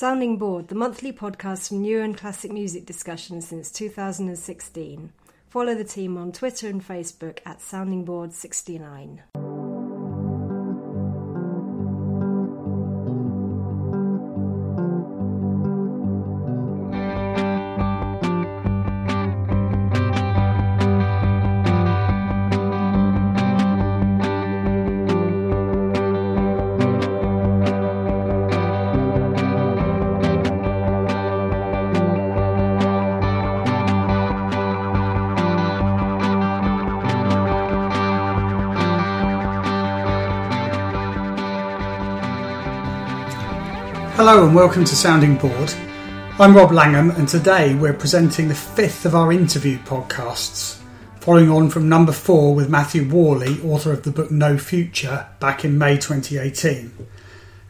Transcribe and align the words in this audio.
Sounding 0.00 0.38
Bored, 0.38 0.68
the 0.68 0.74
monthly 0.74 1.12
podcast 1.12 1.68
from 1.68 1.82
new 1.82 2.00
and 2.00 2.16
classic 2.16 2.50
music 2.50 2.86
discussion 2.86 3.42
since 3.42 3.70
2016. 3.70 5.12
Follow 5.50 5.74
the 5.74 5.84
team 5.84 6.16
on 6.16 6.32
Twitter 6.32 6.68
and 6.68 6.82
Facebook 6.82 7.40
at 7.44 7.60
Sounding 7.60 8.06
Bored 8.06 8.32
69. 8.32 9.22
And 44.40 44.54
welcome 44.54 44.86
to 44.86 44.96
Sounding 44.96 45.36
Bored. 45.36 45.74
I'm 46.38 46.56
Rob 46.56 46.72
Langham, 46.72 47.10
and 47.10 47.28
today 47.28 47.74
we're 47.74 47.92
presenting 47.92 48.48
the 48.48 48.54
fifth 48.54 49.04
of 49.04 49.14
our 49.14 49.30
interview 49.30 49.76
podcasts, 49.80 50.78
following 51.20 51.50
on 51.50 51.68
from 51.68 51.90
number 51.90 52.10
four 52.10 52.54
with 52.54 52.70
Matthew 52.70 53.06
Worley, 53.06 53.60
author 53.60 53.92
of 53.92 54.02
the 54.02 54.10
book 54.10 54.30
No 54.30 54.56
Future, 54.56 55.26
back 55.40 55.62
in 55.62 55.76
May 55.76 55.96
2018. 55.96 56.90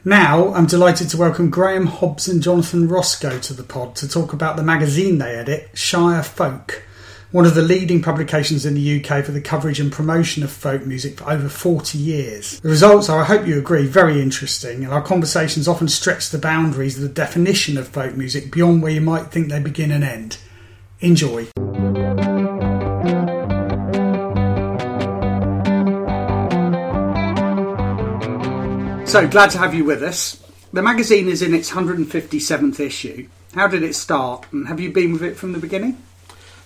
Now, 0.04 0.54
I'm 0.54 0.66
delighted 0.66 1.08
to 1.08 1.16
welcome 1.16 1.50
Graham 1.50 1.86
Hobbs 1.86 2.28
and 2.28 2.40
Jonathan 2.40 2.86
Roscoe 2.86 3.40
to 3.40 3.52
the 3.52 3.64
pod 3.64 3.96
to 3.96 4.08
talk 4.08 4.32
about 4.32 4.54
the 4.54 4.62
magazine 4.62 5.18
they 5.18 5.34
edit, 5.34 5.70
Shire 5.74 6.22
Folk, 6.22 6.84
one 7.32 7.46
of 7.46 7.54
the 7.54 7.62
leading 7.62 8.02
publications 8.02 8.66
in 8.66 8.74
the 8.74 9.00
UK 9.00 9.24
for 9.24 9.30
the 9.30 9.40
coverage 9.40 9.78
and 9.78 9.92
promotion 9.92 10.42
of 10.42 10.50
folk 10.50 10.84
music 10.84 11.18
for 11.18 11.30
over 11.30 11.48
40 11.48 11.96
years. 11.96 12.58
The 12.60 12.68
results 12.68 13.08
are, 13.08 13.20
I 13.20 13.24
hope 13.24 13.46
you 13.46 13.56
agree, 13.56 13.86
very 13.86 14.20
interesting, 14.20 14.82
and 14.82 14.92
our 14.92 15.02
conversations 15.02 15.68
often 15.68 15.86
stretch 15.88 16.30
the 16.30 16.38
boundaries 16.38 16.96
of 16.96 17.02
the 17.02 17.08
definition 17.08 17.78
of 17.78 17.86
folk 17.86 18.16
music 18.16 18.50
beyond 18.50 18.82
where 18.82 18.92
you 18.92 19.00
might 19.00 19.26
think 19.26 19.48
they 19.48 19.60
begin 19.60 19.92
and 19.92 20.02
end. 20.02 20.38
Enjoy. 21.00 21.44
So, 29.06 29.26
glad 29.28 29.50
to 29.50 29.58
have 29.58 29.74
you 29.74 29.84
with 29.84 30.02
us. 30.02 30.44
The 30.72 30.82
magazine 30.82 31.28
is 31.28 31.42
in 31.42 31.54
its 31.54 31.70
157th 31.70 32.80
issue. 32.80 33.28
How 33.54 33.66
did 33.66 33.82
it 33.82 33.94
start, 33.94 34.46
and 34.52 34.68
have 34.68 34.80
you 34.80 34.92
been 34.92 35.12
with 35.12 35.22
it 35.22 35.36
from 35.36 35.52
the 35.52 35.58
beginning? 35.58 35.96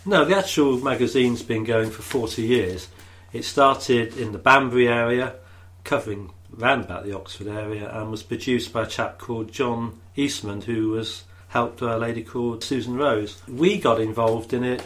No, 0.07 0.27
the 0.27 0.37
actual 0.37 0.77
magazine's 0.81 1.43
been 1.43 1.65
going 1.65 1.91
for 1.91 2.03
40 2.03 2.43
years. 2.43 2.89
It 3.33 3.43
started 3.43 4.19
in 4.19 4.33
the 4.33 4.39
Banbury 4.39 4.87
area, 4.87 5.37
covering 5.83 6.31
round 6.51 6.85
about 6.85 7.07
the 7.07 7.17
Oxford 7.17 7.47
area, 7.47 7.91
and 7.91 8.11
was 8.11 8.23
produced 8.23 8.71
by 8.71 8.83
a 8.83 8.87
chap 8.87 9.19
called 9.19 9.51
John 9.51 9.99
Eastman, 10.15 10.61
who 10.61 10.91
was 10.91 11.25
helped 11.49 11.81
by 11.81 11.95
a 11.95 11.99
lady 11.99 12.23
called 12.23 12.63
Susan 12.63 12.97
Rose. 12.97 13.41
We 13.49 13.79
got 13.79 13.99
involved 13.99 14.53
in 14.53 14.63
it 14.63 14.83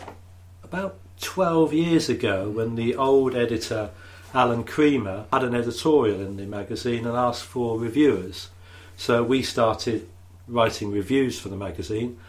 about 0.62 1.00
12 1.20 1.72
years 1.72 2.08
ago 2.08 2.48
when 2.48 2.76
the 2.76 2.94
old 2.94 3.34
editor 3.34 3.90
Alan 4.32 4.62
Creamer 4.62 5.24
had 5.32 5.42
an 5.42 5.54
editorial 5.54 6.20
in 6.20 6.36
the 6.36 6.46
magazine 6.46 7.04
and 7.04 7.16
asked 7.16 7.42
for 7.42 7.76
reviewers. 7.76 8.50
So 8.96 9.24
we 9.24 9.42
started 9.42 10.08
writing 10.46 10.92
reviews 10.92 11.40
for 11.40 11.48
the 11.48 11.56
magazine. 11.56 12.20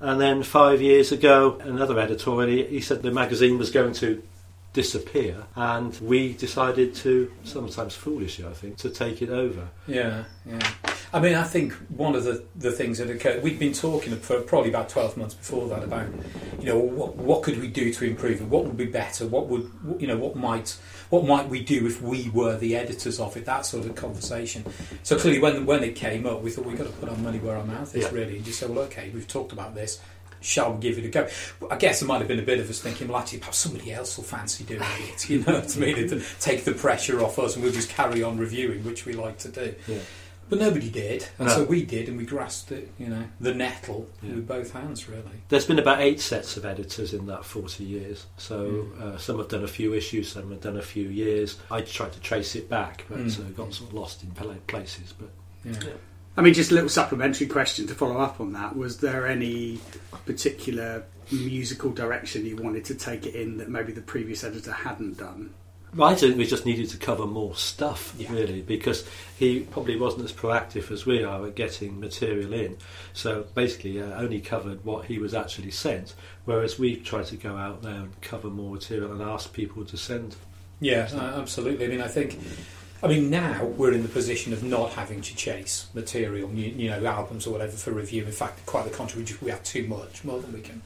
And 0.00 0.20
then 0.20 0.42
five 0.42 0.82
years 0.82 1.10
ago, 1.10 1.58
another 1.62 1.98
editorial, 1.98 2.66
he 2.68 2.80
said 2.80 3.02
the 3.02 3.10
magazine 3.10 3.58
was 3.58 3.70
going 3.70 3.94
to 3.94 4.22
disappear, 4.72 5.44
and 5.54 5.98
we 6.00 6.34
decided 6.34 6.94
to, 6.96 7.32
sometimes 7.44 7.94
foolishly, 7.94 8.44
I 8.44 8.52
think, 8.52 8.76
to 8.78 8.90
take 8.90 9.22
it 9.22 9.30
over. 9.30 9.68
Yeah, 9.86 10.24
yeah. 10.44 10.72
I 11.12 11.20
mean, 11.20 11.34
I 11.34 11.44
think 11.44 11.72
one 11.88 12.14
of 12.14 12.24
the, 12.24 12.44
the 12.56 12.72
things 12.72 12.98
that 12.98 13.08
occurred, 13.08 13.42
we'd 13.42 13.58
been 13.58 13.72
talking 13.72 14.16
for 14.16 14.40
probably 14.40 14.70
about 14.70 14.88
12 14.88 15.16
months 15.16 15.34
before 15.34 15.68
that 15.68 15.82
about, 15.84 16.08
you 16.58 16.66
know, 16.66 16.78
what, 16.78 17.16
what 17.16 17.42
could 17.42 17.60
we 17.60 17.68
do 17.68 17.92
to 17.92 18.04
improve 18.04 18.40
it? 18.40 18.44
What 18.48 18.64
would 18.64 18.76
be 18.76 18.86
better? 18.86 19.26
What 19.26 19.46
would, 19.46 19.70
you 19.98 20.06
know, 20.06 20.16
what 20.16 20.36
might, 20.36 20.76
what 21.10 21.24
might 21.24 21.48
we 21.48 21.62
do 21.62 21.86
if 21.86 22.02
we 22.02 22.28
were 22.30 22.56
the 22.56 22.76
editors 22.76 23.20
of 23.20 23.36
it? 23.36 23.44
That 23.44 23.64
sort 23.64 23.86
of 23.86 23.94
conversation. 23.94 24.64
So 25.04 25.16
clearly 25.18 25.38
when, 25.40 25.64
when 25.64 25.84
it 25.84 25.94
came 25.94 26.26
up, 26.26 26.42
we 26.42 26.50
thought 26.50 26.64
we've 26.66 26.76
got 26.78 26.86
to 26.88 26.92
put 26.94 27.08
our 27.08 27.16
money 27.18 27.38
where 27.38 27.56
our 27.56 27.64
mouth 27.64 27.94
is, 27.94 28.04
Yeah. 28.04 28.10
really, 28.10 28.36
and 28.36 28.44
just 28.44 28.58
say, 28.58 28.66
well, 28.66 28.80
okay, 28.84 29.10
we've 29.14 29.28
talked 29.28 29.52
about 29.52 29.74
this. 29.74 30.00
Shall 30.42 30.74
we 30.74 30.80
give 30.80 30.98
it 30.98 31.04
a 31.06 31.08
go? 31.08 31.28
I 31.70 31.76
guess 31.76 32.00
there 32.00 32.06
might 32.08 32.18
have 32.18 32.28
been 32.28 32.38
a 32.38 32.42
bit 32.42 32.60
of 32.60 32.68
us 32.68 32.80
thinking, 32.80 33.08
well, 33.08 33.18
actually, 33.18 33.38
perhaps 33.38 33.56
somebody 33.58 33.92
else 33.92 34.16
will 34.16 34.24
fancy 34.24 34.64
doing 34.64 34.82
it. 34.82 35.30
You 35.30 35.38
know 35.44 35.54
what 35.54 35.76
I 35.76 35.80
mean? 35.80 36.08
To 36.08 36.20
take 36.40 36.64
the 36.64 36.72
pressure 36.72 37.22
off 37.22 37.38
us, 37.38 37.54
and 37.54 37.64
we'll 37.64 37.72
just 37.72 37.88
carry 37.88 38.22
on 38.22 38.36
reviewing, 38.36 38.84
which 38.84 39.06
we 39.06 39.14
like 39.14 39.38
to 39.38 39.48
do. 39.48 39.74
Yeah. 39.88 39.98
But 40.48 40.60
nobody 40.60 40.90
did, 40.90 41.26
and 41.38 41.48
No. 41.48 41.54
so 41.54 41.64
we 41.64 41.84
did, 41.84 42.08
and 42.08 42.16
we 42.16 42.24
grasped 42.24 42.70
it, 42.70 42.92
you 42.98 43.08
know, 43.08 43.24
the 43.40 43.52
nettle 43.52 44.08
Yeah. 44.22 44.36
with 44.36 44.46
both 44.46 44.70
hands, 44.72 45.08
really. 45.08 45.42
There's 45.48 45.66
been 45.66 45.78
about 45.80 46.00
eight 46.00 46.20
sets 46.20 46.56
of 46.56 46.64
editors 46.64 47.12
in 47.12 47.26
that 47.26 47.44
40 47.44 47.82
years. 47.84 48.26
So 48.36 48.86
Mm. 48.96 49.00
uh, 49.00 49.18
some 49.18 49.38
have 49.38 49.48
done 49.48 49.64
a 49.64 49.68
few 49.68 49.92
issues, 49.92 50.28
some 50.28 50.50
have 50.50 50.60
done 50.60 50.76
a 50.76 50.82
few 50.82 51.08
years. 51.08 51.56
I 51.70 51.80
tried 51.80 52.12
to 52.12 52.20
trace 52.20 52.54
it 52.54 52.68
back, 52.68 53.04
but 53.08 53.18
Mm. 53.18 53.40
uh, 53.40 53.50
got 53.56 53.74
sort 53.74 53.90
of 53.90 53.94
lost 53.94 54.22
in 54.22 54.30
places. 54.66 55.12
But 55.18 55.30
Yeah. 55.64 55.92
I 56.36 56.42
mean, 56.42 56.54
just 56.54 56.70
a 56.70 56.74
little 56.74 56.90
supplementary 56.90 57.46
question 57.46 57.86
to 57.88 57.94
follow 57.94 58.18
up 58.18 58.40
on 58.40 58.52
that. 58.52 58.76
Was 58.76 58.98
there 58.98 59.26
any 59.26 59.80
particular 60.26 61.04
musical 61.32 61.90
direction 61.90 62.44
you 62.46 62.56
wanted 62.56 62.84
to 62.84 62.94
take 62.94 63.26
it 63.26 63.34
in 63.34 63.56
that 63.56 63.68
maybe 63.68 63.90
the 63.92 64.00
previous 64.02 64.44
editor 64.44 64.70
hadn't 64.72 65.16
done? 65.18 65.50
I 66.00 66.14
think 66.14 66.36
we 66.36 66.46
just 66.46 66.66
needed 66.66 66.88
to 66.90 66.96
cover 66.96 67.26
more 67.26 67.54
stuff, 67.54 68.14
Yeah. 68.18 68.32
really, 68.32 68.60
because 68.60 69.04
he 69.38 69.60
probably 69.60 69.96
wasn't 69.96 70.24
as 70.24 70.32
proactive 70.32 70.90
as 70.90 71.06
we 71.06 71.22
are 71.22 71.46
at 71.46 71.54
getting 71.54 72.00
material 72.00 72.52
in. 72.52 72.76
So 73.12 73.46
basically, 73.54 74.00
uh, 74.00 74.20
only 74.20 74.40
covered 74.40 74.84
what 74.84 75.06
he 75.06 75.18
was 75.18 75.32
actually 75.34 75.70
sent, 75.70 76.14
whereas 76.44 76.78
we 76.78 76.96
tried 76.96 77.26
to 77.26 77.36
go 77.36 77.56
out 77.56 77.82
there 77.82 77.94
and 77.94 78.20
cover 78.20 78.48
more 78.48 78.72
material 78.72 79.12
and 79.12 79.22
ask 79.22 79.52
people 79.52 79.84
to 79.86 79.96
send. 79.96 80.36
Yeah, 80.80 81.08
uh, 81.14 81.40
absolutely. 81.40 81.86
I 81.86 81.88
mean, 81.88 82.02
I 82.02 82.08
think, 82.08 82.38
I 83.02 83.08
mean, 83.08 83.30
now 83.30 83.64
we're 83.64 83.92
in 83.92 84.02
the 84.02 84.08
position 84.08 84.52
of 84.52 84.62
not 84.62 84.92
having 84.92 85.22
to 85.22 85.34
chase 85.36 85.86
material, 85.94 86.50
you, 86.52 86.66
you 86.66 86.90
know, 86.90 87.04
albums 87.06 87.46
or 87.46 87.50
whatever 87.52 87.72
for 87.72 87.92
review. 87.92 88.24
In 88.24 88.32
fact, 88.32 88.66
quite 88.66 88.84
the 88.84 88.90
contrary, 88.90 89.26
we 89.40 89.50
have 89.50 89.62
too 89.64 89.86
much, 89.86 90.24
more 90.24 90.40
than 90.40 90.52
we 90.52 90.60
can, 90.60 90.82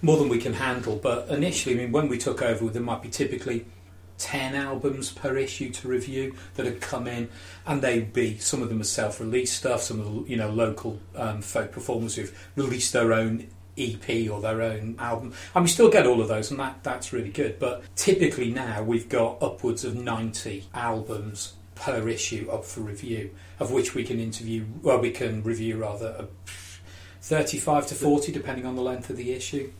more 0.00 0.16
than 0.16 0.28
we 0.30 0.38
can 0.38 0.54
handle. 0.54 0.96
But 0.96 1.28
initially, 1.28 1.74
I 1.74 1.78
mean, 1.78 1.92
when 1.92 2.08
we 2.08 2.16
took 2.16 2.40
over, 2.40 2.68
there 2.68 2.82
might 2.82 3.02
be 3.02 3.08
typically. 3.10 3.66
10 4.18 4.54
albums 4.54 5.10
per 5.10 5.36
issue 5.36 5.70
to 5.70 5.88
review 5.88 6.34
that 6.54 6.66
had 6.66 6.80
come 6.80 7.06
in 7.06 7.28
and 7.66 7.82
they'd 7.82 8.12
be 8.12 8.38
some 8.38 8.62
of 8.62 8.68
them 8.68 8.80
are 8.80 8.84
self-release 8.84 9.52
stuff 9.52 9.82
some 9.82 10.00
of 10.00 10.06
the 10.06 10.30
you 10.30 10.36
know 10.36 10.50
local 10.50 10.98
um, 11.14 11.42
folk 11.42 11.72
performers 11.72 12.16
who've 12.16 12.48
released 12.56 12.92
their 12.92 13.12
own 13.12 13.46
EP 13.78 14.30
or 14.30 14.40
their 14.40 14.62
own 14.62 14.96
album. 14.98 15.34
And 15.54 15.64
we 15.64 15.68
still 15.68 15.90
get 15.90 16.06
all 16.06 16.22
of 16.22 16.28
those 16.28 16.50
and 16.50 16.58
that 16.60 16.82
that's 16.82 17.12
really 17.12 17.30
good 17.30 17.58
but 17.58 17.82
typically 17.94 18.50
now 18.50 18.82
we've 18.82 19.08
got 19.08 19.42
upwards 19.42 19.84
of 19.84 19.94
90 19.94 20.64
albums 20.74 21.54
per 21.74 22.08
issue 22.08 22.48
up 22.50 22.64
for 22.64 22.80
review 22.80 23.30
of 23.60 23.70
which 23.70 23.94
we 23.94 24.02
can 24.02 24.18
interview 24.18 24.64
well 24.82 24.98
we 24.98 25.10
can 25.10 25.42
review 25.42 25.76
rather 25.76 26.16
uh, 26.18 26.24
35 27.20 27.88
to 27.88 27.94
40 27.94 28.32
depending 28.32 28.64
on 28.64 28.76
the 28.76 28.82
length 28.82 29.10
of 29.10 29.16
the 29.16 29.32
issue 29.32 29.70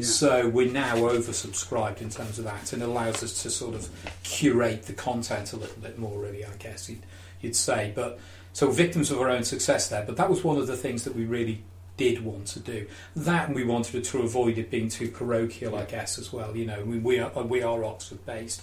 So 0.00 0.48
we're 0.48 0.72
now 0.72 0.96
oversubscribed 0.96 2.00
in 2.00 2.08
terms 2.08 2.38
of 2.38 2.44
that, 2.46 2.72
and 2.72 2.82
allows 2.82 3.22
us 3.22 3.42
to 3.42 3.50
sort 3.50 3.74
of 3.74 3.88
curate 4.22 4.84
the 4.84 4.94
content 4.94 5.52
a 5.52 5.56
little 5.56 5.80
bit 5.82 5.98
more, 5.98 6.18
really, 6.18 6.44
I 6.44 6.54
guess 6.58 6.88
you'd, 6.88 7.04
you'd 7.40 7.56
say. 7.56 7.92
But 7.94 8.18
so 8.54 8.70
victims 8.70 9.10
of 9.10 9.20
our 9.20 9.28
own 9.28 9.44
success 9.44 9.88
there. 9.88 10.04
But 10.04 10.16
that 10.16 10.30
was 10.30 10.42
one 10.42 10.56
of 10.56 10.66
the 10.66 10.76
things 10.76 11.04
that 11.04 11.14
we 11.14 11.24
really 11.24 11.62
did 11.96 12.24
want 12.24 12.46
to 12.48 12.60
do. 12.60 12.86
That 13.16 13.52
we 13.52 13.64
wanted 13.64 14.04
to 14.04 14.22
avoid 14.22 14.58
it 14.58 14.70
being 14.70 14.88
too 14.88 15.08
parochial, 15.08 15.76
I 15.76 15.84
guess, 15.84 16.18
as 16.18 16.32
well. 16.32 16.56
You 16.56 16.66
know, 16.66 16.84
we, 16.84 16.98
we 16.98 17.18
are 17.18 17.30
we 17.42 17.62
are 17.62 17.84
Oxford 17.84 18.24
based, 18.24 18.62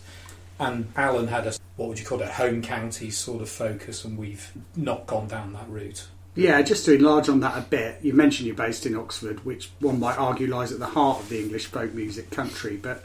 and 0.59 0.91
Alan 0.95 1.27
had 1.27 1.47
a 1.47 1.53
what 1.75 1.89
would 1.89 1.99
you 1.99 2.05
call 2.05 2.21
it, 2.21 2.29
home 2.29 2.61
county 2.61 3.09
sort 3.09 3.41
of 3.41 3.49
focus, 3.49 4.03
and 4.03 4.17
we've 4.17 4.51
not 4.75 5.07
gone 5.07 5.27
down 5.27 5.53
that 5.53 5.69
route. 5.69 6.07
Yeah, 6.35 6.61
just 6.61 6.85
to 6.85 6.93
enlarge 6.93 7.27
on 7.27 7.39
that 7.41 7.57
a 7.57 7.61
bit, 7.61 7.99
you 8.01 8.13
mentioned 8.13 8.47
you're 8.47 8.55
based 8.55 8.85
in 8.85 8.95
Oxford, 8.95 9.43
which 9.45 9.71
one 9.79 9.99
might 9.99 10.17
argue 10.17 10.47
lies 10.47 10.71
at 10.71 10.79
the 10.79 10.87
heart 10.87 11.19
of 11.19 11.29
the 11.29 11.39
English 11.39 11.65
folk 11.65 11.93
music 11.93 12.29
country. 12.29 12.77
But 12.77 13.03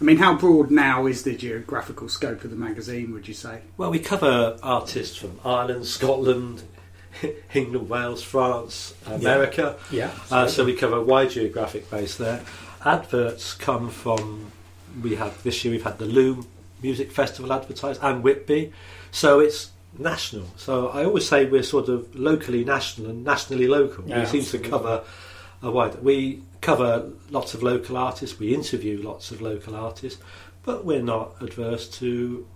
I 0.00 0.04
mean, 0.04 0.16
how 0.16 0.36
broad 0.36 0.70
now 0.70 1.06
is 1.06 1.22
the 1.22 1.36
geographical 1.36 2.08
scope 2.08 2.44
of 2.44 2.50
the 2.50 2.56
magazine? 2.56 3.12
Would 3.12 3.28
you 3.28 3.34
say? 3.34 3.60
Well, 3.76 3.90
we 3.90 3.98
cover 3.98 4.58
artists 4.62 5.16
from 5.16 5.38
Ireland, 5.44 5.86
Scotland, 5.86 6.64
England, 7.54 7.88
Wales, 7.88 8.22
France, 8.22 8.94
America. 9.06 9.76
Yeah. 9.90 10.10
Uh, 10.30 10.46
so 10.48 10.64
we 10.64 10.74
cover 10.74 10.96
a 10.96 11.02
wide 11.02 11.30
geographic 11.30 11.90
base 11.90 12.16
there. 12.16 12.42
Adverts 12.84 13.54
come 13.54 13.90
from 13.90 14.52
we 15.02 15.16
have 15.16 15.42
this 15.42 15.64
year 15.64 15.72
we've 15.72 15.84
had 15.84 15.98
the 15.98 16.06
Loom 16.06 16.46
Music 16.82 17.10
Festival 17.10 17.52
advertised 17.52 18.00
and 18.02 18.22
Whitby. 18.22 18.72
So 19.10 19.40
it's 19.40 19.70
national. 19.98 20.46
So 20.56 20.88
I 20.88 21.04
always 21.04 21.28
say 21.28 21.46
we're 21.46 21.62
sort 21.62 21.88
of 21.88 22.14
locally 22.14 22.64
national 22.64 23.10
and 23.10 23.24
nationally 23.24 23.66
local. 23.66 24.08
Yeah, 24.08 24.20
we 24.20 24.26
seem 24.26 24.40
absolutely. 24.40 24.70
to 24.70 24.70
cover 24.70 25.04
a 25.62 25.70
wide. 25.70 26.02
We 26.02 26.42
cover 26.60 27.10
lots 27.30 27.54
of 27.54 27.62
local 27.62 27.96
artists. 27.96 28.38
We 28.38 28.54
interview 28.54 29.02
lots 29.02 29.30
of 29.30 29.40
local 29.40 29.74
artists, 29.74 30.20
but 30.62 30.84
we're 30.84 31.02
not 31.02 31.36
adverse 31.40 31.88
to 31.98 32.46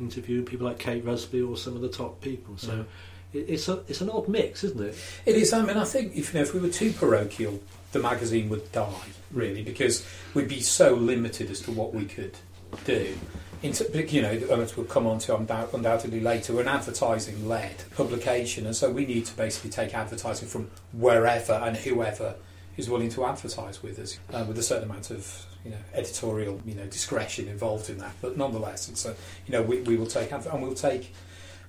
interviewing 0.00 0.44
people 0.44 0.66
like 0.66 0.78
Kate 0.78 1.04
Rusby 1.04 1.42
or 1.42 1.56
some 1.56 1.74
of 1.74 1.82
the 1.82 1.88
top 1.88 2.20
people. 2.20 2.56
So 2.56 2.84
it, 3.32 3.46
it's 3.48 3.68
a 3.68 3.82
it's 3.88 4.00
an 4.00 4.10
odd 4.10 4.28
mix, 4.28 4.64
isn't 4.64 4.80
it? 4.80 4.96
It 5.26 5.36
is. 5.36 5.52
I 5.52 5.62
mean, 5.64 5.76
I 5.76 5.84
think 5.84 6.16
if 6.16 6.32
you 6.32 6.40
know, 6.40 6.46
if 6.46 6.54
we 6.54 6.60
were 6.60 6.68
too 6.68 6.92
parochial, 6.92 7.60
the 7.92 7.98
magazine 7.98 8.48
would 8.48 8.70
die 8.72 9.08
really 9.30 9.62
because 9.62 10.06
we'd 10.34 10.48
be 10.48 10.60
so 10.60 10.94
limited 10.94 11.50
as 11.50 11.60
to 11.62 11.72
what 11.72 11.94
we 11.94 12.04
could 12.04 12.36
do. 12.84 13.16
You 13.62 14.22
know, 14.22 14.30
as 14.60 14.76
we'll 14.76 14.86
come 14.86 15.06
on 15.06 15.18
to 15.20 15.36
undoubtedly 15.36 16.20
later, 16.20 16.60
an 16.60 16.68
advertising-led 16.68 17.76
publication, 17.96 18.66
and 18.66 18.76
so 18.76 18.90
we 18.90 19.04
need 19.04 19.26
to 19.26 19.36
basically 19.36 19.70
take 19.70 19.94
advertising 19.94 20.48
from 20.48 20.70
wherever 20.92 21.54
and 21.54 21.76
whoever 21.76 22.36
is 22.76 22.88
willing 22.88 23.08
to 23.10 23.24
advertise 23.24 23.82
with 23.82 23.98
us, 23.98 24.18
uh, 24.32 24.44
with 24.46 24.58
a 24.58 24.62
certain 24.62 24.88
amount 24.88 25.10
of 25.10 25.44
you 25.64 25.72
know 25.72 25.78
editorial 25.92 26.60
you 26.64 26.74
know 26.74 26.86
discretion 26.86 27.48
involved 27.48 27.90
in 27.90 27.98
that. 27.98 28.12
But 28.22 28.36
nonetheless, 28.36 28.88
it's 28.88 29.04
a 29.04 29.16
you 29.46 29.52
know 29.52 29.62
we, 29.62 29.80
we 29.82 29.96
will 29.96 30.06
take 30.06 30.32
and 30.32 30.62
we'll 30.62 30.74
take 30.74 31.12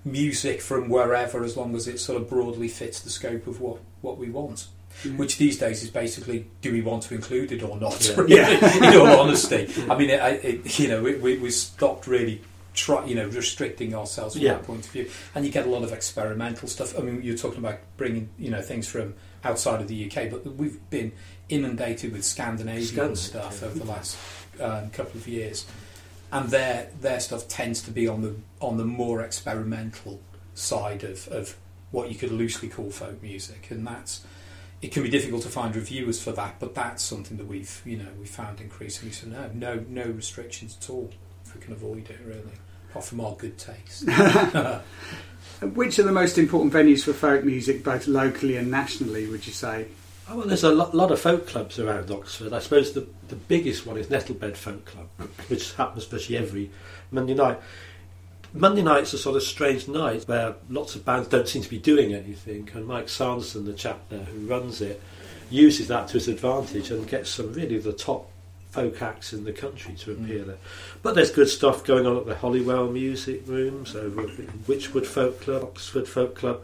music 0.05 0.61
from 0.61 0.89
wherever 0.89 1.43
as 1.43 1.57
long 1.57 1.75
as 1.75 1.87
it 1.87 1.99
sort 1.99 2.21
of 2.21 2.29
broadly 2.29 2.67
fits 2.67 3.01
the 3.01 3.09
scope 3.09 3.47
of 3.47 3.59
what, 3.59 3.79
what 4.01 4.17
we 4.17 4.29
want. 4.29 4.67
Yeah. 5.03 5.11
Which 5.13 5.37
these 5.37 5.57
days 5.57 5.83
is 5.83 5.89
basically, 5.89 6.45
do 6.61 6.71
we 6.71 6.81
want 6.81 7.03
to 7.03 7.15
include 7.15 7.51
it 7.51 7.63
or 7.63 7.77
not? 7.77 8.05
Yeah. 8.07 8.15
Really, 8.21 8.87
in 8.87 8.97
all 8.97 9.19
honesty, 9.21 9.69
I 9.89 9.97
mean, 9.97 10.09
it, 10.09 10.45
it, 10.45 10.79
you 10.79 10.87
know, 10.87 11.01
we, 11.01 11.15
we, 11.15 11.37
we 11.37 11.51
stopped 11.51 12.07
really, 12.07 12.41
try, 12.73 13.05
you 13.05 13.15
know, 13.15 13.27
restricting 13.27 13.95
ourselves 13.95 14.35
from 14.35 14.43
Yeah. 14.43 14.53
that 14.53 14.63
point 14.63 14.85
of 14.85 14.91
view, 14.91 15.09
and 15.35 15.45
you 15.45 15.51
get 15.51 15.65
a 15.65 15.69
lot 15.69 15.83
of 15.83 15.91
experimental 15.91 16.67
stuff. 16.67 16.97
I 16.97 17.01
mean, 17.01 17.21
you're 17.23 17.37
talking 17.37 17.59
about 17.59 17.79
bringing, 17.97 18.29
you 18.37 18.51
know, 18.51 18.61
things 18.61 18.87
from 18.87 19.13
outside 19.43 19.81
of 19.81 19.87
the 19.87 20.05
UK, 20.11 20.29
but 20.29 20.45
we've 20.55 20.79
been 20.89 21.11
inundated 21.49 22.11
with 22.13 22.23
Scandinavian 22.25 22.85
Scandinavian, 22.85 23.15
stuff 23.15 23.59
yeah. 23.61 23.67
over 23.67 23.79
the 23.79 23.85
last 23.85 24.17
um, 24.61 24.89
couple 24.91 25.17
of 25.19 25.27
years, 25.27 25.65
and 26.31 26.49
their 26.49 26.89
their 27.01 27.19
stuff 27.19 27.47
tends 27.47 27.81
to 27.83 27.91
be 27.91 28.07
on 28.07 28.21
the 28.21 28.35
on 28.61 28.77
the 28.77 28.85
more 28.85 29.21
experimental 29.21 30.19
side 30.53 31.03
of, 31.03 31.27
of 31.29 31.55
what 31.91 32.09
you 32.09 32.15
could 32.15 32.31
loosely 32.31 32.67
call 32.69 32.91
folk 32.91 33.21
music, 33.23 33.67
and 33.71 33.87
that's 33.87 34.21
it 34.81 34.91
can 34.91 35.03
be 35.03 35.09
difficult 35.09 35.43
to 35.43 35.49
find 35.49 35.75
reviewers 35.75 36.21
for 36.21 36.31
that, 36.31 36.59
but 36.59 36.73
that's 36.73 37.03
something 37.03 37.37
that 37.37 37.47
we've 37.47 37.81
you 37.85 37.97
know 37.97 38.07
we 38.19 38.25
found 38.25 38.61
increasingly. 38.61 39.11
So 39.11 39.27
no, 39.27 39.49
no, 39.53 39.83
no 39.87 40.05
restrictions 40.05 40.77
at 40.81 40.89
all 40.89 41.11
if 41.45 41.55
we 41.55 41.61
can 41.61 41.73
avoid 41.73 42.09
it 42.09 42.19
really, 42.25 42.53
apart 42.89 43.05
from 43.05 43.21
our 43.21 43.35
good 43.35 43.57
taste. 43.57 44.07
Which 45.61 45.99
are 45.99 46.03
the 46.03 46.11
most 46.11 46.37
important 46.37 46.73
venues 46.73 47.03
for 47.03 47.13
folk 47.13 47.43
music, 47.43 47.83
both 47.83 48.07
locally 48.07 48.55
and 48.55 48.71
nationally? 48.71 49.27
Would 49.27 49.45
you 49.45 49.53
say? 49.53 49.87
Oh, 50.29 50.37
well, 50.37 50.47
there's 50.47 50.63
a 50.63 50.69
lot, 50.69 50.93
lot 50.93 51.11
of 51.11 51.19
folk 51.19 51.47
clubs 51.47 51.79
around 51.79 52.11
Oxford. 52.11 52.53
I 52.53 52.59
suppose 52.59 52.93
the, 52.93 53.07
the 53.29 53.35
biggest 53.35 53.87
one 53.87 53.97
is 53.97 54.07
Nettlebed 54.07 54.55
Folk 54.55 54.85
Club, 54.85 55.07
which 55.47 55.73
happens 55.73 56.03
especially 56.03 56.37
every 56.37 56.69
Monday 57.09 57.33
night. 57.33 57.59
Monday 58.53 58.81
night's 58.81 59.13
a 59.13 59.17
sort 59.17 59.35
of 59.35 59.43
strange 59.43 59.87
night 59.87 60.27
where 60.27 60.55
lots 60.69 60.95
of 60.95 61.05
bands 61.05 61.27
don't 61.27 61.47
seem 61.47 61.61
to 61.61 61.69
be 61.69 61.77
doing 61.77 62.13
anything, 62.13 62.69
and 62.73 62.87
Mike 62.87 63.09
Sanderson, 63.09 63.65
the 63.65 63.73
chap 63.73 64.09
there 64.09 64.23
who 64.23 64.47
runs 64.47 64.81
it, 64.81 65.01
uses 65.49 65.87
that 65.87 66.07
to 66.07 66.13
his 66.13 66.27
advantage 66.27 66.91
and 66.91 67.07
gets 67.07 67.29
some 67.29 67.53
really 67.53 67.77
the 67.77 67.93
top 67.93 68.29
folk 68.71 69.01
acts 69.01 69.33
in 69.33 69.43
the 69.43 69.51
country 69.51 69.95
to 69.95 70.11
mm. 70.11 70.23
appear 70.23 70.43
there. 70.43 70.57
But 71.01 71.15
there's 71.15 71.31
good 71.31 71.49
stuff 71.49 71.83
going 71.83 72.05
on 72.05 72.17
at 72.17 72.25
the 72.25 72.35
Holywell 72.35 72.89
Music 72.89 73.43
Rooms, 73.45 73.95
over 73.95 74.21
at 74.21 74.29
Wychwood 74.67 75.05
Folk 75.05 75.41
Club, 75.41 75.63
Oxford 75.63 76.07
Folk 76.07 76.35
Club. 76.35 76.63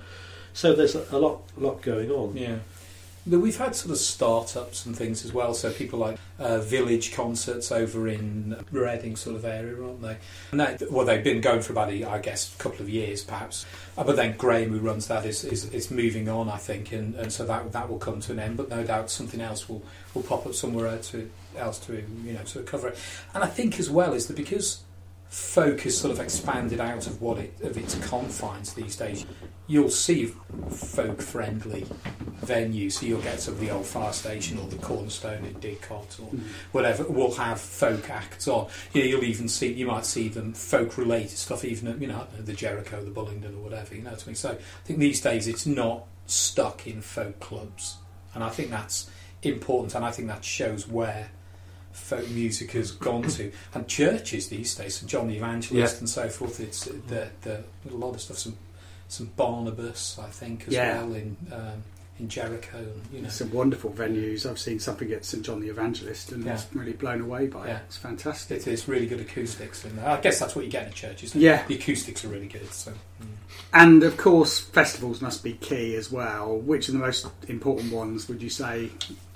So 0.54 0.74
there's 0.74 0.96
a, 0.96 1.06
a 1.12 1.18
lot, 1.18 1.42
lot 1.58 1.82
going 1.82 2.12
on. 2.12 2.38
Yeah. 2.38 2.58
We've 3.28 3.58
had 3.58 3.76
sort 3.76 3.92
of 3.92 3.98
start-ups 3.98 4.86
and 4.86 4.96
things 4.96 5.26
as 5.26 5.34
well. 5.34 5.54
So 5.54 5.72
people 5.72 6.00
like 6.00 6.18
uh, 6.38 6.60
Village 6.60 7.14
concerts 7.14 7.72
over 7.72 8.08
in 8.08 8.64
Reading 8.72 9.16
sort 9.16 9.36
of 9.36 9.46
area, 9.46 9.82
aren't 9.84 10.02
they? 10.02 10.18
And 10.52 10.84
well, 10.92 11.06
they've 11.06 11.24
been 11.24 11.42
going 11.42 11.62
for 11.62 11.74
about, 11.74 11.90
a, 11.90 12.04
I 12.06 12.20
guess, 12.20 12.54
a 12.54 12.58
couple 12.58 12.82
of 12.82 12.90
years 12.90 13.24
perhaps. 13.24 13.66
Uh, 13.98 14.04
but 14.04 14.16
then 14.16 14.36
Graham, 14.38 14.72
who 14.72 14.80
runs 14.80 15.08
that, 15.08 15.26
is, 15.26 15.44
is, 15.44 15.66
is 15.74 15.90
moving 15.90 16.30
on, 16.30 16.50
I 16.50 16.58
think, 16.58 16.92
and, 16.92 17.16
and 17.16 17.32
so 17.32 17.46
that 17.46 17.72
that 17.72 17.90
will 17.90 17.98
come 17.98 18.20
to 18.22 18.32
an 18.32 18.40
end. 18.40 18.58
But 18.58 18.70
no 18.70 18.84
doubt 18.84 19.10
something 19.10 19.42
else 19.42 19.68
will, 19.68 19.82
will 20.14 20.24
pop 20.24 20.46
up 20.46 20.54
somewhere 20.54 20.88
else 20.88 21.10
to, 21.12 21.30
else 21.58 21.80
to 21.80 22.04
you 22.24 22.34
know 22.34 22.44
to 22.44 22.62
cover 22.64 22.90
it. 22.90 22.98
And 23.34 23.44
I 23.44 23.48
think 23.48 23.80
as 23.80 23.90
well 23.90 24.14
is 24.14 24.28
that 24.28 24.36
because 24.36 24.84
folk 25.36 25.82
has 25.82 25.98
sort 25.98 26.14
of 26.14 26.20
expanded 26.22 26.80
out 26.80 27.08
of 27.08 27.22
what 27.22 27.38
it 27.38 27.54
of 27.62 27.78
its 27.78 27.96
confines 27.96 28.74
these 28.74 28.96
days. 28.96 29.26
You'll 29.68 29.90
see 29.90 30.28
folk 30.70 31.22
friendly 31.22 31.86
venues, 32.42 32.94
so 32.94 33.06
you'll 33.06 33.22
get 33.22 33.42
some 33.42 33.56
of 33.56 33.60
the 33.60 33.70
old 33.70 33.86
fire 33.86 34.14
station 34.14 34.58
or 34.58 34.68
the 34.68 34.78
Cornerstone 34.78 35.44
in 35.44 35.56
Didcot 35.56 36.22
or 36.22 36.32
mm. 36.32 36.42
whatever. 36.72 37.04
Will 37.04 37.34
have 37.34 37.60
folk 37.60 38.10
acts 38.10 38.48
on. 38.48 38.70
You 38.94 39.02
know, 39.02 39.08
you'll 39.10 39.24
even 39.26 39.50
see 39.50 39.74
you 39.74 39.88
might 39.88 40.06
see 40.06 40.30
them 40.30 40.54
folk 40.54 40.98
related 40.98 41.38
stuff, 41.38 41.66
even 41.66 41.90
at 41.90 42.00
you 42.00 42.08
know 42.08 42.26
the 42.40 42.54
Jericho, 42.54 43.04
the 43.04 43.12
Bullingdon, 43.12 43.58
or 43.58 43.64
whatever. 43.64 43.94
You 43.94 44.04
know 44.04 44.12
what 44.12 44.24
I 44.24 44.28
mean? 44.28 44.36
So 44.36 44.52
I 44.52 44.86
think 44.86 45.00
these 45.00 45.20
days 45.20 45.50
it's 45.50 45.66
not 45.66 46.06
stuck 46.28 46.88
in 46.88 47.02
folk 47.02 47.42
clubs, 47.42 47.98
and 48.34 48.42
I 48.42 48.50
think 48.50 48.70
that's 48.70 49.10
important, 49.44 49.96
and 49.96 50.06
I 50.06 50.12
think 50.12 50.30
that 50.30 50.46
shows 50.46 50.88
where 50.88 51.30
folk 51.96 52.30
music 52.30 52.72
has 52.72 52.92
gone 52.92 53.24
to, 53.24 53.52
and 53.74 53.88
churches 53.88 54.50
these 54.50 54.76
days, 54.76 54.96
St 54.98 55.10
John 55.10 55.28
the 55.28 55.38
Evangelist 55.38 55.96
Yeah. 55.96 56.00
and 56.00 56.10
so 56.10 56.30
forth. 56.30 56.60
It's 56.60 56.86
the, 56.86 57.30
the, 57.42 57.64
a 57.90 57.96
lot 57.96 58.14
of 58.16 58.22
stuff. 58.22 58.38
Some 58.38 58.58
some 59.08 59.28
Barnabas, 59.38 60.18
I 60.20 60.30
think, 60.30 60.68
as 60.68 60.74
Yeah. 60.74 60.98
well 61.04 61.14
in 61.14 61.38
um, 61.52 61.84
in 62.20 62.28
Jericho. 62.30 62.78
And, 62.78 63.02
you 63.14 63.22
know, 63.22 63.30
Some 63.30 63.52
wonderful 63.52 63.92
venues. 63.92 64.50
I've 64.50 64.58
seen 64.58 64.80
something 64.80 65.12
at 65.12 65.26
St 65.26 65.44
John 65.46 65.60
the 65.60 65.68
Evangelist, 65.70 66.32
and 66.32 66.44
Yeah. 66.46 66.54
was 66.54 66.66
really 66.74 66.94
blown 66.94 67.22
away 67.22 67.48
by 67.48 67.68
Yeah. 67.68 67.78
it. 67.78 67.82
It's 67.88 67.98
fantastic. 67.98 68.58
it 68.62 68.68
is 68.68 68.88
really 68.88 69.06
good 69.06 69.20
acoustics, 69.20 69.84
and 69.86 70.00
I 70.00 70.20
guess 70.22 70.40
that's 70.40 70.56
what 70.56 70.64
you 70.66 70.72
get 70.72 70.84
in 70.84 70.90
a 70.90 70.94
church, 70.94 71.24
isn't 71.24 71.40
it? 71.40 71.44
Yeah. 71.44 71.66
the 71.68 71.76
acoustics 71.76 72.24
are 72.26 72.30
really 72.30 72.48
good. 72.48 72.72
So 72.74 72.94
And 73.74 74.04
of 74.04 74.16
course, 74.18 74.60
festivals 74.60 75.22
must 75.22 75.44
be 75.44 75.54
key 75.54 75.96
as 75.96 76.10
well. 76.12 76.58
Which 76.58 76.88
are 76.90 76.94
the 76.94 76.98
most 77.00 77.28
important 77.48 77.92
ones? 77.92 78.28
Would 78.30 78.42
you 78.42 78.50
say? 78.50 78.90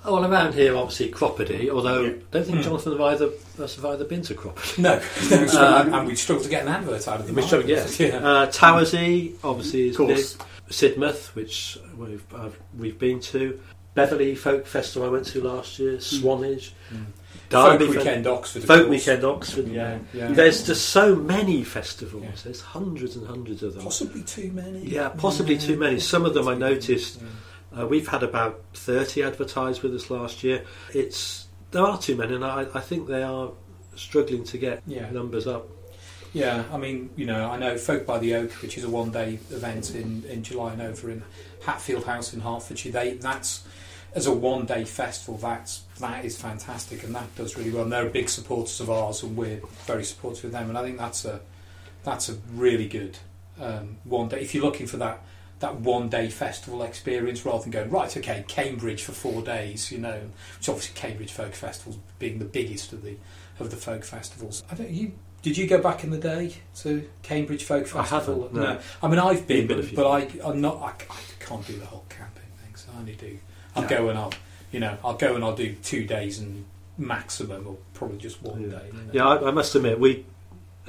Oh, 0.04 0.14
well, 0.14 0.30
around 0.32 0.54
here, 0.54 0.76
obviously, 0.76 1.10
Cropredy, 1.10 1.68
although 1.68 2.00
Yeah. 2.02 2.08
I 2.10 2.14
don't 2.30 2.44
think 2.46 2.58
Mm. 2.58 2.62
Jonathan 2.64 2.92
have 2.92 3.00
either, 3.02 3.30
us 3.62 3.76
have 3.76 3.84
either 3.84 4.04
been 4.04 4.22
to 4.22 4.34
Cropredy. 4.34 4.78
no, 4.78 5.00
no 5.30 5.60
Um, 5.60 5.92
and 5.94 6.08
we 6.08 6.14
struggle 6.14 6.42
to 6.42 6.48
get 6.50 6.62
an 6.62 6.68
advert 6.68 7.06
out 7.06 7.20
of 7.20 7.26
them. 7.26 7.36
We 7.36 7.42
struggle, 7.42 7.68
yes. 7.68 8.00
yeah. 8.00 8.16
Uh, 8.16 8.46
Towersey, 8.46 9.34
obviously, 9.44 9.88
is 9.88 10.00
Of 10.00 10.06
course. 10.06 10.34
big. 10.34 10.46
Sidmouth, 10.70 11.34
which 11.34 11.78
we've, 11.98 12.22
I've, 12.34 12.58
we've 12.78 12.98
been 12.98 13.20
to. 13.20 13.60
Beverley 13.94 14.34
Folk 14.36 14.66
Festival 14.66 15.08
I 15.08 15.10
went 15.10 15.26
to 15.26 15.42
last 15.42 15.78
year. 15.80 16.00
Swanage. 16.00 16.72
Mm. 16.94 17.06
Derby 17.50 17.86
Folk 17.86 17.96
Weekend 17.96 18.26
Oxford. 18.28 18.62
of 18.62 18.68
Folk 18.68 18.78
course. 18.86 18.90
Weekend 18.90 19.24
Oxford, 19.24 19.66
yeah. 19.68 19.98
yeah. 20.14 20.28
There's 20.28 20.64
just 20.64 20.90
so 20.90 21.16
many 21.16 21.64
festivals. 21.64 22.22
Yeah. 22.22 22.30
There's 22.44 22.60
hundreds 22.60 23.16
and 23.16 23.26
hundreds 23.26 23.64
of 23.64 23.74
them. 23.74 23.82
possibly 23.82 24.22
too 24.22 24.52
many. 24.52 24.84
Yeah, 24.86 25.08
possibly 25.08 25.58
too 25.58 25.76
many. 25.76 25.98
Some 25.98 26.24
of 26.24 26.32
them 26.34 26.46
I 26.46 26.54
noticed. 26.54 27.20
Uh, 27.76 27.86
we've 27.86 28.08
had 28.08 28.22
about 28.22 28.62
30 28.74 29.22
advertised 29.22 29.82
with 29.82 29.94
us 29.94 30.10
last 30.10 30.42
year. 30.42 30.64
It's 30.94 31.46
There 31.70 31.84
are 31.84 31.98
too 31.98 32.16
many, 32.16 32.34
and 32.34 32.44
I, 32.44 32.66
I 32.74 32.80
think 32.80 33.06
they 33.06 33.22
are 33.22 33.52
struggling 33.94 34.44
to 34.44 34.58
get 34.58 34.82
Yeah. 34.86 35.08
numbers 35.10 35.46
up. 35.46 35.68
Yeah, 36.32 36.64
I 36.72 36.76
mean, 36.78 37.10
you 37.16 37.26
know, 37.26 37.50
I 37.50 37.58
know 37.58 37.76
Folk 37.76 38.06
by 38.06 38.18
the 38.18 38.34
Oak, 38.36 38.50
which 38.62 38.76
is 38.78 38.84
a 38.84 38.88
one-day 38.90 39.38
event 39.50 39.94
in, 39.94 40.24
in 40.28 40.42
July 40.42 40.72
and 40.72 40.82
over 40.82 41.10
in 41.10 41.22
Hatfield 41.64 42.04
House 42.04 42.32
in 42.32 42.40
Hertfordshire. 42.40 42.92
They 42.92 43.14
that's 43.14 43.64
as 44.14 44.26
a 44.26 44.32
one-day 44.32 44.84
festival. 44.84 45.38
That's 45.38 45.82
that 45.98 46.24
is 46.24 46.40
fantastic, 46.40 47.02
and 47.04 47.14
that 47.16 47.34
does 47.36 47.56
really 47.56 47.70
well. 47.70 47.82
And 47.82 47.92
they're 47.92 48.08
big 48.08 48.28
supporters 48.28 48.80
of 48.80 48.90
ours, 48.90 49.22
and 49.24 49.36
we're 49.36 49.60
very 49.86 50.04
supportive 50.04 50.44
of 50.46 50.52
them. 50.52 50.68
And 50.68 50.78
I 50.78 50.82
think 50.82 50.98
that's 50.98 51.24
a 51.24 51.40
that's 52.04 52.28
a 52.28 52.34
really 52.54 52.86
good 52.88 53.18
um, 53.60 53.96
one 54.04 54.28
day. 54.28 54.40
If 54.40 54.54
you're 54.54 54.64
looking 54.64 54.86
for 54.86 54.98
that 54.98 55.24
that 55.60 55.76
one-day 55.80 56.28
festival 56.30 56.82
experience, 56.82 57.44
rather 57.44 57.62
than 57.62 57.70
going 57.70 57.90
right, 57.90 58.14
okay, 58.16 58.44
Cambridge 58.48 59.02
for 59.02 59.12
four 59.12 59.42
days, 59.42 59.92
you 59.92 59.98
know, 59.98 60.20
which 60.58 60.68
obviously 60.68 60.94
Cambridge 60.94 61.32
Folk 61.32 61.52
Festival 61.54 61.98
being 62.18 62.38
the 62.38 62.44
biggest 62.46 62.92
of 62.92 63.02
the 63.02 63.16
of 63.58 63.70
the 63.70 63.76
folk 63.76 64.04
festivals. 64.04 64.64
I 64.70 64.74
don't 64.74 64.90
you. 64.90 65.12
Did 65.42 65.56
you 65.58 65.66
go 65.66 65.78
back 65.80 66.02
in 66.04 66.10
the 66.10 66.18
day 66.18 66.54
to 66.76 67.08
Cambridge 67.22 67.64
Folk 67.64 67.86
Festival? 67.86 68.48
haven't, 68.48 68.54
no. 68.54 68.78
I 69.02 69.08
mean, 69.08 69.18
I've 69.18 69.46
been, 69.46 69.66
been 69.66 69.80
but, 69.80 69.94
but 69.94 70.10
I, 70.10 70.28
I'm 70.48 70.60
not. 70.60 70.76
I, 70.78 70.88
I 71.12 71.18
can't 71.40 71.66
do 71.66 71.74
the 71.78 71.86
whole 71.86 72.04
camping 72.08 72.42
thing. 72.62 72.74
So 72.74 72.88
I 72.94 72.98
only 72.98 73.14
do. 73.14 73.38
I'll 73.76 73.82
No. 73.82 73.88
go 73.88 74.08
and 74.08 74.18
I'll, 74.18 74.32
you 74.72 74.80
know, 74.80 74.96
I'll 75.04 75.16
go 75.16 75.34
and 75.34 75.44
I'll 75.44 75.54
do 75.56 75.74
two 75.82 76.04
days 76.06 76.38
and 76.38 76.64
maximum, 76.98 77.66
or 77.66 77.76
probably 77.94 78.18
just 78.18 78.42
one 78.42 78.62
Yeah. 78.62 78.78
day. 78.78 78.86
you 78.92 78.92
know. 78.92 79.10
Yeah, 79.12 79.28
I, 79.28 79.48
I 79.48 79.50
must 79.50 79.74
admit, 79.74 79.98
we 80.00 80.24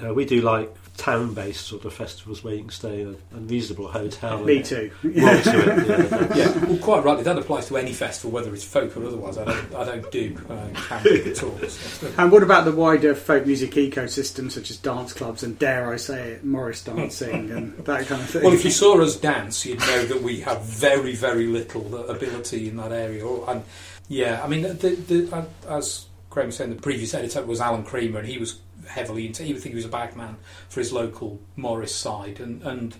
Uh, 0.03 0.13
we 0.13 0.25
do 0.25 0.41
like 0.41 0.73
town-based 0.97 1.65
sort 1.65 1.85
of 1.85 1.93
festivals 1.93 2.43
where 2.43 2.53
you 2.53 2.61
can 2.61 2.69
stay 2.69 3.01
in 3.01 3.17
a, 3.33 3.37
a 3.37 3.39
reasonable 3.39 3.87
hotel. 3.87 4.43
Me 4.43 4.57
and 4.57 4.65
too. 4.65 4.91
walk 5.03 5.13
to 5.13 5.13
it, 5.13 5.87
yeah. 5.87 6.35
Yeah, 6.35 6.65
well, 6.65 6.77
quite 6.77 7.03
rightly, 7.03 7.23
that 7.23 7.37
applies 7.37 7.67
to 7.69 7.77
any 7.77 7.93
festival, 7.93 8.31
whether 8.31 8.53
it's 8.53 8.63
folk 8.63 8.95
or 8.95 9.05
otherwise. 9.05 9.37
I 9.37 9.45
don't, 9.45 9.75
I 9.75 9.85
don't 9.85 10.11
do 10.11 10.37
uh, 10.49 10.67
camping 10.75 11.27
at 11.27 11.43
all. 11.43 11.57
So. 11.67 12.11
And 12.17 12.31
what 12.31 12.43
about 12.43 12.65
the 12.65 12.71
wider 12.71 13.15
folk 13.15 13.45
music 13.45 13.71
ecosystem, 13.71 14.51
such 14.51 14.69
as 14.69 14.77
dance 14.77 15.13
clubs 15.13 15.43
and, 15.43 15.57
dare 15.57 15.91
I 15.91 15.97
say 15.97 16.33
it, 16.33 16.43
Morris 16.43 16.83
dancing 16.83 17.51
and 17.51 17.77
that 17.85 18.07
kind 18.07 18.21
of 18.21 18.29
thing? 18.29 18.43
Well, 18.43 18.53
if 18.53 18.63
you 18.63 18.71
saw 18.71 19.01
us 19.01 19.15
dance, 19.15 19.65
you'd 19.65 19.79
know 19.79 20.05
that 20.05 20.21
we 20.21 20.41
have 20.41 20.63
very, 20.63 21.15
very 21.15 21.47
little 21.47 22.09
ability 22.09 22.69
in 22.69 22.77
that 22.77 22.91
area. 22.91 23.25
And 23.25 23.63
yeah, 24.07 24.41
I 24.43 24.47
mean, 24.47 24.63
the, 24.63 24.73
the, 24.73 25.35
uh, 25.35 25.45
as 25.67 26.05
Graham 26.29 26.47
was 26.47 26.57
saying, 26.57 26.69
the 26.69 26.81
previous 26.81 27.13
editor 27.13 27.43
was 27.43 27.59
Alan 27.59 27.83
Creamer, 27.83 28.19
and 28.19 28.27
he 28.27 28.37
was 28.37 28.59
heavily 28.91 29.25
into. 29.27 29.43
He 29.43 29.53
would 29.53 29.61
think 29.61 29.73
he 29.73 29.77
was 29.77 29.85
a 29.85 29.89
bagman 29.89 30.37
for 30.69 30.79
his 30.79 30.91
local 30.91 31.39
Morris 31.55 31.95
side, 31.95 32.39
and 32.39 32.61
and 32.63 32.95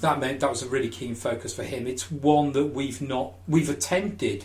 that 0.00 0.20
meant 0.20 0.40
that 0.40 0.50
was 0.50 0.62
a 0.62 0.68
really 0.68 0.88
keen 0.88 1.14
focus 1.14 1.54
for 1.54 1.62
him. 1.62 1.86
It's 1.86 2.10
one 2.10 2.52
that 2.52 2.66
we've 2.66 3.00
not 3.00 3.34
we've 3.48 3.70
attempted 3.70 4.44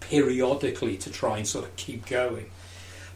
periodically 0.00 0.96
to 0.98 1.10
try 1.10 1.38
and 1.38 1.46
sort 1.46 1.64
of 1.64 1.74
keep 1.76 2.06
going, 2.06 2.50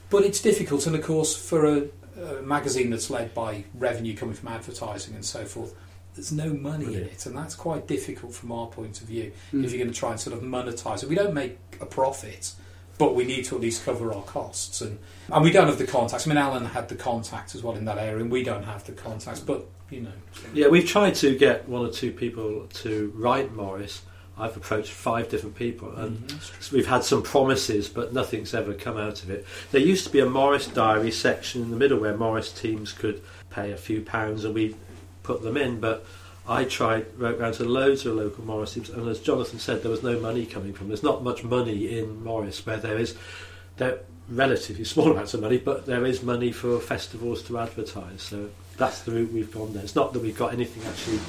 but 0.08 0.24
it's 0.24 0.40
difficult. 0.40 0.86
And 0.86 0.96
of 0.96 1.02
course, 1.04 1.36
for 1.36 1.66
a, 1.66 1.88
a 2.20 2.42
magazine 2.42 2.90
that's 2.90 3.10
led 3.10 3.34
by 3.34 3.64
revenue 3.74 4.16
coming 4.16 4.34
from 4.34 4.48
advertising 4.48 5.14
and 5.14 5.24
so 5.24 5.44
forth, 5.44 5.74
there's 6.14 6.32
no 6.32 6.52
money 6.52 6.94
in 6.94 7.02
it, 7.04 7.26
and 7.26 7.36
that's 7.36 7.54
quite 7.54 7.86
difficult 7.86 8.34
from 8.34 8.52
our 8.52 8.66
point 8.66 9.00
of 9.00 9.06
view. 9.06 9.32
Mm. 9.52 9.64
If 9.64 9.72
you're 9.72 9.78
going 9.78 9.92
to 9.92 9.98
try 9.98 10.10
and 10.10 10.20
sort 10.20 10.36
of 10.36 10.42
monetize 10.42 11.02
it, 11.02 11.08
we 11.08 11.14
don't 11.14 11.34
make 11.34 11.58
a 11.80 11.86
profit, 11.86 12.52
but 13.00 13.14
we 13.14 13.24
need 13.24 13.46
to 13.46 13.54
at 13.56 13.62
least 13.62 13.82
cover 13.84 14.12
our 14.12 14.22
costs, 14.22 14.82
and 14.82 14.98
and 15.32 15.42
we 15.42 15.50
don't 15.50 15.66
have 15.66 15.78
the 15.78 15.86
contacts. 15.86 16.26
I 16.26 16.28
mean, 16.28 16.36
Alan 16.36 16.66
had 16.66 16.88
the 16.90 16.94
contacts 16.94 17.54
as 17.54 17.62
well 17.62 17.74
in 17.74 17.86
that 17.86 17.96
area, 17.98 18.18
and 18.18 18.30
we 18.30 18.44
don't 18.44 18.62
have 18.64 18.84
the 18.84 18.92
contacts, 18.92 19.40
but 19.40 19.66
you 19.90 20.02
know, 20.02 20.12
Yeah, 20.54 20.68
we've 20.68 20.86
tried 20.86 21.14
to 21.16 21.34
get 21.36 21.68
one 21.68 21.84
or 21.84 21.90
two 21.90 22.12
people 22.12 22.68
to 22.84 23.12
write 23.16 23.52
Morris. 23.56 24.02
I've 24.38 24.56
approached 24.56 24.92
five 24.92 25.28
different 25.30 25.56
people, 25.56 25.90
and 25.96 26.18
Mhm. 26.28 26.72
we've 26.72 26.86
had 26.86 27.02
some 27.04 27.22
promises, 27.22 27.88
but 27.88 28.12
nothing's 28.12 28.54
ever 28.54 28.74
come 28.74 28.96
out 28.98 29.22
of 29.22 29.30
it. 29.30 29.44
There 29.72 29.80
used 29.80 30.04
to 30.04 30.10
be 30.12 30.20
a 30.20 30.26
Morris 30.26 30.66
diary 30.66 31.10
section 31.10 31.62
in 31.62 31.70
the 31.70 31.76
middle 31.76 31.98
where 31.98 32.16
Morris 32.16 32.52
teams 32.52 32.92
could 32.92 33.22
pay 33.50 33.72
a 33.72 33.76
few 33.76 34.02
pounds, 34.02 34.44
and 34.44 34.54
we 34.54 34.76
put 35.22 35.42
them 35.42 35.56
in. 35.56 35.80
But 35.80 36.04
I 36.50 36.64
tried, 36.64 37.06
wrote 37.16 37.38
round 37.38 37.54
to 37.54 37.64
loads 37.64 38.04
of 38.04 38.16
local 38.16 38.44
Morris 38.44 38.74
teams, 38.74 38.90
and 38.90 39.08
as 39.08 39.20
Jonathan 39.20 39.60
said, 39.60 39.82
there 39.82 39.90
was 39.90 40.02
no 40.02 40.18
money 40.18 40.44
coming 40.44 40.72
from. 40.72 40.88
There's 40.88 41.04
not 41.04 41.22
much 41.22 41.44
money 41.44 41.96
in 41.96 42.24
Morris, 42.24 42.66
where 42.66 42.76
there 42.76 42.98
is 42.98 43.16
there 43.76 44.00
relatively 44.28 44.84
small 44.84 45.12
amounts 45.12 45.32
of 45.32 45.42
money, 45.42 45.58
but 45.58 45.86
there 45.86 46.04
is 46.04 46.24
money 46.24 46.50
for 46.50 46.80
festivals 46.80 47.44
to 47.44 47.58
advertise. 47.58 48.22
So 48.22 48.50
that's 48.76 49.02
the 49.02 49.12
route 49.12 49.32
we've 49.32 49.52
gone 49.52 49.72
there. 49.74 49.84
It's 49.84 49.94
not 49.94 50.12
that 50.12 50.22
we've 50.22 50.36
got 50.36 50.52
anything 50.52 50.82
actually 50.88 51.20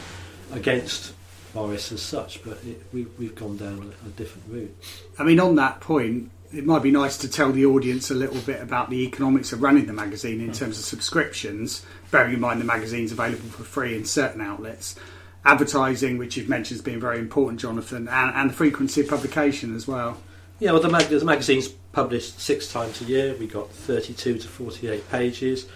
against 0.54 1.14
Morris 1.54 1.92
as 1.92 2.02
such, 2.02 2.44
but 2.44 2.58
it, 2.66 2.82
we, 2.92 3.04
we've 3.20 3.36
gone 3.36 3.58
down 3.58 3.94
a, 4.04 4.08
a 4.08 4.10
different 4.10 4.48
route. 4.50 4.76
I 5.20 5.24
mean, 5.24 5.40
on 5.40 5.56
that 5.58 5.82
point, 5.82 6.32
it 6.52 6.66
might 6.66 6.82
be 6.82 6.92
nice 6.92 7.18
to 7.20 7.30
tell 7.30 7.52
the 7.52 7.66
audience 7.66 8.10
a 8.12 8.16
little 8.16 8.42
bit 8.42 8.62
about 8.62 8.90
the 8.90 9.06
economics 9.06 9.54
of 9.54 9.62
running 9.62 9.86
the 9.86 9.94
magazine 9.94 10.42
in 10.42 10.48
hmm. 10.48 10.54
terms 10.54 10.80
of 10.80 10.86
subscriptions. 10.86 11.86
Bearing 12.12 12.34
in 12.34 12.40
mind 12.40 12.60
the 12.60 12.66
magazine's 12.66 13.12
available 13.12 13.50
for 13.50 13.64
free 13.64 13.96
in 13.96 14.06
certain 14.06 14.42
outlets, 14.42 14.96
advertising, 15.46 16.18
which 16.18 16.38
you've 16.38 16.50
mentioned 16.50 16.78
has 16.78 16.82
been 16.84 17.00
very 17.00 17.20
important, 17.20 17.60
Jonathan, 17.60 18.08
and, 18.08 18.36
and 18.36 18.50
the 18.50 18.54
frequency 18.54 19.02
of 19.02 19.08
publication 19.08 19.76
as 19.76 19.88
well. 19.88 20.18
Yeah, 20.60 20.74
well, 20.74 20.82
the, 20.82 20.90
mag- 20.90 21.08
the 21.08 21.24
magazine's 21.26 21.70
published 21.70 22.40
six 22.40 22.72
times 22.72 23.02
a 23.02 23.06
year. 23.06 23.36
We've 23.40 23.52
got 23.52 23.72
32 23.72 24.38
to 24.38 24.48
48 24.48 25.10
pages. 25.10 25.68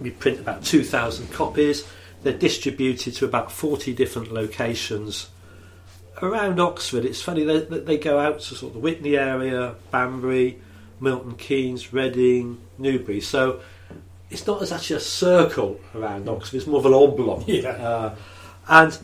We 0.00 0.10
print 0.10 0.38
about 0.38 0.62
2,000 0.62 1.32
copies. 1.32 1.88
They're 2.22 2.36
distributed 2.36 3.14
to 3.14 3.24
about 3.24 3.50
40 3.50 3.94
different 3.94 4.32
locations 4.32 5.28
around 6.22 6.60
Oxford. 6.60 7.04
It's 7.04 7.22
funny, 7.22 7.44
they, 7.44 7.60
they 7.60 7.98
go 7.98 8.18
out 8.18 8.40
to 8.40 8.54
sort 8.54 8.74
of 8.74 8.74
the 8.74 8.80
Witney 8.80 9.16
area, 9.16 9.74
Banbury, 9.90 10.60
Milton 11.00 11.34
Keynes, 11.36 11.92
Reading, 11.92 12.60
Newbury. 12.76 13.20
So 13.20 13.60
it's 14.30 14.46
not 14.46 14.62
as 14.62 14.72
actually 14.72 14.96
a 14.96 15.00
circle 15.00 15.80
around 15.94 16.28
Oxford, 16.28 16.56
it's 16.56 16.66
more 16.66 16.80
of 16.80 16.86
an 16.86 16.94
oblong. 16.94 17.44
Yeah. 17.48 17.70
Uh, 17.70 18.16
and 18.68 18.98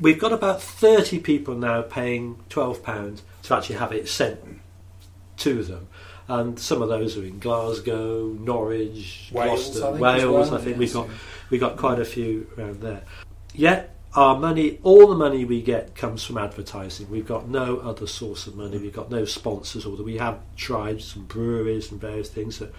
we've 0.00 0.18
got 0.18 0.32
about 0.32 0.62
30 0.62 1.18
people 1.20 1.54
now 1.54 1.82
paying 1.82 2.36
£12 2.48 3.20
to 3.42 3.54
actually 3.54 3.76
have 3.76 3.92
it 3.92 4.08
sent 4.08 4.40
to 5.38 5.62
them. 5.62 5.88
And 6.26 6.58
some 6.58 6.80
of 6.80 6.88
those 6.88 7.18
are 7.18 7.24
in 7.24 7.38
Glasgow, 7.38 8.28
Norwich, 8.28 9.30
Wales, 9.30 9.64
Gloucester, 9.64 9.84
I 9.84 9.90
think, 9.90 10.00
Wales. 10.00 10.50
well, 10.50 10.60
I 10.60 10.64
think 10.64 10.76
yes, 10.76 10.78
we've 10.78 10.92
got 10.94 11.08
we 11.50 11.58
got 11.58 11.76
quite 11.76 11.98
a 11.98 12.04
few 12.04 12.50
around 12.56 12.80
there. 12.80 13.02
Yet 13.54 13.94
our 14.14 14.38
money, 14.38 14.78
all 14.82 15.08
the 15.08 15.16
money 15.16 15.44
we 15.44 15.60
get, 15.60 15.94
comes 15.94 16.24
from 16.24 16.38
advertising. 16.38 17.10
We've 17.10 17.26
got 17.26 17.48
no 17.48 17.78
other 17.78 18.06
source 18.06 18.46
of 18.46 18.56
money. 18.56 18.78
We've 18.78 18.92
got 18.92 19.10
no 19.10 19.24
sponsors. 19.24 19.84
Although 19.84 20.04
we 20.04 20.16
have 20.16 20.38
tried 20.56 21.02
some 21.02 21.24
breweries 21.24 21.90
and 21.90 22.00
various 22.00 22.30
things. 22.30 22.56
So 22.56 22.66
I 22.66 22.70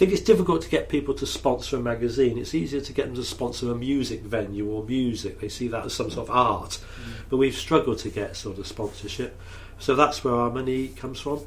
think 0.00 0.12
it's 0.12 0.22
difficult 0.22 0.62
to 0.62 0.70
get 0.70 0.88
people 0.88 1.12
to 1.12 1.26
sponsor 1.26 1.76
a 1.76 1.80
magazine. 1.80 2.38
It's 2.38 2.54
easier 2.54 2.80
to 2.80 2.92
get 2.94 3.04
them 3.04 3.16
to 3.16 3.22
sponsor 3.22 3.70
a 3.70 3.74
music 3.74 4.22
venue 4.22 4.66
or 4.66 4.82
music. 4.82 5.40
They 5.40 5.50
see 5.50 5.68
that 5.68 5.84
as 5.84 5.92
some 5.92 6.10
sort 6.10 6.30
of 6.30 6.34
art. 6.34 6.70
Mm. 6.70 7.12
But 7.28 7.36
we've 7.36 7.54
struggled 7.54 7.98
to 7.98 8.08
get 8.08 8.34
sort 8.34 8.56
of 8.56 8.66
sponsorship. 8.66 9.38
So 9.78 9.94
that's 9.94 10.24
where 10.24 10.32
our 10.32 10.48
money 10.48 10.88
comes 10.88 11.20
from. 11.20 11.40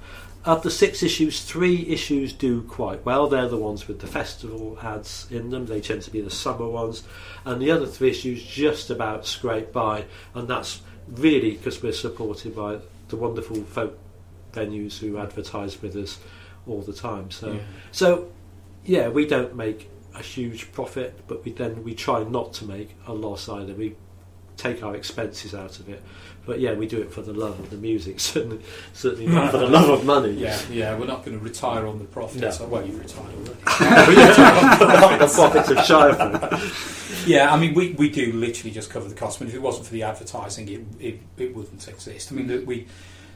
Of 0.45 0.61
the 0.61 0.69
six 0.69 1.01
issues, 1.01 1.41
three 1.41 1.87
issues 1.87 2.31
do 2.31 2.61
quite 2.61 3.03
well. 3.03 3.27
They're 3.27 3.47
the 3.47 3.57
ones 3.57 3.87
with 3.87 4.01
the 4.01 4.07
festival 4.07 4.77
ads 4.83 5.25
in 5.31 5.49
them. 5.49 5.65
They 5.65 5.81
tend 5.81 6.03
to 6.03 6.11
be 6.11 6.21
the 6.21 6.29
summer 6.29 6.67
ones. 6.67 7.01
And 7.45 7.59
the 7.59 7.71
other 7.71 7.87
three 7.87 8.11
issues 8.11 8.43
just 8.43 8.91
about 8.91 9.25
scrape 9.25 9.71
by. 9.71 10.05
And 10.35 10.47
that's 10.47 10.83
really 11.07 11.53
because 11.53 11.81
we're 11.81 11.91
supported 11.91 12.55
by 12.55 12.81
the 13.07 13.15
wonderful 13.15 13.63
folk 13.63 13.97
venues 14.51 14.99
who 14.99 15.17
advertise 15.17 15.81
with 15.81 15.95
us 15.95 16.19
all 16.67 16.81
the 16.81 16.93
time. 16.93 17.31
So, 17.31 17.53
Yeah. 17.53 17.59
so 17.91 18.27
yeah, 18.85 19.09
we 19.09 19.25
don't 19.25 19.55
make 19.55 19.89
a 20.15 20.21
huge 20.21 20.71
profit, 20.71 21.21
but 21.27 21.43
we 21.43 21.51
then 21.51 21.83
we 21.83 21.95
try 21.95 22.23
not 22.23 22.53
to 22.53 22.65
make 22.65 22.95
a 23.07 23.13
loss 23.13 23.49
either. 23.49 23.73
We 23.73 23.95
take 24.57 24.83
our 24.83 24.95
expenses 24.95 25.55
out 25.55 25.79
of 25.79 25.89
it. 25.89 26.01
But 26.45 26.59
yeah, 26.59 26.73
we 26.73 26.87
do 26.87 27.01
it 27.01 27.11
for 27.11 27.21
the 27.21 27.33
love 27.33 27.59
of 27.59 27.69
the 27.69 27.77
music, 27.77 28.19
certainly, 28.19 28.59
certainly 28.93 29.27
not 29.27 29.51
for 29.51 29.57
the 29.57 29.67
love 29.67 29.89
of 29.89 30.05
money. 30.05 30.31
Yeah, 30.31 30.59
yeah, 30.69 30.97
we're 30.97 31.07
not 31.07 31.23
going 31.23 31.37
to 31.37 31.43
retire 31.43 31.87
on 31.87 31.99
the 31.99 32.05
profits. 32.05 32.59
No. 32.59 32.65
Oh, 32.65 32.69
well, 32.69 32.85
you've 32.85 32.99
retired 32.99 33.33
already. 33.33 33.53
the 35.19 35.31
profits 35.33 35.69
of 35.69 35.79
Shire 35.85 36.13
Folk. 36.13 37.27
yeah, 37.27 37.53
I 37.53 37.57
mean, 37.57 37.73
we, 37.73 37.93
we 37.93 38.09
do 38.09 38.33
literally 38.33 38.71
just 38.71 38.89
cover 38.89 39.07
the 39.07 39.15
cost. 39.15 39.41
I 39.41 39.45
mean, 39.45 39.49
if 39.49 39.55
it 39.55 39.61
wasn't 39.61 39.87
for 39.87 39.93
the 39.93 40.03
advertising, 40.03 40.67
it, 40.67 40.81
it, 40.99 41.19
it 41.37 41.55
wouldn't 41.55 41.87
exist. 41.87 42.31
I 42.31 42.35
mean, 42.35 42.65
we 42.65 42.87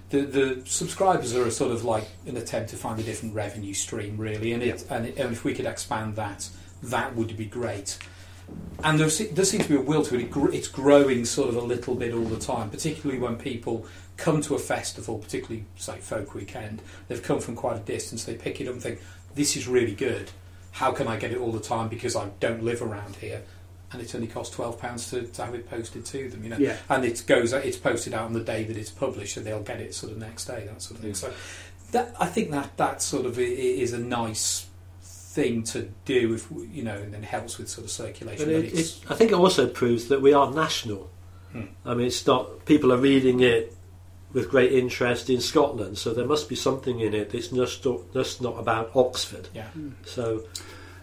the, 0.09 0.21
the 0.21 0.61
subscribers 0.65 1.35
are 1.35 1.45
a 1.45 1.51
sort 1.51 1.71
of 1.71 1.83
like 1.83 2.07
an 2.25 2.37
attempt 2.37 2.69
to 2.69 2.77
find 2.77 2.99
a 2.99 3.03
different 3.03 3.35
revenue 3.35 3.73
stream, 3.73 4.17
really, 4.17 4.53
and 4.53 4.63
it, 4.63 4.85
and, 4.89 5.05
it, 5.07 5.17
and 5.17 5.33
if 5.33 5.43
we 5.43 5.53
could 5.53 5.65
expand 5.65 6.15
that, 6.15 6.49
that 6.83 7.15
would 7.15 7.35
be 7.35 7.45
great. 7.45 7.97
And 8.83 8.97
there, 8.99 9.09
there 9.09 9.43
seems 9.43 9.63
to 9.63 9.69
be 9.69 9.75
a 9.75 9.81
will 9.81 10.03
to 10.05 10.15
it. 10.15 10.21
it. 10.21 10.55
It's 10.55 10.69
growing 10.69 11.25
sort 11.25 11.49
of 11.49 11.57
a 11.57 11.61
little 11.61 11.95
bit 11.95 12.13
all 12.13 12.23
the 12.23 12.39
time, 12.39 12.69
particularly 12.69 13.19
when 13.19 13.35
people 13.35 13.85
come 14.15 14.41
to 14.41 14.55
a 14.55 14.59
festival, 14.59 15.17
particularly 15.17 15.65
say 15.75 15.97
Folk 15.97 16.33
Weekend. 16.33 16.81
They've 17.07 17.21
come 17.21 17.41
from 17.41 17.55
quite 17.55 17.75
a 17.75 17.79
distance. 17.79 18.23
They 18.23 18.35
pick 18.35 18.61
it 18.61 18.67
up 18.67 18.73
and 18.73 18.81
think, 18.81 19.01
"This 19.35 19.57
is 19.57 19.67
really 19.67 19.93
good. 19.93 20.31
How 20.71 20.91
can 20.91 21.07
I 21.07 21.17
get 21.17 21.31
it 21.31 21.39
all 21.39 21.51
the 21.51 21.59
time? 21.59 21.89
Because 21.89 22.15
I 22.15 22.29
don't 22.39 22.63
live 22.63 22.81
around 22.81 23.17
here." 23.17 23.41
And 23.93 24.01
it 24.01 24.13
only 24.15 24.27
costs 24.27 24.53
twelve 24.53 24.79
pounds 24.79 25.09
to, 25.11 25.21
to 25.23 25.45
have 25.45 25.55
it 25.55 25.69
posted 25.69 26.05
to 26.05 26.29
them, 26.29 26.43
you 26.43 26.49
know. 26.49 26.57
Yeah. 26.57 26.75
And 26.89 27.05
it 27.05 27.23
goes, 27.25 27.53
it's 27.53 27.77
posted 27.77 28.13
out 28.13 28.25
on 28.25 28.33
the 28.33 28.41
day 28.41 28.63
that 28.65 28.75
it's 28.75 28.91
published, 28.91 29.37
and 29.37 29.45
they'll 29.45 29.61
get 29.63 29.79
it 29.79 29.95
sort 29.95 30.11
of 30.11 30.17
next 30.17 30.45
day, 30.45 30.65
that 30.67 30.81
sort 30.81 30.97
of 30.99 31.05
thing. 31.05 31.13
So, 31.13 31.31
that 31.91 32.13
I 32.19 32.25
think 32.25 32.51
that 32.51 32.75
that 32.77 33.01
sort 33.01 33.25
of 33.25 33.37
i- 33.37 33.41
i- 33.43 33.45
is 33.45 33.93
a 33.93 33.97
nice 33.97 34.65
thing 35.01 35.63
to 35.63 35.87
do 36.03 36.33
if 36.33 36.47
you 36.73 36.83
know, 36.83 36.95
and 36.97 37.13
then 37.13 37.23
helps 37.23 37.57
with 37.57 37.69
sort 37.69 37.85
of 37.85 37.91
circulation. 37.91 38.45
But 38.45 38.51
But 38.55 38.65
it, 38.65 38.73
it's, 38.73 38.97
it, 39.03 39.11
I 39.11 39.15
think 39.15 39.31
it 39.31 39.35
also 39.35 39.67
proves 39.67 40.09
that 40.09 40.21
we 40.21 40.33
are 40.33 40.51
national. 40.51 41.09
Hmm. 41.53 41.61
I 41.85 41.93
mean, 41.93 42.07
it's 42.07 42.27
not 42.27 42.65
people 42.65 42.91
are 42.91 42.97
reading 42.97 43.39
it 43.39 43.73
with 44.33 44.49
great 44.49 44.73
interest 44.73 45.29
in 45.29 45.39
Scotland, 45.39 45.97
so 45.97 46.13
there 46.13 46.25
must 46.25 46.49
be 46.49 46.55
something 46.55 46.99
in 46.99 47.13
it. 47.13 47.33
It's 47.33 47.47
just 47.47 47.85
not, 47.85 48.13
just 48.13 48.41
not 48.41 48.59
about 48.59 48.91
Oxford. 48.95 49.47
yeah. 49.53 49.69
So 50.05 50.43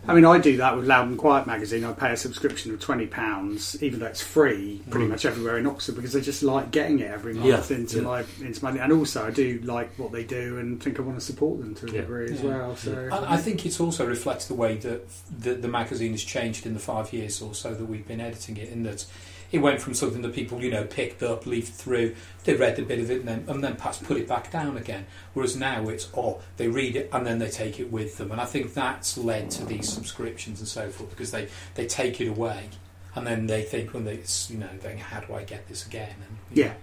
I 0.07 0.15
mean, 0.15 0.25
I 0.25 0.39
do 0.39 0.57
that 0.59 0.77
with 0.77 0.87
Loud 0.87 1.09
and 1.09 1.17
Quiet 1.19 1.47
magazine. 1.47 1.85
I 1.85 1.93
pay 1.93 2.13
a 2.13 2.17
subscription 2.17 2.73
of 2.75 2.81
twenty 2.81 3.07
pounds, 3.07 3.83
even 3.83 4.01
though 4.01 4.07
it's 4.07 4.21
free, 4.23 4.83
pretty 4.91 5.07
Mm. 5.07 5.11
much 5.11 5.25
everywhere 5.25 5.57
in 5.59 5.67
Oxford, 5.67 5.97
because 5.97 6.15
I 6.15 6.21
just 6.21 6.43
like 6.43 6.71
getting 6.71 6.99
it 7.01 7.11
every 7.11 7.33
month 7.35 7.71
Yeah, 7.71 7.77
into 7.77 7.97
yeah. 7.97 8.03
my 8.03 8.25
into 8.43 8.63
my. 8.65 8.71
And 8.73 8.93
also, 8.93 9.27
I 9.27 9.31
do 9.31 9.61
like 9.65 9.91
what 9.99 10.13
they 10.13 10.25
do, 10.25 10.59
and 10.59 10.83
think 10.83 10.99
I 10.99 11.03
want 11.03 11.19
to 11.19 11.25
support 11.25 11.61
them 11.61 11.75
to 11.77 11.87
a 11.87 11.91
Yeah. 11.91 12.01
degree 12.03 12.31
as 12.33 12.43
Yeah. 12.43 12.49
well. 12.51 12.77
So 12.77 12.93
And 12.93 13.25
I 13.27 13.37
think 13.39 13.65
it 13.65 13.81
also 13.81 14.07
reflects 14.07 14.47
the 14.47 14.55
way 14.55 14.77
that 14.79 15.07
the, 15.41 15.55
the 15.55 15.69
magazine 15.69 16.13
has 16.13 16.23
changed 16.23 16.67
in 16.67 16.75
the 16.75 16.81
five 16.81 17.13
years 17.13 17.41
or 17.41 17.55
so 17.55 17.73
that 17.75 17.85
we've 17.87 18.07
been 18.07 18.21
editing 18.21 18.57
it. 18.59 18.69
In 18.71 18.83
that 18.83 19.07
it 19.55 19.61
went 19.61 19.81
from 19.81 19.95
something 19.95 20.23
that 20.23 20.35
people, 20.35 20.61
you 20.61 20.71
know, 20.71 20.85
picked 20.85 21.23
up, 21.23 21.47
leafed 21.47 21.73
through, 21.73 22.15
they 22.43 22.55
read 22.55 22.79
a 22.79 22.83
bit 22.83 22.99
of 22.99 23.11
it, 23.11 23.21
and 23.21 23.29
then, 23.29 23.45
and 23.47 23.63
then 23.63 23.77
perhaps 23.77 23.99
put 23.99 24.17
it 24.17 24.27
back 24.27 24.51
down 24.51 24.77
again. 24.77 25.07
Whereas 25.33 25.57
now 25.57 25.89
it's, 25.89 26.09
oh, 26.17 26.41
they 26.57 26.69
read 26.69 26.97
it 26.97 27.09
and 27.13 27.25
then 27.25 27.39
they 27.39 27.49
take 27.49 27.79
it 27.79 27.93
with 27.93 28.19
them. 28.19 28.33
And 28.33 28.41
I 28.41 28.47
think 28.47 28.75
that's 28.75 29.17
led 29.17 29.51
to 29.53 29.65
these 29.65 29.89
subscriptions 29.89 30.59
and 30.59 30.69
so 30.69 30.91
forth 30.91 31.11
because 31.11 31.31
they, 31.31 31.49
they 31.75 31.87
take 31.87 32.21
it 32.21 32.29
away 32.29 32.69
and 33.15 33.25
then 33.27 33.47
they 33.47 33.63
think 33.63 33.95
when 33.95 34.05
they, 34.05 34.15
it's, 34.15 34.51
you 34.51 34.59
know, 34.59 34.69
think, 34.81 34.99
how 34.99 35.21
do 35.21 35.35
I 35.35 35.45
get 35.45 35.69
this 35.69 35.87
again? 35.87 36.17
And, 36.19 36.59
Yeah. 36.59 36.69
know, 36.69 36.75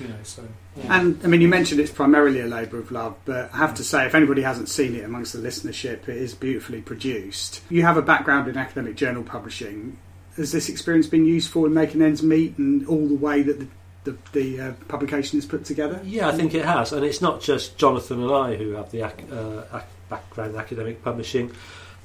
you 0.00 0.08
know, 0.08 0.14
so. 0.24 0.42
Yeah. 0.76 0.98
And 0.98 1.20
I 1.22 1.28
mean, 1.28 1.40
you 1.40 1.48
mentioned 1.48 1.80
it's 1.80 1.92
primarily 1.92 2.40
a 2.40 2.46
labour 2.46 2.78
of 2.80 2.90
love, 2.90 3.14
but 3.24 3.50
I 3.54 3.58
have 3.58 3.74
to 3.74 3.84
say, 3.84 4.04
if 4.04 4.16
anybody 4.16 4.42
hasn't 4.42 4.68
seen 4.68 4.96
it 4.96 5.04
amongst 5.04 5.32
the 5.32 5.38
listenership, 5.38 6.08
it 6.08 6.16
is 6.16 6.34
beautifully 6.34 6.80
produced. 6.80 7.62
You 7.70 7.82
have 7.82 7.96
a 7.96 8.02
background 8.02 8.48
in 8.48 8.56
academic 8.56 8.96
journal 8.96 9.22
publishing. 9.22 9.98
Has 10.36 10.52
this 10.52 10.68
experience 10.68 11.06
been 11.06 11.24
useful 11.24 11.64
in 11.66 11.74
making 11.74 12.02
ends 12.02 12.22
meet 12.22 12.58
and 12.58 12.86
all 12.86 13.06
the 13.06 13.14
way 13.14 13.42
that 13.42 13.58
the, 13.58 13.68
the, 14.04 14.16
the 14.32 14.60
uh, 14.60 14.72
publication 14.88 15.38
is 15.38 15.46
put 15.46 15.64
together? 15.64 16.00
Yeah, 16.04 16.28
I 16.28 16.32
think 16.32 16.54
it 16.54 16.64
has, 16.64 16.92
and 16.92 17.04
it's 17.04 17.22
not 17.22 17.40
just 17.40 17.78
Jonathan 17.78 18.22
and 18.22 18.32
I 18.32 18.56
who 18.56 18.72
have 18.72 18.90
the 18.90 19.06
ac- 19.06 19.24
uh, 19.32 19.62
ac- 19.72 19.86
background 20.10 20.54
in 20.54 20.60
academic 20.60 21.02
publishing. 21.02 21.52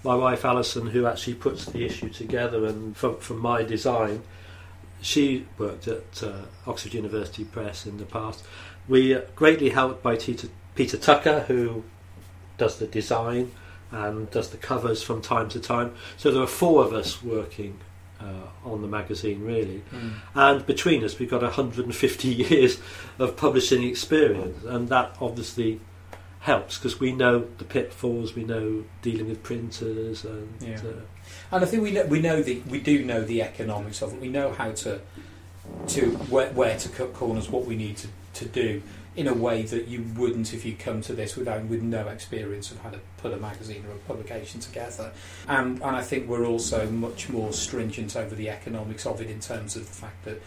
My 0.04 0.16
wife 0.16 0.46
Alison, 0.46 0.88
who 0.88 1.06
actually 1.06 1.36
puts 1.36 1.66
the 1.66 1.86
issue 1.86 2.10
together, 2.10 2.66
and 2.66 2.96
from, 2.98 3.18
from 3.18 3.40
my 3.40 3.64
design, 3.64 4.24
she 5.02 5.46
worked 5.58 5.88
at 5.88 6.24
uh, 6.24 6.44
Oxford 6.66 6.94
University 6.94 7.44
Press 7.44 7.86
in 7.86 7.98
the 7.98 8.06
past. 8.06 8.44
We 8.88 9.14
are 9.14 9.28
greatly 9.36 9.70
helped 9.70 10.02
by 10.02 10.16
Peter, 10.16 10.48
Peter 10.76 10.98
Tucker, 10.98 11.42
who 11.42 11.84
does 12.58 12.78
the 12.80 12.88
design 12.88 13.52
and 13.92 14.32
does 14.32 14.50
the 14.50 14.58
covers 14.58 15.04
from 15.04 15.22
time 15.22 15.50
to 15.50 15.60
time. 15.60 15.94
So 16.18 16.32
there 16.32 16.42
are 16.42 16.48
four 16.48 16.84
of 16.84 16.94
us 16.94 17.22
working 17.22 17.80
uh, 18.22 18.70
on 18.70 18.82
the 18.82 18.88
magazine, 18.88 19.44
really. 19.44 19.82
Mm. 19.94 20.14
And 20.36 20.66
between 20.66 21.04
us, 21.04 21.18
we've 21.18 21.30
got 21.30 21.42
150 21.42 22.28
years 22.46 22.80
of 23.20 23.36
publishing 23.36 23.84
experience, 23.84 24.64
and 24.64 24.90
that 24.90 25.16
obviously 25.20 25.80
helps 26.42 26.78
because 26.78 27.00
we 27.00 27.12
know 27.12 27.46
the 27.60 27.64
pitfalls, 27.64 28.36
we 28.36 28.44
know 28.44 28.84
dealing 29.02 29.30
with 29.30 29.44
printers, 29.44 30.26
and 30.26 30.50
Yeah. 30.60 30.76
uh, 30.78 31.02
And 31.52 31.64
I 31.64 31.68
think 31.68 31.84
we 31.84 31.92
know, 31.92 32.06
we 32.06 32.20
know 32.20 32.42
the 32.42 32.62
we 32.70 32.80
do 32.80 33.04
know 33.06 33.22
the 33.24 33.42
economics 33.44 34.02
of 34.02 34.14
it. 34.14 34.20
We 34.22 34.30
know 34.30 34.52
how 34.52 34.72
to 34.72 35.02
to 35.88 36.02
where, 36.30 36.50
where 36.52 36.78
to 36.78 36.90
cut 36.90 37.14
corners, 37.14 37.48
what 37.50 37.66
we 37.66 37.76
need 37.76 37.96
to, 37.98 38.08
to 38.34 38.46
do 38.46 38.82
in 39.16 39.28
a 39.28 39.34
way 39.34 39.64
that 39.64 39.88
you 39.88 40.06
wouldn't 40.16 40.54
if 40.54 40.64
you 40.64 40.74
come 40.74 41.02
to 41.02 41.14
this 41.14 41.36
without 41.36 41.66
with 41.66 41.82
no 41.82 42.08
experience 42.08 42.72
of 42.72 42.80
how 42.80 42.90
to 42.90 43.00
put 43.18 43.34
a 43.34 43.38
magazine 43.38 43.84
or 43.90 43.94
a 43.94 44.00
publication 44.00 44.60
together. 44.60 45.12
And 45.48 45.82
and 45.82 45.96
I 45.96 46.02
think 46.02 46.30
we're 46.30 46.46
also 46.46 46.90
much 46.90 47.30
more 47.30 47.52
stringent 47.52 48.16
over 48.16 48.36
the 48.36 48.50
economics 48.50 49.06
of 49.06 49.22
it 49.22 49.30
in 49.30 49.40
terms 49.40 49.76
of 49.76 49.88
the 49.88 49.94
fact 49.94 50.24
that 50.26 50.42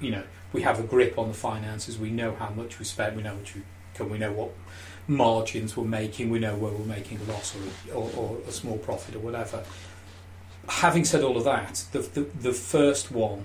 you 0.00 0.10
know 0.10 0.22
we 0.52 0.62
have 0.62 0.78
a 0.78 0.84
grip 0.84 1.18
on 1.18 1.28
the 1.28 1.34
finances. 1.34 1.98
We 1.98 2.10
know 2.10 2.34
how 2.34 2.50
much 2.50 2.78
we 2.78 2.84
spend. 2.84 3.16
We 3.16 3.22
know 3.22 3.34
what 3.34 3.54
we 3.54 3.62
can. 3.94 4.10
We 4.10 4.18
know 4.18 4.32
what 4.32 4.50
margins 5.08 5.76
we're 5.76 5.84
making. 5.84 6.30
We 6.30 6.38
know 6.38 6.54
where 6.56 6.72
we're 6.72 6.84
making 6.84 7.18
a 7.20 7.32
loss 7.32 7.56
or, 7.56 7.94
or, 7.94 8.10
or 8.16 8.38
a 8.46 8.52
small 8.52 8.78
profit 8.78 9.16
or 9.16 9.20
whatever 9.20 9.64
having 10.68 11.04
said 11.04 11.22
all 11.22 11.36
of 11.36 11.44
that, 11.44 11.84
the, 11.92 12.00
the, 12.00 12.20
the 12.20 12.52
first 12.52 13.10
one, 13.10 13.44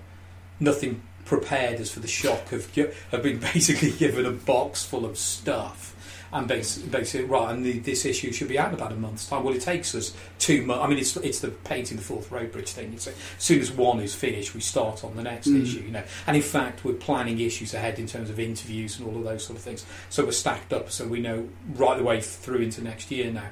nothing 0.60 1.01
prepared 1.25 1.79
us 1.79 1.89
for 1.91 1.99
the 1.99 2.07
shock 2.07 2.51
of, 2.51 2.67
of 3.11 3.23
being 3.23 3.37
basically 3.53 3.91
given 3.91 4.25
a 4.25 4.31
box 4.31 4.83
full 4.83 5.05
of 5.05 5.17
stuff. 5.17 5.89
And 6.31 6.47
basically, 6.47 6.89
basically 6.89 7.27
right, 7.27 7.53
and 7.53 7.63
the, 7.63 7.77
this 7.77 8.05
issue 8.05 8.31
should 8.31 8.47
be 8.47 8.57
out 8.57 8.69
in 8.69 8.73
about 8.73 8.91
a 8.91 8.95
month's 8.95 9.27
time. 9.29 9.43
Well, 9.43 9.53
it 9.53 9.61
takes 9.61 9.93
us 9.93 10.15
two 10.39 10.63
months. 10.65 10.83
I 10.83 10.87
mean, 10.87 10.97
it's 10.97 11.15
it's 11.17 11.41
the 11.41 11.49
painting 11.49 11.95
the 11.95 12.01
Forth 12.03 12.31
road 12.31 12.51
bridge 12.51 12.69
thing. 12.71 12.91
It's 12.91 13.05
as 13.05 13.13
soon 13.37 13.61
as 13.61 13.69
one 13.71 13.99
is 13.99 14.15
finished, 14.15 14.55
we 14.55 14.59
start 14.61 15.03
on 15.03 15.15
the 15.15 15.21
next 15.21 15.47
Mm. 15.47 15.61
issue. 15.61 15.81
You 15.81 15.91
know, 15.91 16.03
and 16.25 16.35
in 16.35 16.41
fact, 16.41 16.83
we're 16.83 16.93
planning 16.93 17.39
issues 17.39 17.75
ahead 17.75 17.99
in 17.99 18.07
terms 18.07 18.31
of 18.31 18.39
interviews 18.39 18.97
and 18.97 19.07
all 19.07 19.15
of 19.15 19.23
those 19.25 19.43
sort 19.45 19.59
of 19.59 19.63
things. 19.63 19.85
So 20.09 20.25
we're 20.25 20.31
stacked 20.31 20.73
up, 20.73 20.89
so 20.89 21.05
we 21.07 21.19
know 21.19 21.47
right 21.75 21.99
the 21.99 22.03
way 22.03 22.19
through 22.19 22.61
into 22.61 22.83
next 22.83 23.11
year 23.11 23.31
now 23.31 23.49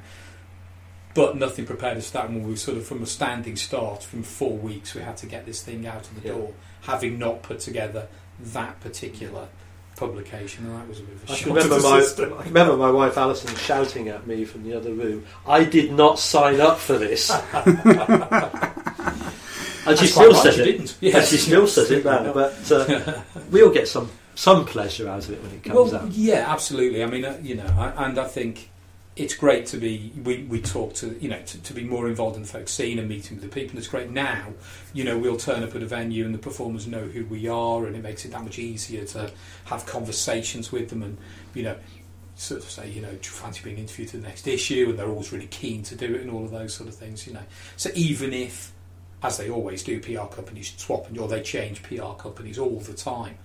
but 1.14 1.36
nothing 1.36 1.66
prepared 1.66 1.98
us 1.98 2.10
that 2.12 2.30
when 2.30 2.42
we 2.44 2.52
were 2.52 2.56
sort 2.56 2.78
of 2.78 2.86
from 2.86 3.04
a 3.04 3.06
standing 3.06 3.58
start 3.58 4.02
from 4.02 4.24
four 4.24 4.58
weeks 4.58 4.94
we 4.96 5.02
had 5.02 5.18
to 5.18 5.26
get 5.26 5.46
this 5.46 5.62
thing 5.62 5.86
out 5.86 6.08
of 6.08 6.22
the 6.22 6.28
Yeah. 6.30 6.36
door 6.36 6.54
having 6.82 7.20
not 7.20 7.44
put 7.44 7.60
together 7.60 8.08
that 8.40 8.80
particular 8.80 9.48
publication 9.98 10.66
and 10.66 10.76
that 10.76 10.88
was 10.88 11.00
a 11.00 11.04
bit 11.04 11.16
of 11.16 11.30
a 11.30 11.32
I 11.32 11.36
shock 11.36 11.48
remember 11.48 11.80
my. 11.80 12.04
I 12.40 12.44
remember 12.46 12.78
my 12.78 12.90
wife 12.90 13.18
Alison 13.18 13.56
shouting 13.56 14.08
at 14.10 14.26
me 14.26 14.46
from 14.46 14.64
the 14.64 14.74
other 14.74 14.92
room. 14.94 15.26
I 15.48 15.64
did 15.64 15.92
not 15.94 16.18
sign 16.18 16.60
up 16.60 16.80
for 16.80 16.98
this, 16.98 17.30
and 17.54 17.78
she 20.00 20.08
still 20.08 20.32
right, 20.32 20.42
says 20.44 20.56
she 20.56 20.62
it. 20.62 20.66
didn't. 20.66 20.92
and 20.94 20.98
Yes. 21.02 21.30
she 21.30 21.38
still 21.38 21.68
says 21.68 21.92
it 21.92 22.04
now. 22.04 22.34
But 22.42 22.72
uh, 22.72 23.22
we 23.52 23.62
all 23.62 23.70
get 23.70 23.88
some 23.88 24.10
some 24.34 24.66
pleasure 24.66 25.08
out 25.08 25.24
of 25.26 25.32
it 25.34 25.42
when 25.44 25.52
it 25.52 25.62
comes 25.64 25.92
well, 25.92 26.02
out. 26.02 26.10
yeah, 26.12 26.46
absolutely. 26.52 27.04
I 27.04 27.06
mean, 27.06 27.24
uh, 27.26 27.38
you 27.44 27.54
know, 27.56 27.68
I, 27.78 28.08
and 28.08 28.18
I 28.18 28.26
think 28.28 28.71
it's 29.22 29.36
great 29.36 29.68
to 29.68 29.78
be. 29.78 30.12
We, 30.24 30.44
we 30.44 30.62
talk 30.62 30.94
to 30.96 31.18
you 31.20 31.30
know 31.30 31.42
to, 31.42 31.62
to 31.62 31.74
be 31.74 31.84
more 31.84 32.08
involved 32.08 32.36
in 32.36 32.42
the 32.42 32.48
folk 32.48 32.68
scene 32.68 33.00
and 33.00 33.08
meeting 33.08 33.38
with 33.38 33.44
the 33.44 33.54
people. 33.54 33.72
And 33.72 33.80
it's 33.80 33.88
great 33.88 34.10
now. 34.10 34.54
You 34.94 35.04
know, 35.04 35.18
we'll 35.18 35.38
turn 35.38 35.64
up 35.64 35.76
at 35.76 35.84
a 35.84 35.86
venue 35.86 36.26
and 36.26 36.34
the 36.34 36.40
performers 36.40 36.88
know 36.88 37.02
who 37.02 37.26
we 37.26 37.48
are, 37.48 37.86
and 37.86 37.96
it 37.96 38.02
makes 38.02 38.26
it 38.26 38.32
that 38.32 38.44
much 38.44 38.60
easier 38.60 39.06
to 39.06 39.32
have 39.66 39.86
conversations 39.86 40.72
with 40.72 40.90
them 40.90 41.04
and 41.04 41.18
you 41.54 41.64
know. 41.64 41.78
Sort 42.34 42.64
of 42.64 42.72
say, 42.72 42.90
you 42.90 43.02
know, 43.02 43.10
do 43.10 43.16
you 43.16 43.22
fancy 43.22 43.62
being 43.62 43.78
interviewed 43.78 44.08
to 44.10 44.18
the 44.18 44.24
next 44.26 44.48
issue? 44.48 44.88
And 44.90 44.98
they're 44.98 45.10
always 45.10 45.32
really 45.32 45.48
keen 45.48 45.84
to 45.84 45.96
do 45.96 46.16
it 46.16 46.22
and 46.22 46.32
all 46.32 46.44
of 46.44 46.50
those 46.50 46.74
sort 46.74 46.90
of 46.90 46.96
things, 46.96 47.28
you 47.28 47.34
know. 47.34 47.44
So 47.76 47.92
even 47.94 48.34
if, 48.34 48.72
as 49.22 49.38
they 49.38 49.52
always 49.52 49.84
do, 49.84 50.00
PR 50.00 50.34
companies 50.34 50.74
swap 50.76 51.08
and 51.08 51.20
or 51.20 51.28
they 51.28 51.42
change 51.44 51.84
PR 51.84 52.14
companies 52.18 52.58
all 52.58 52.80
the 52.80 52.94
time, 52.94 53.38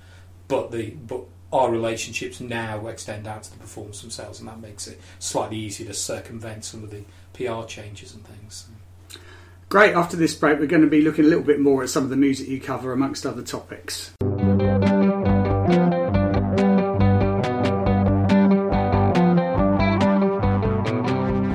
but 0.49 0.71
the 0.71 0.91
but 0.91 1.25
our 1.53 1.71
relationships 1.71 2.41
now 2.41 2.87
extend 2.89 3.27
out 3.27 3.45
to 3.45 3.53
the 3.53 3.59
performers 3.59 4.03
themselves, 4.03 4.41
and 4.41 4.49
that 4.49 4.61
makes 4.61 4.87
it 4.87 5.01
slightly 5.19 5.59
easier 5.59 5.87
to 5.87 5.95
circumvent 5.95 6.65
some 6.65 6.83
of 6.83 6.91
the 6.91 7.03
PR 7.33 7.67
changes 7.67 8.15
and 8.15 8.25
things. 8.25 8.67
Great. 9.69 9.95
After 9.95 10.17
this 10.17 10.35
break, 10.35 10.59
we're 10.59 10.67
going 10.67 10.83
to 10.83 10.89
be 10.89 11.03
looking 11.03 11.25
a 11.25 11.29
little 11.29 11.45
bit 11.45 11.61
more 11.61 11.83
at 11.83 11.91
some 11.91 12.05
of 12.05 12.11
the 12.11 12.17
music 12.17 12.49
you 12.49 12.61
cover, 12.61 12.93
amongst 12.93 13.27
other 13.27 13.43
topics. 13.43 14.13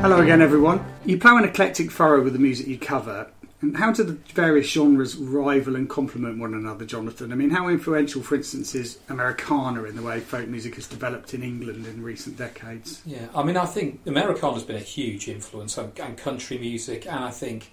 Hello 0.01 0.19
again, 0.19 0.41
everyone. 0.41 0.83
You 1.05 1.17
plough 1.17 1.37
an 1.37 1.45
eclectic 1.45 1.89
furrow 1.89 2.23
with 2.23 2.33
the 2.33 2.39
music 2.39 2.67
you 2.67 2.77
cover. 2.77 3.29
And 3.61 3.77
how 3.77 3.91
do 3.91 4.03
the 4.03 4.13
various 4.33 4.67
genres 4.67 5.15
rival 5.15 5.75
and 5.75 5.87
complement 5.87 6.39
one 6.39 6.55
another, 6.55 6.83
Jonathan? 6.83 7.31
I 7.31 7.35
mean, 7.35 7.51
how 7.51 7.67
influential, 7.67 8.23
for 8.23 8.35
instance, 8.35 8.73
is 8.73 8.99
Americana 9.07 9.83
in 9.83 9.95
the 9.95 10.01
way 10.01 10.19
folk 10.19 10.47
music 10.47 10.75
has 10.75 10.87
developed 10.87 11.35
in 11.35 11.43
England 11.43 11.85
in 11.85 12.01
recent 12.01 12.37
decades? 12.37 13.01
Yeah, 13.05 13.27
I 13.35 13.43
mean, 13.43 13.57
I 13.57 13.65
think 13.65 14.01
Americana's 14.07 14.63
been 14.63 14.77
a 14.77 14.79
huge 14.79 15.27
influence 15.27 15.77
on 15.77 15.91
and 16.01 16.17
country 16.17 16.57
music, 16.57 17.05
and 17.05 17.23
I 17.23 17.29
think 17.29 17.71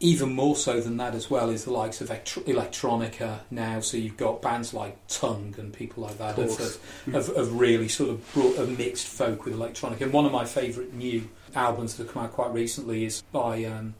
even 0.00 0.34
more 0.34 0.56
so 0.56 0.80
than 0.80 0.96
that 0.96 1.14
as 1.14 1.30
well 1.30 1.48
is 1.48 1.64
the 1.64 1.72
likes 1.72 2.00
of 2.00 2.08
electronica 2.08 3.38
now. 3.52 3.78
So 3.78 3.96
you've 3.96 4.16
got 4.16 4.42
bands 4.42 4.74
like 4.74 5.06
Tunng 5.06 5.56
and 5.58 5.72
people 5.72 6.02
like 6.02 6.18
that 6.18 6.36
have, 6.36 6.58
have, 6.58 6.78
have, 7.12 7.36
have 7.36 7.52
really 7.52 7.88
sort 7.88 8.10
of 8.10 8.34
brought 8.34 8.58
a 8.58 8.66
mixed 8.66 9.06
folk 9.06 9.44
with 9.44 9.54
electronica. 9.54 10.02
And 10.02 10.12
one 10.12 10.26
of 10.26 10.32
my 10.32 10.44
favourite 10.44 10.92
new 10.92 11.30
albums 11.54 11.94
that 11.94 12.04
have 12.04 12.12
come 12.12 12.24
out 12.24 12.32
quite 12.32 12.52
recently 12.52 13.04
is 13.04 13.22
by. 13.30 13.64
Um, 13.64 13.94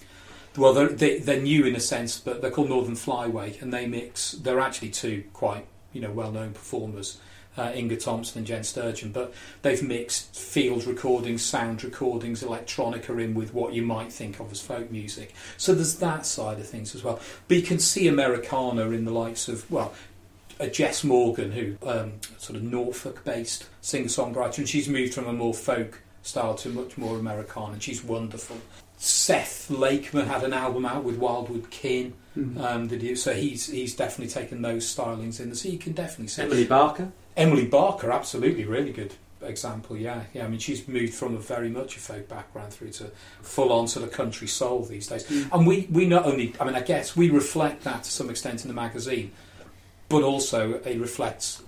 well, 0.56 0.72
they're, 0.72 0.88
they, 0.88 1.18
they're 1.18 1.40
new 1.40 1.66
in 1.66 1.74
a 1.74 1.80
sense, 1.80 2.18
but 2.18 2.40
they're 2.40 2.50
called 2.50 2.68
Northern 2.68 2.94
Flyway, 2.94 3.60
and 3.60 3.72
they 3.72 3.86
mix. 3.86 4.32
They're 4.32 4.60
actually 4.60 4.90
two 4.90 5.24
quite 5.32 5.66
you 5.92 6.00
know 6.00 6.10
well-known 6.10 6.52
performers, 6.52 7.18
uh, 7.56 7.72
Inge 7.74 8.02
Thomson 8.02 8.38
and 8.38 8.46
Jen 8.46 8.64
Sturgeon, 8.64 9.12
but 9.12 9.32
they've 9.62 9.82
mixed 9.82 10.34
field 10.34 10.86
recordings, 10.86 11.42
sound 11.42 11.82
recordings, 11.82 12.42
electronica 12.42 13.22
in 13.22 13.34
with 13.34 13.54
what 13.54 13.72
you 13.72 13.82
might 13.82 14.12
think 14.12 14.40
of 14.40 14.52
as 14.52 14.60
folk 14.60 14.90
music. 14.90 15.34
So 15.56 15.74
there's 15.74 15.96
that 15.96 16.26
side 16.26 16.58
of 16.58 16.66
things 16.66 16.94
as 16.94 17.02
well. 17.02 17.20
But 17.48 17.56
you 17.56 17.62
can 17.62 17.78
see 17.78 18.08
Americana 18.08 18.90
in 18.90 19.04
the 19.04 19.12
likes 19.12 19.48
of 19.48 19.70
well. 19.70 19.94
Uh, 20.60 20.66
Jess 20.66 21.02
Morgan, 21.02 21.50
who 21.50 21.76
um, 21.84 22.12
sort 22.38 22.56
of 22.56 22.62
Norfolk-based 22.62 23.66
singer-songwriter, 23.80 24.58
and 24.58 24.68
she's 24.68 24.88
moved 24.88 25.12
from 25.12 25.26
a 25.26 25.32
more 25.32 25.52
folk 25.52 26.00
style 26.22 26.54
to 26.54 26.68
much 26.68 26.96
more 26.96 27.18
Americana, 27.18 27.72
and 27.72 27.82
she's 27.82 28.04
wonderful. 28.04 28.58
Seth 28.96 29.70
Lakeman 29.70 30.26
had 30.26 30.42
an 30.44 30.52
album 30.52 30.84
out 30.84 31.04
with 31.04 31.16
Wildwood 31.16 31.70
Kin. 31.70 32.14
Mhm. 32.36 32.60
Um, 32.60 32.88
that 32.88 33.00
he, 33.00 33.14
so 33.14 33.32
he's 33.32 33.68
he's 33.68 33.94
definitely 33.94 34.32
taken 34.32 34.60
those 34.62 34.92
stylings 34.92 35.38
in. 35.38 35.54
So 35.54 35.68
you 35.68 35.78
can 35.78 35.92
definitely 35.92 36.26
see 36.26 36.42
Emily 36.42 36.64
Barker. 36.64 37.12
Emily 37.36 37.64
Barker, 37.66 38.10
absolutely, 38.10 38.64
really 38.64 38.90
good 38.92 39.14
example. 39.40 39.96
Yeah, 39.96 40.22
yeah. 40.32 40.44
I 40.44 40.48
mean, 40.48 40.58
she's 40.58 40.88
moved 40.88 41.14
from 41.14 41.36
a 41.36 41.38
very 41.38 41.68
much 41.68 41.96
a 41.96 42.00
folk 42.00 42.28
background 42.28 42.72
through 42.72 42.90
to 42.92 43.10
full 43.42 43.72
on 43.72 43.86
sort 43.86 44.04
of 44.04 44.12
country 44.12 44.48
soul 44.48 44.84
these 44.84 45.06
days. 45.06 45.24
Mm. 45.24 45.48
And 45.52 45.66
we 45.66 45.86
we 45.92 46.06
not 46.06 46.26
only, 46.26 46.54
I 46.58 46.64
mean, 46.64 46.74
I 46.74 46.82
guess 46.82 47.16
we 47.16 47.30
reflect 47.30 47.84
that 47.84 48.02
to 48.04 48.10
some 48.10 48.30
extent 48.30 48.62
in 48.62 48.68
the 48.68 48.74
magazine, 48.74 49.30
but 50.08 50.22
also 50.24 50.74
it 50.74 50.98
reflects 50.98 51.62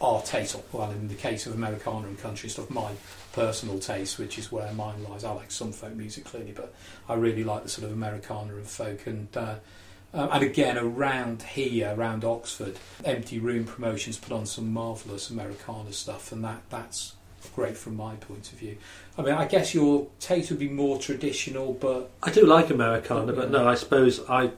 our 0.00 0.22
taste. 0.22 0.56
Well, 0.72 0.90
in 0.90 1.08
the 1.08 1.14
case 1.14 1.46
of 1.46 1.54
Americana 1.54 2.06
and 2.06 2.18
country 2.18 2.48
stuff, 2.48 2.70
my 2.70 2.92
personal 3.32 3.78
taste, 3.78 4.18
which 4.18 4.38
is 4.38 4.50
where 4.50 4.72
mine 4.72 5.04
lies. 5.08 5.24
I 5.24 5.32
like 5.32 5.50
some 5.50 5.72
folk 5.72 5.94
music 5.94 6.24
clearly, 6.24 6.52
but 6.52 6.74
I 7.08 7.14
really 7.14 7.44
like 7.44 7.62
the 7.62 7.68
sort 7.68 7.86
of 7.86 7.92
Americana 7.92 8.54
and 8.54 8.66
folk 8.66 9.06
and. 9.06 9.28
Uh, 9.36 9.56
Um, 10.14 10.30
and 10.32 10.42
again, 10.42 10.78
around 10.78 11.42
here, 11.42 11.92
around 11.94 12.24
Oxford, 12.24 12.78
Empty 13.04 13.38
Room 13.38 13.64
Promotions 13.64 14.16
put 14.16 14.32
on 14.32 14.46
some 14.46 14.72
marvellous 14.72 15.28
Americana 15.28 15.92
stuff, 15.92 16.32
and 16.32 16.42
that 16.44 16.62
that's 16.70 17.12
great 17.54 17.76
from 17.76 17.96
my 17.96 18.14
point 18.16 18.50
of 18.50 18.58
view. 18.58 18.78
I 19.18 19.22
mean, 19.22 19.34
I 19.34 19.46
guess 19.46 19.74
your 19.74 20.06
taste 20.18 20.48
would 20.48 20.58
be 20.58 20.70
more 20.70 20.98
traditional, 20.98 21.74
but 21.74 22.10
I 22.22 22.30
do 22.30 22.46
like 22.46 22.70
Americana, 22.70 23.34
but 23.34 23.50
no, 23.50 23.68
I 23.68 23.74
suppose 23.74 24.20
I 24.30 24.50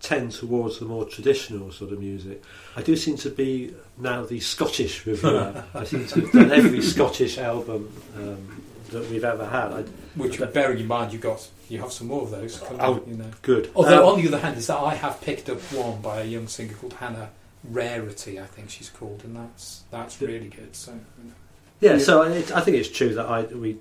tend 0.00 0.32
towards 0.32 0.78
the 0.78 0.84
more 0.84 1.04
traditional 1.04 1.72
sort 1.72 1.92
of 1.92 1.98
music. 1.98 2.42
I 2.76 2.82
do 2.82 2.96
seem 2.96 3.16
to 3.18 3.30
be 3.30 3.74
now 3.98 4.24
the 4.24 4.40
Scottish 4.40 5.06
reviewer. 5.06 5.64
I 5.74 5.84
seem 5.84 6.06
to 6.06 6.20
have 6.20 6.32
done 6.32 6.52
every 6.52 6.82
Scottish 6.82 7.38
album 7.38 7.92
um, 8.16 8.62
that 8.90 9.08
we've 9.10 9.24
ever 9.24 9.46
had. 9.46 9.72
I, 9.72 9.82
which, 10.14 10.38
But- 10.38 10.52
bearing 10.54 10.78
in 10.80 10.86
mind, 10.86 11.12
you 11.12 11.18
got 11.18 11.48
you 11.68 11.80
have 11.80 11.92
some 11.92 12.06
more 12.06 12.22
of 12.22 12.30
those. 12.30 12.62
Oh, 12.78 13.02
you 13.08 13.16
know. 13.16 13.30
good. 13.42 13.70
Although, 13.74 14.06
Um, 14.08 14.14
on 14.14 14.22
the 14.22 14.28
other 14.28 14.38
hand, 14.38 14.56
is 14.56 14.68
that 14.68 14.78
I 14.78 14.94
have 14.94 15.20
picked 15.20 15.48
up 15.48 15.58
one 15.72 16.00
by 16.00 16.20
a 16.20 16.24
young 16.24 16.46
singer 16.46 16.74
called 16.74 16.92
Hannah 16.92 17.30
Rarity, 17.64 18.38
I 18.38 18.44
think 18.46 18.70
she's 18.70 18.88
called, 18.88 19.22
and 19.24 19.34
that's 19.34 19.82
that's 19.90 20.20
really 20.22 20.48
good. 20.48 20.76
So, 20.76 20.92
you 20.92 21.24
know. 21.24 21.32
Yeah, 21.80 21.92
Yeah. 21.94 21.98
so 21.98 22.22
it, 22.22 22.52
I 22.52 22.60
think 22.60 22.76
it's 22.76 22.88
true 22.88 23.14
that 23.14 23.26
I 23.26 23.42
we 23.46 23.78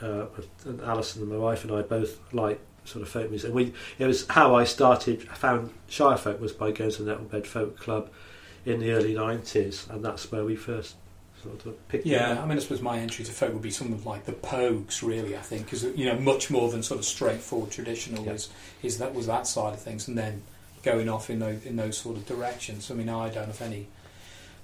uh, 0.00 0.26
and 0.64 0.80
Alison 0.80 1.22
and 1.22 1.30
my 1.30 1.36
wife 1.36 1.62
and 1.64 1.72
I 1.74 1.82
both 1.82 2.18
like 2.32 2.58
sort 2.86 3.02
of 3.02 3.08
folk 3.08 3.30
music. 3.30 3.48
And 3.48 3.54
we 3.56 3.72
it 3.98 4.06
was 4.06 4.26
how 4.28 4.54
I 4.54 4.64
started. 4.64 5.26
I 5.30 5.34
found 5.34 5.70
Shire 5.88 6.16
folk 6.16 6.40
was 6.40 6.52
by 6.52 6.70
going 6.70 6.90
to 6.92 7.02
the 7.02 7.14
Nettlebed 7.14 7.46
Folk 7.46 7.78
Club 7.78 8.10
in 8.64 8.80
the 8.80 8.90
early 8.92 9.14
nineties, 9.14 9.86
and 9.90 10.04
that's 10.04 10.30
where 10.32 10.44
we 10.44 10.56
first 10.56 10.96
sort 11.42 11.66
of 11.66 11.88
picked. 11.88 12.06
yeah. 12.06 12.40
I 12.42 12.46
mean, 12.46 12.56
I 12.56 12.60
suppose 12.60 12.80
my 12.80 12.98
entry 12.98 13.24
to 13.24 13.32
folk 13.32 13.52
would 13.52 13.62
be 13.62 13.70
something 13.70 14.02
like 14.04 14.24
the 14.24 14.32
Pogues, 14.32 15.02
really. 15.02 15.36
I 15.36 15.40
think 15.40 15.64
because 15.66 15.84
you 15.84 16.06
know 16.06 16.18
much 16.18 16.50
more 16.50 16.70
than 16.70 16.82
sort 16.82 16.98
of 16.98 17.04
straightforward 17.04 17.70
traditional 17.70 18.24
Yeah. 18.24 18.32
is 18.32 18.48
is 18.82 18.98
that 18.98 19.14
was 19.14 19.26
that 19.26 19.46
side 19.46 19.74
of 19.74 19.80
things, 19.80 20.08
and 20.08 20.16
then 20.16 20.42
going 20.82 21.08
off 21.08 21.30
in 21.30 21.38
those 21.40 21.64
in 21.64 21.76
those 21.76 21.98
sort 21.98 22.16
of 22.16 22.26
directions. 22.26 22.90
I 22.90 22.94
mean, 22.94 23.08
I 23.08 23.28
don't 23.28 23.46
have 23.46 23.62
any 23.62 23.86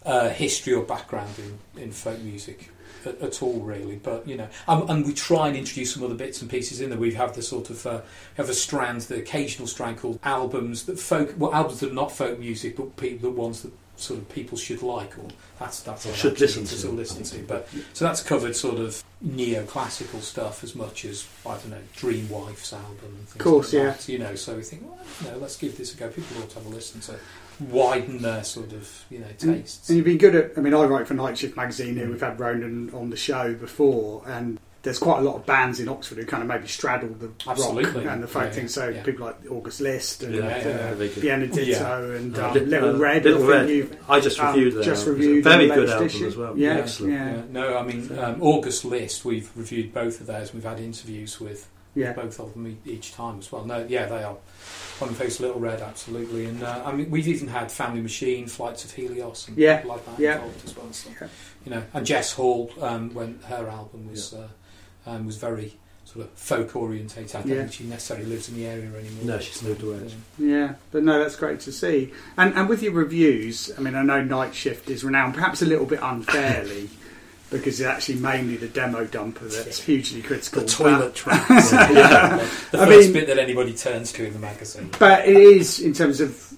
uh, 0.05 0.29
history 0.31 0.73
or 0.73 0.83
background 0.85 1.35
in, 1.77 1.83
in 1.83 1.93
folk 1.93 2.19
music 2.21 2.71
at, 3.07 3.21
at 3.21 3.43
all, 3.43 3.61
really. 3.61 3.97
But 3.97 4.27
you 4.27 4.37
know, 4.37 4.49
and, 4.69 4.88
and 4.91 5.07
we 5.07 5.12
try 5.12 5.49
and 5.49 5.57
introduce 5.57 5.95
some 5.95 6.03
other 6.05 6.15
bits 6.15 6.41
and 6.43 6.51
pieces 6.51 6.81
in 6.81 6.91
there. 6.91 6.99
We 6.99 7.15
have 7.15 7.35
the 7.35 7.43
sort 7.43 7.71
of 7.71 7.87
uh, 7.87 8.01
have 8.37 8.49
a 8.49 8.55
strand, 8.55 9.03
the 9.03 9.17
occasional 9.19 9.67
strand 9.69 9.99
called 9.99 10.19
albums 10.25 10.85
that 10.87 10.99
folk, 10.99 11.35
well, 11.38 11.53
albums 11.55 11.81
that 11.81 11.91
are 11.91 11.95
not 11.95 12.12
folk 12.12 12.38
music, 12.38 12.77
but 12.77 12.97
pe- 12.97 13.17
the 13.17 13.31
ones 13.31 13.62
that 13.62 13.73
sort 13.97 14.19
of 14.19 14.29
people 14.31 14.59
should 14.59 14.83
like, 14.83 15.17
or 15.19 15.29
that's 15.59 15.81
that's 15.81 16.07
Or 16.07 16.15
should 16.15 16.41
listen 16.41 16.62
need 16.62 16.69
to. 16.71 16.77
sort 16.77 16.95
listen 16.95 17.23
to. 17.25 17.38
But 17.45 17.69
so 17.93 18.05
that's 18.05 18.23
covered 18.23 18.57
sort 18.57 18.79
of 18.79 19.03
neoclassical 19.25 20.21
stuff 20.21 20.65
as 20.65 20.75
much 20.75 21.05
as 21.05 21.27
I 21.47 21.51
don't 21.51 21.71
know 21.71 21.79
Dream 21.95 22.29
Wife's 22.29 22.73
album 22.73 22.97
and 23.05 23.29
things 23.29 23.43
Course, 23.43 23.73
like 23.73 23.83
yeah. 23.83 23.91
that. 23.91 24.09
You 24.09 24.19
know, 24.19 24.35
so 24.35 24.57
we 24.57 24.62
think, 24.62 24.83
well, 24.85 24.99
you 25.23 25.31
know, 25.31 25.38
let's 25.38 25.57
give 25.57 25.77
this 25.77 25.95
a 25.95 25.97
go. 25.97 26.09
People 26.09 26.38
ought 26.43 26.51
to 26.51 26.55
have 26.57 26.67
a 26.67 26.71
listen 26.71 27.01
to 27.03 27.19
widen 27.70 28.22
their 28.22 28.44
sort 28.44 28.72
of 28.72 29.05
you 29.11 29.18
know 29.20 29.27
tastes. 29.38 29.88
And 29.88 29.96
you've 29.96 30.05
been 30.07 30.18
good 30.18 30.35
at. 30.35 30.53
I 30.57 30.61
mean, 30.61 30.75
I 30.75 30.85
write 30.85 31.07
for 31.07 31.14
Nightshift 31.14 31.57
magazine 31.57 31.96
here. 31.96 32.09
We've 32.09 32.20
had 32.20 32.38
Ronan 32.40 32.90
on 32.94 33.11
the 33.11 33.16
show 33.16 33.55
before, 33.55 34.22
and 34.27 34.59
there's 34.83 34.98
quite 34.98 35.18
a 35.20 35.22
lot 35.22 35.37
of 35.37 35.46
bands 35.46 35.79
in 35.79 35.88
Oxford 35.88 36.18
who 36.18 36.25
kind 36.27 36.42
of 36.42 36.48
maybe 36.48 36.66
straddle 36.66 37.11
the 37.11 37.31
Absolutely. 37.48 38.03
rock 38.03 38.12
and 38.12 38.20
the 38.22 38.27
folk 38.27 38.44
Yeah, 38.46 38.51
thing. 38.51 38.66
So 38.68 38.88
yeah. 38.88 39.03
people 39.05 39.27
like 39.27 39.37
August 39.48 39.81
List 39.81 40.25
and 40.25 40.35
Yeah, 40.35 40.40
uh, 40.42 40.48
yeah, 40.48 40.57
yeah. 40.68 40.94
very 40.94 41.09
good. 41.09 41.22
Vienna 41.22 41.46
Ditto 41.46 42.11
Yeah. 42.11 42.16
and 42.16 42.37
Uh, 42.37 42.48
um, 42.48 42.55
Li- 42.55 42.61
Little 42.64 42.96
uh, 42.96 42.98
Red. 42.98 43.25
Little 43.25 43.44
I 43.44 43.46
Red. 43.46 43.98
I 44.09 44.18
just 44.20 44.40
um, 44.40 44.55
reviewed 44.57 44.75
that. 44.75 44.85
just 44.85 45.07
album. 45.07 45.14
It's 45.20 45.25
a 45.25 45.29
reviewed 45.29 45.44
very 45.44 45.68
good 45.68 45.88
album 45.88 46.07
issue. 46.07 46.27
as 46.27 46.37
well. 46.37 46.59
Yeah, 46.59 46.70
excellent. 46.79 47.12
yeah. 47.12 47.31
Yeah, 47.37 47.42
no, 47.51 47.79
I 47.79 47.83
mean 47.85 48.18
um, 48.18 48.42
August 48.42 48.85
List. 48.85 49.25
We've 49.25 49.48
reviewed 49.55 49.94
both 49.94 50.20
of 50.20 50.27
those. 50.27 50.53
We've 50.53 50.64
had 50.64 50.81
interviews 50.81 51.40
with 51.40 51.68
Yeah. 51.94 52.14
both 52.14 52.40
of 52.40 52.53
them 52.55 52.77
each 52.85 53.12
time 53.14 53.38
as 53.38 53.53
well. 53.53 53.64
No, 53.64 53.87
yeah, 53.88 54.07
they 54.07 54.25
are 54.25 54.37
on 55.00 55.14
face 55.14 55.40
Little 55.40 55.59
Red, 55.61 55.81
absolutely. 55.81 56.46
And 56.46 56.62
uh, 56.62 56.83
I 56.85 56.92
mean, 56.92 57.11
we've 57.11 57.28
even 57.28 57.48
had 57.48 57.70
Family 57.72 58.00
Machine, 58.00 58.46
Flights 58.46 58.85
of 58.85 58.92
Helios, 58.92 59.48
and 59.48 59.57
Yeah, 59.57 59.83
like 59.87 60.05
that 60.07 60.18
yeah. 60.18 60.35
involved 60.35 60.64
as 60.64 60.76
well. 60.76 60.92
So, 60.92 61.11
Yeah. 61.20 61.28
you 61.64 61.70
know, 61.72 61.83
and 61.94 62.05
Jess 62.07 62.33
Hall, 62.33 62.70
um, 62.81 63.12
when 63.14 63.38
her 63.48 63.68
album 63.68 64.09
was 64.11 64.35
uh, 64.35 64.48
um, 65.07 65.26
was 65.26 65.37
very 65.37 65.74
sort 66.05 66.26
of 66.26 66.33
folk 66.33 66.76
orientated. 66.76 67.35
I 67.35 67.40
don't 67.40 67.48
Yeah. 67.50 67.59
think 67.61 67.72
she 67.72 67.85
necessarily 67.85 68.26
lives 68.26 68.48
in 68.48 68.57
the 68.57 68.66
area 68.66 68.85
anymore. 68.94 69.24
No, 69.24 69.38
she's 69.40 69.62
moved 69.62 69.83
away. 69.83 69.98
Yeah. 70.38 70.46
Yeah, 70.46 70.74
but 70.90 71.02
no, 71.05 71.18
that's 71.18 71.37
great 71.37 71.61
to 71.61 71.72
see. 71.72 72.12
And 72.37 72.55
and 72.55 72.68
with 72.68 72.83
your 72.83 72.92
reviews, 72.92 73.70
I 73.76 73.81
mean, 73.81 73.94
I 73.94 74.02
know 74.02 74.22
Nightshift 74.22 74.88
is 74.90 75.02
renowned, 75.05 75.35
perhaps 75.35 75.62
a 75.62 75.66
little 75.66 75.87
bit 75.87 76.00
unfairly, 76.02 76.90
because 77.53 77.79
it's 77.81 77.88
actually 77.88 78.19
mainly 78.19 78.57
the 78.57 78.67
demo 78.69 79.05
dumper 79.05 79.49
that's 79.49 79.81
hugely 79.81 80.23
critical. 80.23 80.62
The 80.62 80.69
toilet 80.69 81.15
tracks. 81.15 81.73
yeah. 81.73 82.38
The 82.73 82.81
I 82.83 82.87
first 82.87 83.09
mean- 83.09 83.12
bit 83.12 83.27
that 83.29 83.38
anybody 83.38 83.75
turns 83.75 84.12
to 84.15 84.27
in 84.27 84.33
the 84.33 84.38
magazine. 84.38 84.91
But 84.99 85.29
it 85.29 85.37
is, 85.37 85.79
in 85.79 85.93
terms 85.93 86.21
of 86.21 86.55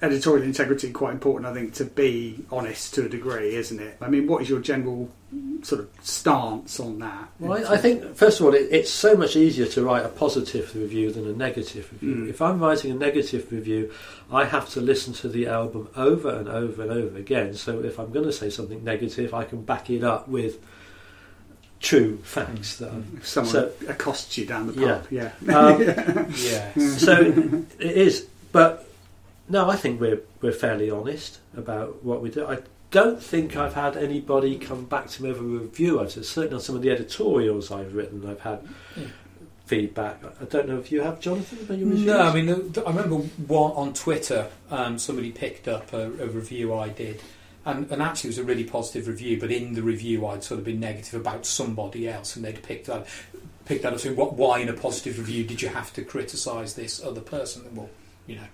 editorial 0.00 0.44
integrity, 0.44 0.90
quite 0.92 1.12
important, 1.12 1.46
I 1.50 1.54
think, 1.54 1.74
to 1.74 1.84
be 1.84 2.44
honest 2.50 2.94
to 2.94 3.06
a 3.06 3.08
degree, 3.08 3.56
isn't 3.56 3.80
it? 3.80 3.96
I 4.00 4.08
mean, 4.08 4.26
what 4.26 4.40
is 4.42 4.48
your 4.48 4.60
general 4.60 5.10
sort 5.62 5.80
of 5.82 5.88
stance 6.02 6.78
on 6.78 6.98
that? 6.98 7.28
Well, 7.40 7.66
I, 7.66 7.74
I 7.74 7.76
think 7.78 8.14
first 8.14 8.40
of 8.40 8.46
all, 8.46 8.54
it, 8.54 8.68
it's 8.70 8.90
so 8.90 9.16
much 9.16 9.34
easier 9.36 9.66
to 9.66 9.82
write 9.84 10.04
a 10.04 10.08
positive 10.08 10.74
review 10.74 11.10
than 11.10 11.26
a 11.26 11.32
negative 11.32 11.88
review. 11.92 12.16
Mm. 12.26 12.28
If 12.30 12.42
I'm 12.42 12.60
writing 12.60 12.90
a 12.90 12.94
negative 12.94 13.50
review, 13.50 13.92
I 14.30 14.44
have 14.44 14.68
to 14.70 14.80
listen 14.80 15.12
to 15.14 15.28
the 15.28 15.46
album 15.46 15.88
over 15.96 16.28
and 16.30 16.48
over 16.48 16.82
and 16.82 16.90
over 16.90 17.16
again. 17.16 17.54
So 17.54 17.80
if 17.80 17.98
I'm 17.98 18.12
going 18.12 18.26
to 18.26 18.32
say 18.32 18.50
something 18.50 18.84
negative, 18.84 19.32
I 19.34 19.44
can 19.44 19.62
back 19.62 19.88
it 19.90 20.04
up 20.04 20.28
with 20.28 20.58
true 21.80 22.18
facts. 22.18 22.76
That 22.78 22.90
I'm- 22.90 23.16
if 23.18 23.26
someone 23.26 23.52
So- 23.52 23.72
accosts 23.88 24.36
you 24.38 24.46
down 24.46 24.66
the 24.66 24.72
pub, 24.72 25.06
yeah, 25.10 25.32
Um, 25.54 25.80
Yes. 26.36 27.00
so 27.02 27.20
it 27.78 27.96
is, 27.96 28.26
but 28.52 28.86
no, 29.48 29.68
I 29.68 29.76
think 29.76 30.00
we're 30.00 30.20
we're 30.40 30.52
fairly 30.52 30.90
honest 30.90 31.38
about 31.56 32.02
what 32.04 32.22
we 32.22 32.30
do. 32.30 32.46
I 32.46 32.58
don't 32.94 33.20
think 33.20 33.56
I've 33.56 33.74
had 33.74 33.96
anybody 33.96 34.56
come 34.56 34.84
back 34.84 35.08
to 35.08 35.22
me 35.24 35.30
with 35.30 35.38
a 35.40 35.42
review. 35.42 36.00
I've 36.00 36.12
said, 36.12 36.24
certainly 36.24 36.54
on 36.54 36.60
some 36.60 36.76
of 36.76 36.82
the 36.82 36.90
editorials 36.90 37.72
I've 37.72 37.92
written, 37.92 38.24
I've 38.24 38.40
had 38.40 38.60
Yeah. 38.96 39.06
feedback. 39.66 40.22
I 40.40 40.44
don't 40.44 40.68
know 40.68 40.78
if 40.78 40.92
you 40.92 41.00
have, 41.00 41.18
Jonathan. 41.18 41.58
About 41.62 41.78
your 41.78 41.88
reviews? 41.88 42.06
No, 42.06 42.20
I 42.20 42.32
mean, 42.34 42.72
I 42.86 42.88
remember 42.88 43.16
one 43.16 43.72
on 43.72 43.94
Twitter, 43.94 44.46
um, 44.70 44.98
somebody 45.00 45.32
picked 45.32 45.66
up 45.66 45.92
a, 45.92 46.04
a 46.22 46.26
review 46.28 46.72
I 46.72 46.88
did, 46.90 47.20
and, 47.66 47.90
and 47.90 48.00
actually 48.00 48.28
it 48.28 48.36
was 48.36 48.38
a 48.38 48.44
really 48.44 48.64
positive 48.64 49.08
review, 49.08 49.40
but 49.40 49.50
in 49.50 49.74
the 49.74 49.82
review 49.82 50.24
I'd 50.28 50.44
sort 50.44 50.60
of 50.60 50.64
been 50.64 50.78
negative 50.80 51.20
about 51.20 51.46
somebody 51.46 52.08
else, 52.08 52.36
and 52.36 52.44
they'd 52.44 52.62
picked 52.62 52.86
that, 52.86 53.06
picked 53.64 53.82
that 53.82 53.92
up 53.92 53.98
saying, 53.98 54.14
what, 54.14 54.34
why 54.34 54.60
in 54.60 54.68
a 54.68 54.72
positive 54.74 55.18
review 55.18 55.42
did 55.44 55.60
you 55.62 55.68
have 55.68 55.92
to 55.94 56.02
criticise 56.02 56.74
this 56.74 57.02
other 57.02 57.22
person? 57.22 57.62
Well, 57.74 57.90
you 58.28 58.36
know, 58.36 58.46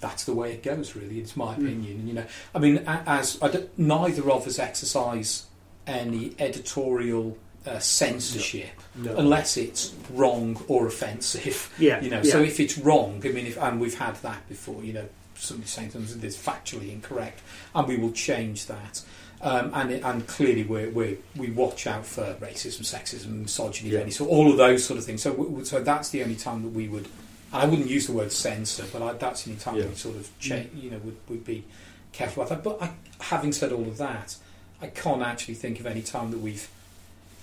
that's 0.00 0.24
the 0.24 0.32
way 0.34 0.52
it 0.52 0.62
goes, 0.62 0.94
really, 0.94 1.18
it's 1.18 1.36
my 1.36 1.54
Mm. 1.54 1.58
opinion. 1.58 2.08
You 2.08 2.14
know, 2.14 2.24
I 2.54 2.58
mean, 2.58 2.78
as 2.86 3.38
I 3.42 3.64
neither 3.76 4.30
of 4.30 4.46
us 4.46 4.58
exercise 4.58 5.46
any 5.86 6.32
editorial 6.38 7.36
uh, 7.66 7.78
censorship 7.78 8.70
No. 8.94 9.14
unless 9.16 9.56
it's 9.56 9.92
wrong 10.10 10.62
or 10.68 10.86
offensive. 10.86 11.70
yeah, 11.78 12.00
You 12.04 12.10
know, 12.10 12.22
yeah. 12.22 12.32
so 12.32 12.40
if 12.42 12.60
it's 12.60 12.78
wrong, 12.78 13.20
I 13.24 13.28
mean, 13.28 13.46
if 13.46 13.58
and 13.58 13.80
we've 13.80 13.98
had 13.98 14.16
that 14.22 14.48
before, 14.48 14.82
you 14.82 14.92
know, 14.92 15.06
somebody 15.34 15.68
saying 15.68 15.90
something 15.90 16.20
that's 16.20 16.36
factually 16.36 16.92
incorrect, 16.92 17.40
and 17.74 17.86
we 17.88 17.96
will 17.96 18.12
change 18.12 18.66
that. 18.66 19.02
Um, 19.40 19.70
and 19.74 19.90
and 19.92 20.26
clearly 20.26 20.64
we 20.64 20.86
we 20.88 21.18
we 21.36 21.50
watch 21.50 21.86
out 21.86 22.04
for 22.06 22.34
racism, 22.40 22.80
sexism, 22.82 23.42
misogyny, 23.42 23.90
Yeah. 23.90 24.00
any 24.00 24.10
so 24.10 24.26
all 24.26 24.50
of 24.50 24.56
those 24.56 24.84
sort 24.84 24.98
of 24.98 25.04
things. 25.04 25.22
So 25.22 25.60
so 25.64 25.80
that's 25.80 26.08
the 26.10 26.22
only 26.22 26.36
time 26.36 26.62
that 26.62 26.70
we 26.70 26.88
would. 26.88 27.06
I 27.52 27.64
wouldn't 27.66 27.88
use 27.88 28.06
the 28.06 28.12
word 28.12 28.30
censor, 28.32 28.84
but 28.92 29.00
I, 29.02 29.12
that's 29.14 29.44
the 29.44 29.50
only 29.52 29.60
time 29.60 29.76
Yeah. 29.76 29.86
we 29.86 29.94
sort 29.94 30.16
of 30.16 30.30
cha- 30.38 30.64
you 30.74 30.90
know 30.90 30.98
would 30.98 31.16
would 31.28 31.44
be 31.44 31.64
careful 32.12 32.42
about 32.42 32.62
that. 32.62 32.64
But 32.64 32.82
I, 32.82 32.90
having 33.24 33.52
said 33.52 33.72
all 33.72 33.86
of 33.88 33.96
that, 33.98 34.36
I 34.82 34.88
can't 34.88 35.22
actually 35.22 35.54
think 35.54 35.80
of 35.80 35.86
any 35.86 36.02
time 36.02 36.30
that 36.30 36.38
we've 36.38 36.68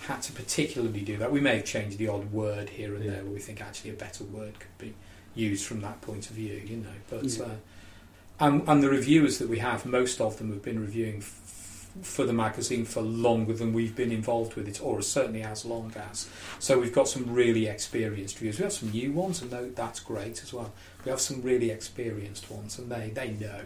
had 0.01 0.21
to 0.23 0.31
particularly 0.33 1.01
do 1.01 1.17
that. 1.17 1.31
We 1.31 1.41
may 1.41 1.55
have 1.57 1.65
changed 1.65 1.97
the 1.97 2.07
odd 2.07 2.31
word 2.31 2.69
here 2.69 2.93
and 2.95 3.03
Yeah. 3.03 3.11
there 3.11 3.23
where 3.23 3.33
we 3.33 3.39
think 3.39 3.61
actually 3.61 3.89
a 3.91 3.93
better 3.93 4.23
word 4.23 4.59
could 4.59 4.77
be 4.77 4.93
used 5.33 5.65
from 5.65 5.81
that 5.81 5.99
point 6.01 6.29
of 6.29 6.35
view, 6.35 6.61
you 6.65 6.77
know. 6.77 6.89
But 7.09 7.23
Yeah. 7.25 7.45
uh, 7.45 7.49
and, 8.39 8.67
and 8.67 8.83
the 8.83 8.89
reviewers 8.89 9.39
that 9.39 9.49
we 9.49 9.59
have, 9.59 9.85
most 9.85 10.21
of 10.21 10.37
them 10.37 10.49
have 10.51 10.61
been 10.61 10.79
reviewing 10.79 11.17
f- 11.17 11.44
for 12.01 12.25
the 12.25 12.33
magazine 12.33 12.85
for 12.85 13.01
longer 13.01 13.53
than 13.53 13.71
we've 13.73 13.95
been 13.95 14.11
involved 14.11 14.55
with 14.55 14.67
it, 14.67 14.81
or 14.81 15.01
certainly 15.01 15.41
as 15.43 15.63
long 15.65 15.93
as. 16.11 16.27
So 16.59 16.79
we've 16.79 16.93
got 16.93 17.07
some 17.07 17.33
really 17.33 17.67
experienced 17.67 18.35
reviewers. 18.35 18.57
We 18.59 18.63
have 18.63 18.73
some 18.73 18.91
new 18.91 19.11
ones, 19.13 19.41
and 19.41 19.75
that's 19.75 19.99
great 19.99 20.43
as 20.43 20.53
well. 20.53 20.73
We 21.03 21.11
have 21.11 21.21
some 21.21 21.41
really 21.41 21.71
experienced 21.71 22.51
ones, 22.51 22.77
and 22.77 22.91
they, 22.91 23.09
they 23.11 23.31
know 23.31 23.61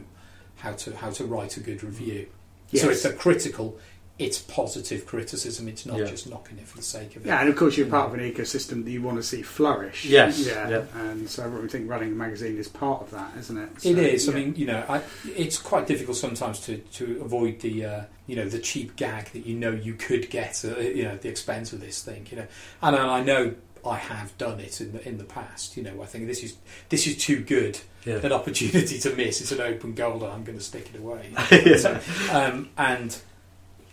how 0.58 0.74
to 0.74 0.96
how 0.96 1.10
to 1.12 1.26
write 1.26 1.58
a 1.58 1.60
good 1.62 1.84
review. 1.84 2.28
So 2.74 2.88
Yes. 2.90 2.98
if 2.98 3.04
they're 3.04 3.14
critical, 3.14 3.80
it's 4.20 4.38
positive 4.38 5.06
criticism. 5.06 5.68
It's 5.70 5.86
not 5.86 5.98
Yeah. 5.98 6.06
just 6.06 6.30
knocking 6.30 6.58
it 6.58 6.68
for 6.68 6.76
the 6.78 6.84
sake 6.84 7.16
of 7.16 7.26
it. 7.26 7.30
Yeah, 7.30 7.40
and 7.40 7.50
of 7.50 7.56
course 7.56 7.78
you're 7.78 7.88
part 7.88 8.10
of 8.14 8.20
an 8.20 8.20
ecosystem 8.20 8.84
that 8.84 8.92
you 8.92 9.02
want 9.02 9.16
to 9.18 9.24
see 9.24 9.42
flourish. 9.42 10.04
Yes, 10.06 10.46
Yeah. 10.46 10.70
yeah. 10.70 10.84
And 11.02 11.30
so 11.30 11.44
I 11.64 11.68
think 11.68 11.90
running 11.90 12.10
a 12.12 12.16
magazine 12.16 12.58
is 12.58 12.68
part 12.68 13.02
of 13.02 13.12
that, 13.12 13.32
isn't 13.40 13.58
it? 13.58 13.70
It 13.84 13.96
So, 13.96 14.02
is. 14.02 14.30
I 14.30 14.34
mean, 14.34 14.54
you 14.58 14.66
know, 14.66 14.84
I, 14.90 15.02
it's 15.38 15.58
quite 15.58 15.88
difficult 15.88 16.18
sometimes 16.18 16.60
to, 16.66 16.78
to 16.78 17.22
avoid 17.24 17.62
the 17.62 17.86
uh, 17.86 18.02
you 18.28 18.36
know 18.36 18.48
the 18.48 18.60
cheap 18.60 18.96
gag 18.98 19.26
that 19.32 19.46
you 19.48 19.56
know 19.56 19.72
you 19.72 19.94
could 19.94 20.30
get 20.30 20.64
uh, 20.66 20.78
you 20.80 21.04
know 21.04 21.12
at 21.12 21.22
the 21.22 21.30
expense 21.30 21.72
of 21.74 21.80
this 21.80 22.04
thing. 22.04 22.28
You 22.30 22.38
know, 22.38 22.48
and 22.82 22.96
I 22.98 23.20
I 23.20 23.24
know 23.24 23.54
I 23.86 23.96
have 23.96 24.38
done 24.38 24.60
it 24.60 24.82
in 24.82 24.92
the 24.92 25.08
in 25.08 25.18
the 25.18 25.24
past. 25.24 25.78
You 25.78 25.84
know, 25.84 26.02
I 26.04 26.06
think 26.06 26.28
this 26.28 26.44
is 26.44 26.58
this 26.90 27.08
is 27.08 27.18
too 27.18 27.40
good 27.40 27.80
Yeah. 28.06 28.16
an 28.18 28.34
opportunity 28.34 29.00
to 29.00 29.16
miss. 29.16 29.40
It's 29.40 29.54
an 29.54 29.62
open 29.62 29.94
goal, 29.94 30.22
and 30.24 30.34
I'm 30.34 30.44
going 30.44 30.58
to 30.58 30.64
stick 30.64 30.90
it 30.94 31.00
away. 31.00 31.32
Yeah. 31.52 31.78
So, 31.78 32.00
um, 32.32 32.70
and 32.78 33.18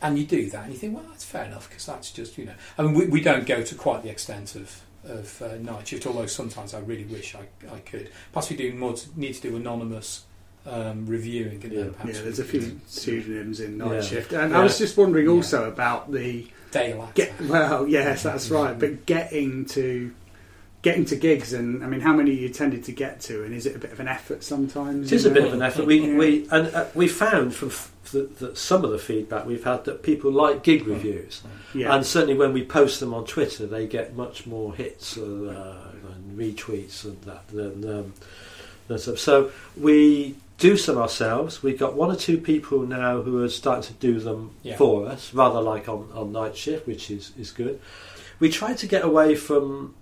and 0.02 0.18
you 0.18 0.24
do 0.26 0.50
that, 0.50 0.64
and 0.64 0.72
you 0.72 0.78
think, 0.78 0.94
well, 0.94 1.04
that's 1.08 1.24
fair 1.24 1.44
enough 1.44 1.68
because 1.68 1.86
that's 1.86 2.10
just 2.10 2.36
you 2.38 2.44
know. 2.46 2.54
I 2.78 2.82
mean, 2.82 2.94
we, 2.94 3.06
we 3.06 3.20
don't 3.20 3.46
go 3.46 3.62
to 3.62 3.74
quite 3.74 4.02
the 4.02 4.10
extent 4.10 4.54
of 4.54 4.82
of 5.04 5.40
uh, 5.42 5.50
Nightshift, 5.58 6.06
although 6.06 6.26
sometimes 6.26 6.74
I 6.74 6.80
really 6.80 7.04
wish 7.04 7.34
I, 7.36 7.46
I 7.72 7.78
could. 7.80 8.10
Perhaps 8.32 8.50
we 8.50 8.56
do 8.56 8.72
more 8.74 8.94
to, 8.94 9.08
need 9.20 9.34
to 9.34 9.40
do 9.40 9.56
anonymous 9.56 10.24
um, 10.66 11.06
reviewing, 11.06 11.62
and 11.62 11.72
Yeah. 11.72 11.84
Yeah, 12.04 12.22
there's 12.22 12.40
a 12.40 12.44
few 12.44 12.80
pseudonyms 12.86 13.60
in 13.60 13.78
Night 13.78 13.94
Yeah. 13.94 14.00
Shift, 14.00 14.32
and 14.32 14.50
Yeah. 14.50 14.60
I 14.60 14.62
was 14.64 14.78
just 14.78 14.96
wondering 14.96 15.26
Yeah. 15.26 15.32
also 15.32 15.68
about 15.68 16.10
the 16.10 16.46
daylight. 16.72 17.14
Get. 17.14 17.40
Well, 17.42 17.86
yes, 17.86 18.24
that's 18.24 18.50
right, 18.58 18.76
but 18.78 19.06
getting 19.06 19.64
to 19.66 20.12
getting 20.86 21.04
to 21.04 21.16
gigs, 21.16 21.52
and 21.52 21.82
I 21.82 21.88
mean, 21.88 22.00
how 22.00 22.12
many 22.14 22.30
you 22.32 22.48
tended 22.48 22.84
to 22.84 22.92
get 22.92 23.20
to, 23.22 23.42
and 23.44 23.52
is 23.52 23.66
it 23.66 23.74
a 23.74 23.78
bit 23.80 23.90
of 23.90 23.98
an 23.98 24.06
effort 24.06 24.44
sometimes? 24.44 25.10
It 25.10 25.16
is 25.16 25.24
a 25.26 25.30
bit 25.32 25.44
of 25.44 25.52
an 25.52 25.60
effort. 25.60 25.84
We, 25.84 25.96
Yeah. 26.00 26.16
we 26.16 26.46
and 26.52 26.72
uh, 26.72 26.84
we 26.94 27.08
found 27.08 27.54
from 27.56 27.70
f- 27.70 27.90
that 28.12 28.38
that 28.38 28.56
some 28.56 28.84
of 28.84 28.90
the 28.92 28.98
feedback 29.10 29.46
we've 29.46 29.64
had 29.64 29.84
that 29.86 30.04
people 30.04 30.30
like 30.30 30.62
gig 30.62 30.86
reviews, 30.86 31.42
Yeah, 31.74 31.92
and 31.92 32.06
certainly 32.06 32.36
when 32.36 32.52
we 32.52 32.64
post 32.64 33.00
them 33.00 33.12
on 33.12 33.24
Twitter, 33.26 33.66
they 33.66 33.88
get 33.88 34.14
much 34.14 34.46
more 34.46 34.72
hits 34.74 35.18
uh, 35.18 35.22
and 36.14 36.38
retweets 36.38 37.04
and 37.04 37.20
that 37.22 37.48
than, 37.48 37.76
um, 37.98 38.12
than 38.86 38.98
stuff. 38.98 39.18
So 39.18 39.50
we 39.76 40.36
do 40.58 40.76
some 40.76 40.96
ourselves. 40.98 41.64
We've 41.64 41.78
got 41.80 41.94
one 41.94 42.12
or 42.12 42.16
two 42.28 42.38
people 42.38 42.78
now 42.86 43.22
who 43.22 43.42
are 43.42 43.48
starting 43.48 43.82
to 43.92 43.92
do 43.94 44.20
them 44.20 44.52
Yeah. 44.62 44.76
for 44.76 45.06
us, 45.08 45.34
rather 45.34 45.60
like 45.60 45.88
on, 45.88 46.08
on 46.14 46.32
Nightshift, 46.32 46.86
which 46.86 47.10
is, 47.10 47.32
is 47.36 47.50
good. 47.50 47.80
We 48.38 48.50
try 48.50 48.72
to 48.74 48.86
get 48.86 49.02
away 49.04 49.34
from 49.34 49.94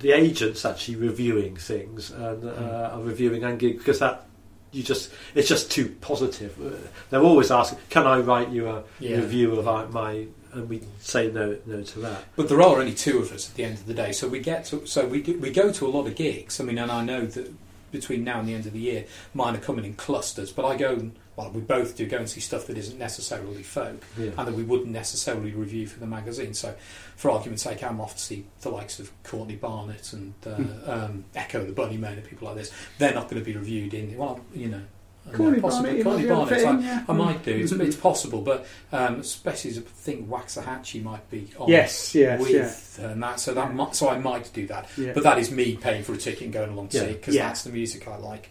the 0.00 0.12
agents 0.12 0.64
actually 0.64 0.96
reviewing 0.96 1.56
things 1.56 2.10
and 2.10 2.44
uh, 2.44 2.90
Mm. 2.96 3.06
reviewing 3.06 3.44
and 3.44 3.58
because 3.58 3.98
that 4.00 4.26
you 4.72 4.82
just 4.82 5.10
it's 5.34 5.48
just 5.48 5.70
too 5.70 5.94
positive. 6.00 6.52
Uh, 6.64 6.76
They're 7.10 7.20
always 7.22 7.50
asking, 7.50 7.78
"Can 7.90 8.06
I 8.06 8.18
write 8.20 8.50
you 8.50 8.68
a 8.68 8.82
Yeah. 9.00 9.16
review 9.16 9.58
of 9.58 9.66
our- 9.68 9.88
my?" 9.88 10.26
And 10.52 10.68
we 10.68 10.80
say 11.00 11.30
no, 11.30 11.56
no 11.66 11.82
to 11.82 11.98
that. 12.00 12.24
But 12.34 12.48
there 12.48 12.60
are 12.60 12.78
only 12.80 12.92
two 12.94 13.18
of 13.18 13.30
us 13.32 13.48
at 13.48 13.54
the 13.54 13.62
end 13.64 13.74
of 13.74 13.86
the 13.86 13.94
day, 13.94 14.10
so 14.12 14.26
we 14.26 14.40
get 14.40 14.64
to 14.66 14.84
so 14.86 15.06
we 15.06 15.22
do, 15.22 15.38
we 15.38 15.50
go 15.50 15.70
to 15.72 15.86
a 15.86 15.90
lot 15.96 16.06
of 16.08 16.14
gigs. 16.16 16.58
I 16.60 16.64
mean, 16.64 16.78
and 16.78 16.90
I 16.90 17.04
know 17.04 17.24
that 17.26 17.52
between 17.92 18.24
now 18.24 18.40
and 18.40 18.48
the 18.48 18.54
end 18.54 18.66
of 18.66 18.72
the 18.72 18.78
year, 18.80 19.04
mine 19.34 19.54
are 19.56 19.60
coming 19.60 19.84
in 19.84 19.94
clusters. 19.94 20.50
But 20.52 20.64
I 20.64 20.76
go 20.76 20.90
and 20.92 21.12
well, 21.36 21.50
we 21.50 21.60
both 21.60 21.96
do 21.96 22.06
go 22.06 22.18
and 22.18 22.28
see 22.28 22.40
stuff 22.40 22.66
that 22.66 22.76
isn't 22.76 22.98
necessarily 22.98 23.62
folk, 23.62 24.02
Yeah. 24.18 24.30
and 24.36 24.48
that 24.48 24.54
we 24.54 24.62
wouldn't 24.62 24.90
necessarily 24.90 25.52
review 25.52 25.86
for 25.86 25.98
the 26.00 26.06
magazine. 26.06 26.52
So, 26.54 26.74
for 27.16 27.30
argument's 27.30 27.62
sake, 27.62 27.82
I'm 27.82 28.00
off 28.00 28.14
to 28.16 28.20
see 28.22 28.46
the 28.60 28.70
likes 28.70 28.98
of 28.98 29.10
Courtney 29.22 29.56
Barnett 29.56 30.12
and 30.12 30.34
uh, 30.46 30.50
Hmm. 30.54 30.90
um, 30.90 31.24
Echo 31.34 31.64
the 31.64 31.72
Bunnymen 31.72 32.12
and 32.14 32.24
people 32.24 32.48
like 32.48 32.56
this. 32.58 32.70
They're 32.98 33.14
not 33.14 33.30
going 33.30 33.42
to 33.42 33.44
be 33.44 33.56
reviewed 33.56 33.94
in 33.94 34.16
well, 34.16 34.40
you 34.54 34.68
know. 34.68 34.82
uh, 35.28 35.32
Courtney 35.36 35.60
possibly- 35.60 36.02
Barnett, 36.02 36.04
Courtney 36.04 36.22
be 36.24 36.28
able 36.30 36.46
to 36.46 36.54
Barnett, 36.54 36.66
I- 36.66 36.80
yeah. 36.86 37.04
I 37.08 37.12
might 37.12 37.44
do. 37.44 37.52
It's, 37.54 37.72
Mhm. 37.72 37.80
it's 37.86 37.96
possible, 37.96 38.40
but 38.40 38.66
um, 38.92 39.20
especially 39.20 39.70
as 39.72 39.78
I 39.78 39.82
think 39.82 40.28
Waxahatchee 40.28 41.02
might 41.02 41.30
be 41.30 41.48
on 41.58 41.68
Yes, 41.68 42.14
yes, 42.14 42.40
with 42.40 42.98
yeah. 43.00 43.10
and 43.10 43.22
that. 43.22 43.38
So 43.38 43.52
that 43.54 43.74
might, 43.74 43.94
so 43.94 44.08
I 44.08 44.18
might 44.18 44.50
do 44.52 44.66
that. 44.68 44.88
But 44.96 45.22
that 45.22 45.38
is 45.38 45.50
me 45.50 45.76
paying 45.76 46.02
for 46.04 46.14
a 46.14 46.16
ticket 46.16 46.42
and 46.44 46.52
going 46.52 46.70
along 46.70 46.88
to 46.88 46.98
see 47.00 47.12
because 47.12 47.34
that's 47.34 47.62
the 47.62 47.70
music 47.70 48.08
I 48.08 48.16
like. 48.16 48.48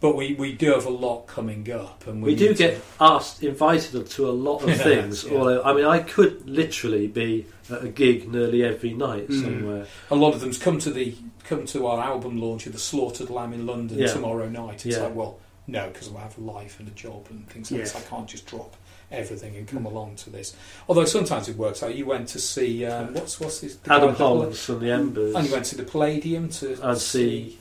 But 0.00 0.16
we, 0.16 0.32
we 0.34 0.54
do 0.54 0.72
have 0.72 0.86
a 0.86 0.90
lot 0.90 1.26
coming 1.26 1.70
up, 1.70 2.06
and 2.06 2.22
we, 2.22 2.30
We 2.32 2.34
do 2.36 2.48
to- 2.48 2.54
get 2.54 2.80
asked, 3.00 3.42
invited 3.42 4.06
to 4.08 4.30
a 4.30 4.32
lot 4.32 4.62
of 4.62 4.74
things. 4.82 5.24
yeah. 5.24 5.36
Although, 5.36 5.62
I 5.62 5.74
mean, 5.74 5.84
I 5.84 5.98
could 5.98 6.48
literally 6.48 7.06
be 7.06 7.44
at 7.70 7.84
a 7.84 7.88
gig 7.88 8.32
nearly 8.32 8.64
every 8.64 8.94
night 8.94 9.28
Mm. 9.28 9.42
somewhere. 9.42 9.86
a 10.10 10.14
lot 10.16 10.34
of 10.34 10.40
them's 10.40 10.56
come 10.58 10.78
to 10.80 10.90
the 10.90 11.14
come 11.44 11.66
to 11.66 11.86
our 11.86 12.00
album 12.02 12.40
launch 12.40 12.66
of 12.66 12.72
the 12.72 12.78
Slaughtered 12.78 13.28
Lamb 13.28 13.52
in 13.52 13.66
London 13.66 13.98
Yeah. 13.98 14.06
tomorrow 14.06 14.48
night. 14.48 14.86
It's 14.86 14.96
Yeah. 14.96 15.02
like, 15.04 15.14
well, 15.14 15.38
no, 15.66 15.88
because 15.88 16.08
I 16.14 16.20
have 16.20 16.38
a 16.38 16.40
life 16.40 16.78
and 16.80 16.88
a 16.88 16.92
job 16.92 17.26
and 17.28 17.46
things 17.50 17.70
like 17.70 17.80
Yes. 17.80 17.92
this. 17.92 18.02
I 18.02 18.08
can't 18.08 18.26
just 18.28 18.46
drop 18.46 18.76
everything 19.12 19.56
and 19.56 19.66
come 19.68 19.84
along 19.84 20.14
to 20.16 20.30
this. 20.30 20.54
Although 20.88 21.04
sometimes 21.04 21.48
it 21.48 21.56
works 21.56 21.82
out. 21.82 21.94
You 21.94 22.06
went 22.06 22.28
to 22.28 22.38
see 22.38 22.86
um, 22.86 23.12
what's 23.14 23.38
what's 23.38 23.60
this? 23.60 23.76
the 23.76 23.92
Adam 23.92 24.14
Holmes 24.14 24.60
from 24.64 24.80
the 24.80 24.90
Embers. 24.92 25.34
And 25.34 25.46
you 25.46 25.52
went 25.52 25.66
to 25.66 25.76
the 25.76 25.82
Palladium 25.82 26.48
to 26.50 26.78
And 26.82 26.96
see- 26.98 27.58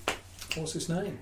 what's 0.55 0.73
his 0.73 0.87
name? 0.87 1.19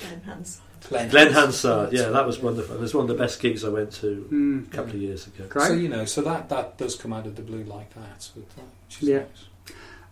Glen 0.00 0.20
Hans. 0.24 0.60
Glen, 0.88 1.08
Glen 1.08 1.32
Hansard. 1.32 1.90
Hansard, 1.90 1.92
yeah, 1.92 2.10
that 2.10 2.26
was 2.26 2.38
wonderful. 2.38 2.76
It 2.76 2.80
was 2.80 2.94
one 2.94 3.02
of 3.02 3.08
the 3.08 3.22
best 3.22 3.40
gigs 3.40 3.64
I 3.64 3.68
went 3.70 3.92
to 3.94 4.28
Mm. 4.30 4.68
a 4.72 4.76
couple 4.76 4.92
of 4.94 5.00
years 5.00 5.26
ago. 5.26 5.44
Great. 5.48 5.66
So 5.66 5.72
you 5.72 5.88
know, 5.88 6.04
so 6.04 6.20
that 6.22 6.48
that 6.50 6.78
does 6.78 6.94
come 6.96 7.12
out 7.12 7.26
of 7.26 7.34
the 7.36 7.42
blue 7.42 7.64
like 7.64 7.92
that. 7.94 8.28
Which 8.34 9.02
is 9.02 9.08
Yeah. 9.08 9.18
nice. 9.18 9.26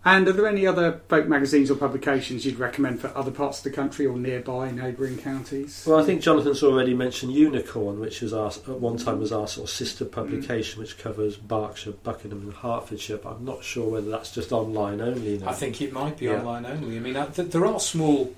And 0.07 0.27
are 0.27 0.33
there 0.33 0.45
any 0.47 0.67
other 0.67 1.01
folk 1.09 1.27
magazines 1.27 1.71
or 1.71 1.75
publications 1.75 2.45
you'd 2.45 2.59
recommend 2.59 2.99
for 2.99 3.07
other 3.17 3.31
parts 3.31 3.57
of 3.59 3.63
the 3.63 3.69
country 3.71 4.05
or 4.05 4.15
nearby 4.17 4.69
neighbouring 4.69 5.17
counties? 5.17 5.83
Well, 5.87 5.97
I 5.99 6.03
think 6.03 6.21
Jonathan's 6.21 6.61
already 6.61 6.93
mentioned 6.93 7.33
Unicorn, 7.33 7.99
which 7.99 8.21
was 8.21 8.31
our, 8.31 8.49
at 8.49 8.67
one 8.67 8.97
time 8.97 9.19
was 9.19 9.31
our 9.31 9.47
sort 9.47 9.67
of 9.67 9.73
sister 9.75 10.05
publication, 10.05 10.79
which 10.79 10.99
covers 10.99 11.37
Berkshire, 11.37 11.93
Buckingham, 12.03 12.41
and 12.41 12.53
Hertfordshire. 12.53 13.17
But 13.17 13.37
I'm 13.37 13.45
not 13.45 13.63
sure 13.63 13.89
whether 13.89 14.11
that's 14.11 14.31
just 14.31 14.51
online 14.51 15.01
only 15.01 15.39
now. 15.39 15.49
I 15.49 15.53
think 15.53 15.81
it 15.81 15.91
might 15.91 16.17
be 16.19 16.25
Yeah. 16.25 16.37
online 16.39 16.67
only. 16.67 16.97
I 16.97 16.99
mean, 16.99 17.15
uh, 17.15 17.25
th- 17.31 17.49
there 17.49 17.65
are 17.65 17.79
small, 17.79 18.31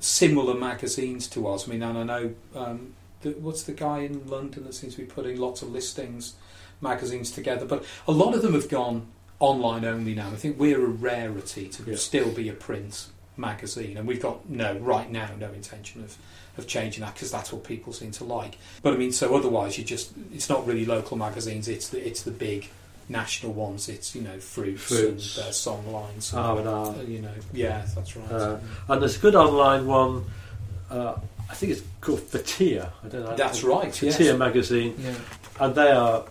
similar 0.00 0.54
magazines 0.54 1.26
to 1.28 1.48
us. 1.48 1.68
I 1.68 1.72
mean, 1.72 1.82
and 1.82 1.98
I 1.98 2.02
know 2.04 2.34
um, 2.54 2.94
the, 3.22 3.30
what's 3.30 3.62
the 3.64 3.72
guy 3.72 4.00
in 4.00 4.26
London 4.28 4.64
that 4.64 4.74
seems 4.74 4.94
to 4.94 5.00
be 5.02 5.06
putting 5.06 5.38
lots 5.38 5.62
of 5.62 5.70
listings, 5.70 6.34
magazines 6.80 7.30
together. 7.30 7.66
But 7.66 7.84
a 8.06 8.12
lot 8.12 8.34
of 8.34 8.42
them 8.42 8.54
have 8.54 8.68
gone 8.68 9.08
online 9.40 9.84
only 9.84 10.14
now. 10.14 10.28
I 10.28 10.36
think 10.36 10.58
we're 10.58 10.84
a 10.84 10.88
rarity 10.88 11.68
to 11.68 11.82
Yeah. 11.90 11.96
still 11.96 12.30
be 12.30 12.48
a 12.48 12.52
print 12.52 13.06
magazine, 13.36 13.96
and 13.96 14.06
we've 14.06 14.20
got 14.22 14.48
no 14.48 14.76
right 14.78 15.10
now 15.10 15.30
no 15.38 15.52
intention 15.52 16.02
of. 16.02 16.16
Of 16.56 16.66
changing 16.66 17.02
that 17.04 17.14
because 17.14 17.30
that's 17.30 17.52
what 17.52 17.62
people 17.62 17.92
seem 17.92 18.10
to 18.10 18.24
like, 18.24 18.58
but 18.82 18.92
I 18.92 18.96
mean, 18.96 19.12
so 19.12 19.36
otherwise 19.36 19.78
you 19.78 19.84
just—it's 19.84 20.48
not 20.48 20.66
really 20.66 20.84
local 20.84 21.16
magazines. 21.16 21.68
It's 21.68 21.88
the 21.88 22.04
it's 22.04 22.22
the 22.24 22.32
big 22.32 22.68
national 23.08 23.52
ones. 23.52 23.88
It's 23.88 24.14
you 24.14 24.22
know 24.22 24.36
fRoots, 24.36 24.78
fRoots. 24.78 25.38
and 25.38 25.46
uh, 25.46 25.50
Songlines. 25.50 26.34
R 26.34 26.58
and 26.58 26.68
Uh, 26.68 26.72
R. 26.90 27.02
you 27.04 27.20
know, 27.20 27.30
yeah, 27.52 27.86
that's 27.94 28.16
right. 28.16 28.30
Uh, 28.30 28.58
And 28.88 29.02
there's 29.02 29.16
a 29.16 29.20
good 29.20 29.34
online 29.34 29.86
one. 29.86 30.24
Uh, 30.90 31.14
I 31.50 31.54
think 31.54 31.72
it's 31.72 31.82
called 32.00 32.20
FATEA. 32.20 32.90
I 33.04 33.08
don't 33.08 33.24
know. 33.24 33.36
That's 33.36 33.62
right, 33.62 33.88
FATEA 33.90 34.18
yes. 34.20 34.38
magazine, 34.38 34.94
yeah. 34.98 35.14
and 35.60 35.74
they 35.74 35.90
are 35.90 36.24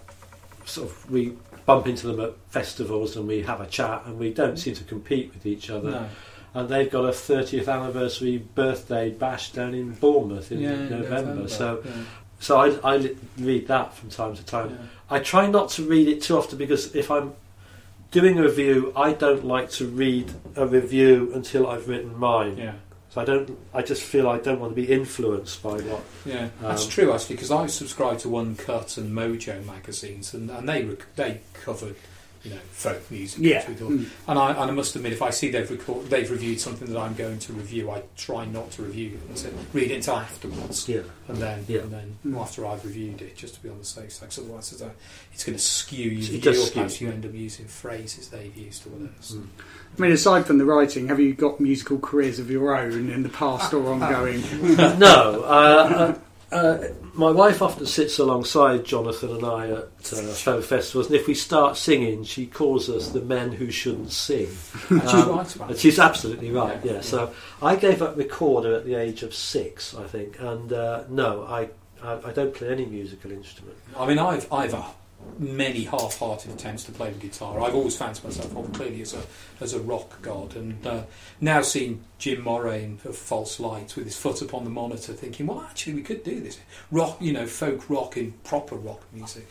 sort 0.66 0.90
of 0.90 1.12
we 1.12 1.34
bump 1.66 1.88
into 1.88 2.08
them 2.08 2.20
at 2.22 2.34
festivals 2.50 3.18
and 3.18 3.28
we 3.28 3.42
have 3.42 3.60
a 3.62 3.66
chat, 3.68 4.04
and 4.06 4.18
we 4.18 4.34
don't 4.34 4.58
seem 4.58 4.74
to 4.76 4.84
compete 4.84 5.34
with 5.34 5.46
each 5.46 5.70
other. 5.70 5.92
No. 5.92 6.10
and 6.54 6.70
they've 6.70 6.90
got 6.90 7.04
a 7.06 7.10
30th 7.10 7.68
anniversary 7.68 8.38
birthday 8.38 9.10
bash 9.12 9.52
down 9.52 9.74
in 9.74 9.92
Bournemouth 9.94 10.52
in 10.52 10.62
yeah, 10.62 10.72
in 10.72 10.90
November. 10.90 11.48
So, 11.48 11.84
yeah, 11.86 11.92
so 12.40 12.58
I, 12.58 12.96
I 12.96 13.16
read 13.38 13.68
that 13.68 13.94
from 13.94 14.10
time 14.10 14.36
to 14.36 14.44
time. 14.46 14.70
yeah. 14.72 14.78
I 15.10 15.20
try 15.20 15.48
not 15.48 15.70
to 15.72 15.84
read 15.84 16.08
it 16.08 16.22
too 16.22 16.38
often 16.38 16.58
because 16.58 16.96
if 16.96 17.10
I'm 17.10 17.34
doing 18.12 18.38
a 18.40 18.44
review, 18.44 18.94
I 18.96 19.14
don't 19.14 19.46
like 19.46 19.70
to 19.72 19.88
read 19.88 20.32
a 20.56 20.66
review 20.68 21.32
until 21.34 21.68
I've 21.68 21.88
written 21.88 22.18
mine. 22.18 22.58
yeah. 22.58 22.74
So 23.10 23.22
I 23.22 23.26
don't. 23.26 23.58
I 23.74 23.82
just 23.82 24.04
feel 24.04 24.28
I 24.30 24.38
don't 24.38 24.60
want 24.60 24.76
to 24.76 24.82
be 24.82 24.92
influenced 24.92 25.64
by 25.64 25.78
what. 25.80 26.04
Yeah, 26.26 26.50
that's 26.62 26.84
Um, 26.84 26.90
true 26.90 27.14
actually 27.14 27.36
because 27.38 27.52
I 27.52 27.66
subscribe 27.68 28.20
to 28.20 28.36
Uncut 28.38 28.98
and 28.98 29.16
Mojo 29.16 29.66
magazines, 29.66 30.34
and, 30.34 30.52
and 30.52 30.68
they 30.68 30.84
rec- 30.84 31.16
they 31.16 31.40
covered 31.54 31.96
you 32.44 32.52
know 32.52 32.58
folk 32.72 33.10
music. 33.12 33.40
Yeah. 33.42 33.68
we 33.68 33.74
thought. 33.76 33.92
Mm. 33.92 34.06
And 34.28 34.40
I 34.40 34.52
and 34.52 34.72
I 34.72 34.72
must 34.72 34.96
admit, 34.96 35.14
if 35.14 35.22
I 35.22 35.30
see 35.30 35.50
they've 35.52 35.70
record, 35.70 36.08
they've 36.10 36.30
reviewed 36.30 36.60
something 36.60 36.92
that 36.92 37.00
I'm 37.00 37.14
going 37.16 37.40
to 37.40 37.54
review, 37.54 37.90
I 37.92 38.04
try 38.16 38.46
not 38.46 38.72
to 38.72 38.84
review 38.84 39.14
it 39.24 39.30
until 39.30 39.52
read 39.74 39.92
it 39.92 39.96
until 39.96 40.16
afterwards, 40.16 40.88
Yeah. 40.88 41.02
and 41.28 41.38
then 41.38 41.66
Yeah. 41.68 41.80
and 41.80 41.92
then 41.92 42.16
Mm. 42.26 42.40
after 42.42 42.66
I've 42.66 42.84
reviewed 42.86 43.22
it, 43.22 43.36
just 43.36 43.56
to 43.56 43.64
be 43.64 43.70
on 43.70 43.80
the 43.80 43.86
safe 43.86 44.12
side. 44.14 44.30
'cause 44.30 44.40
otherwise, 44.40 44.72
it's, 44.74 44.82
a, 44.82 44.92
it's 45.34 45.44
going 45.44 45.58
to 45.58 45.64
skew 45.64 46.10
you. 46.12 46.36
It 46.38 46.42
does 46.44 46.62
skew. 46.66 46.74
perhaps 46.74 47.02
you 47.02 47.10
end 47.10 47.26
up 47.26 47.34
using 47.34 47.66
phrases 47.66 48.28
they've 48.30 48.56
used 48.56 48.86
or 48.88 48.92
whatever. 48.92 49.14
So. 49.22 49.36
Mm. 49.36 49.48
I 49.98 50.02
mean, 50.02 50.12
aside 50.12 50.46
from 50.46 50.58
the 50.60 50.66
writing, 50.66 51.08
have 51.08 51.20
you 51.20 51.34
got 51.34 51.60
musical 51.60 51.98
careers 52.00 52.38
of 52.40 52.52
your 52.52 52.76
own 52.76 53.10
in 53.10 53.24
the 53.24 53.30
past 53.30 53.74
or 53.74 53.92
ongoing? 53.92 54.42
no. 55.00 55.42
Uh, 55.44 56.18
uh, 56.52 56.78
my 57.14 57.30
wife 57.32 57.62
often 57.62 57.86
sits 57.86 58.20
alongside 58.20 58.86
Jonathan 58.86 59.32
and 59.36 59.46
I 59.46 59.68
at 59.70 60.14
uh, 60.14 60.34
folk 60.34 60.64
festivals, 60.64 61.08
and 61.08 61.16
if 61.16 61.28
we 61.28 61.34
start 61.34 61.76
singing, 61.78 62.24
she 62.24 62.46
calls 62.46 62.90
us 62.90 63.10
the 63.10 63.22
men 63.22 63.52
who 63.52 63.70
shouldn't 63.72 64.12
sing. 64.12 64.48
And 64.90 65.02
she's 65.10 65.14
Um, 65.14 65.36
right 65.38 65.56
about 65.56 65.70
And 65.72 65.80
she's 65.80 66.00
absolutely 66.00 66.52
right. 66.52 66.80
Yeah. 66.84 66.94
Yeah. 66.94 67.02
So 67.02 67.34
I 67.62 67.76
gave 67.76 68.02
up 68.02 68.16
recorder 68.18 68.76
at 68.76 68.86
the 68.86 68.96
age 68.96 69.24
of 69.24 69.34
six, 69.34 69.94
I 69.96 70.06
think, 70.08 70.40
and 70.40 70.72
uh, 70.72 71.04
no, 71.10 71.44
I, 71.44 71.70
I 72.04 72.30
I 72.30 72.32
don't 72.32 72.54
play 72.54 72.70
any 72.70 72.86
musical 72.86 73.32
instrument. 73.32 73.78
I 73.98 74.06
mean, 74.08 74.20
I've 74.20 74.52
I've 74.54 74.76
many 75.38 75.84
half-hearted 75.84 76.52
attempts 76.52 76.84
to 76.86 76.92
play 76.92 77.12
the 77.12 77.20
guitar. 77.20 77.60
I've 77.62 77.76
always 77.76 77.96
fancied 77.96 78.24
myself 78.24 78.52
more 78.54 78.66
clearly 78.68 79.02
as 79.02 79.14
a 79.14 79.22
as 79.60 79.74
a 79.74 79.80
rock 79.80 80.22
god, 80.22 80.56
and 80.56 80.86
uh, 80.86 81.04
now 81.42 81.62
seeing 81.62 82.04
Jim 82.18 82.42
Moray 82.42 82.92
of 83.06 83.16
False 83.16 83.60
Lights 83.60 83.96
with 83.96 84.06
his 84.06 84.18
foot 84.18 84.42
upon 84.42 84.64
the 84.64 84.70
monitor, 84.70 85.14
thinking, 85.14 85.48
well, 85.48 85.62
actually, 85.62 85.94
we 85.94 86.02
could 86.02 86.24
do 86.24 86.40
this 86.40 86.60
rock, 86.92 87.18
you 87.22 87.34
know, 87.34 87.46
folk 87.46 87.90
rock 87.90 88.18
in 88.18 88.34
proper 88.44 88.76
rock 88.76 89.02
music. 89.14 89.48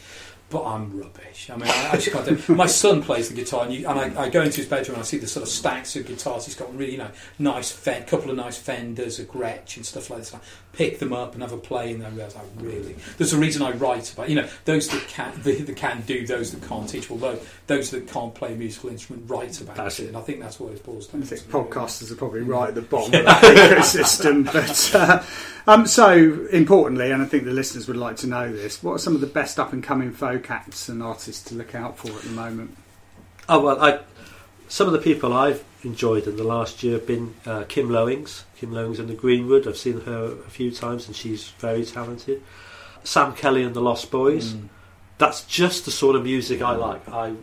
but 0.49 0.65
I'm 0.65 0.97
rubbish. 0.97 1.51
I 1.51 1.57
mean, 1.57 1.69
I, 1.69 1.91
I 1.93 1.97
just 1.97 2.13
can't 2.13 2.47
do. 2.47 2.55
My 2.55 2.67
son 2.67 3.03
plays 3.03 3.29
the 3.29 3.35
guitar, 3.35 3.65
and, 3.65 3.75
you, 3.75 3.89
and 3.89 3.99
I, 3.99 4.25
I 4.25 4.29
go 4.29 4.43
into 4.43 4.59
his 4.59 4.67
bedroom 4.67 4.95
and 4.95 5.03
I 5.03 5.05
see 5.05 5.19
the 5.19 5.27
sort 5.27 5.43
of 5.43 5.49
stacks 5.49 5.97
of 5.97 6.07
guitars. 6.07 6.47
He's 6.47 6.55
got 6.55 6.75
really 6.77 6.93
you 6.93 6.99
know, 6.99 7.11
nice 7.39 7.73
fen- 7.73 8.05
couple 8.05 8.31
of 8.31 8.37
nice 8.37 8.57
Fenders, 8.57 9.19
a 9.19 9.25
Gretsch, 9.25 9.77
and 9.77 9.85
stuff 9.85 10.09
like 10.09 10.21
this. 10.21 10.35
I 10.77 10.79
pick 10.79 10.99
them 10.99 11.13
up 11.13 11.35
and 11.35 11.43
have 11.43 11.53
a 11.53 11.57
play, 11.59 11.93
and 11.93 12.03
then 12.03 12.15
realise 12.15 12.37
I 12.37 12.43
really. 12.63 12.97
There's 13.19 13.33
a 13.33 13.39
reason 13.39 13.63
I 13.63 13.73
write 13.73 14.13
about 14.13 14.29
you 14.29 14.37
know 14.37 14.49
those 14.65 14.89
that 14.89 15.07
can 15.09 15.33
the, 15.43 15.61
that 15.63 15.77
can 15.77 16.03
do, 16.03 16.27
those 16.27 16.53
that 16.53 16.67
can't 16.69 16.89
teach. 16.89 17.11
Although 17.11 17.39
those 17.67 17.91
that 17.91 18.09
can't 18.09 18.35
play 18.35 18.53
a 18.53 18.57
musical 18.57 18.91
instrument 18.91 19.29
write 19.29 19.61
about 19.61 19.77
That's 19.77 20.01
it, 20.01 20.05
it. 20.05 20.09
and 20.09 20.17
I 20.17 20.21
think 20.21 20.41
that's 20.41 20.61
what 20.61 20.73
it 20.73 20.85
boils 20.85 21.07
down 21.09 21.23
I 21.23 21.27
think 21.27 21.43
to. 21.43 21.49
podcasters 21.49 22.11
are 22.11 22.17
probably 22.17 22.43
right 22.43 22.69
at 22.69 22.75
the 22.75 22.83
bottom 22.83 23.15
of 23.15 23.25
that 23.27 23.43
ecosystem. 23.43 24.45
But 24.45 24.95
uh, 24.95 25.23
um, 25.71 25.87
so 25.87 26.13
importantly, 26.53 27.11
and 27.11 27.23
I 27.23 27.27
think 27.27 27.45
the 27.45 27.53
listeners 27.53 27.89
would 27.89 27.97
like 27.97 28.17
to 28.17 28.27
know 28.27 28.53
this: 28.53 28.83
what 28.83 28.93
are 28.93 28.99
some 28.99 29.15
of 29.15 29.21
the 29.21 29.27
best 29.27 29.59
up 29.59 29.73
and 29.73 29.83
coming 29.83 30.13
folk 30.13 30.51
acts 30.51 30.89
and 30.89 31.03
artists 31.03 31.43
to 31.49 31.55
look 31.55 31.75
out 31.75 31.99
for 31.99 32.09
at 32.09 32.23
the 32.23 32.31
moment? 32.31 32.77
Oh 33.49 33.61
well, 33.61 33.81
I 33.81 34.01
some 34.69 34.87
of 34.87 34.93
the 34.93 34.99
people 34.99 35.33
I've 35.33 35.65
enjoyed 35.83 36.27
in 36.27 36.37
the 36.37 36.45
last 36.45 36.83
year 36.83 36.95
have 36.95 37.07
been 37.07 37.35
uh, 37.45 37.65
Kim 37.69 37.91
Lowings. 37.91 38.45
Kim 38.57 38.73
Lowings 38.73 38.99
and 38.99 39.09
the 39.09 39.15
Greenwood. 39.15 39.67
I've 39.67 39.77
seen 39.77 40.01
her 40.03 40.37
a 40.47 40.51
few 40.51 40.71
times, 40.71 41.07
and 41.07 41.15
she's 41.15 41.51
very 41.59 41.85
talented. 41.85 42.43
Sam 43.05 43.35
Kelly 43.35 43.63
and 43.63 43.75
the 43.75 43.81
Lost 43.81 44.11
Boys. 44.11 44.55
Mm. 44.55 44.69
That's 45.19 45.45
just 45.45 45.85
the 45.85 45.91
sort 45.91 46.17
of 46.17 46.25
music 46.25 46.61
I 46.61 46.75
like. 46.75 47.09
I 47.09 47.35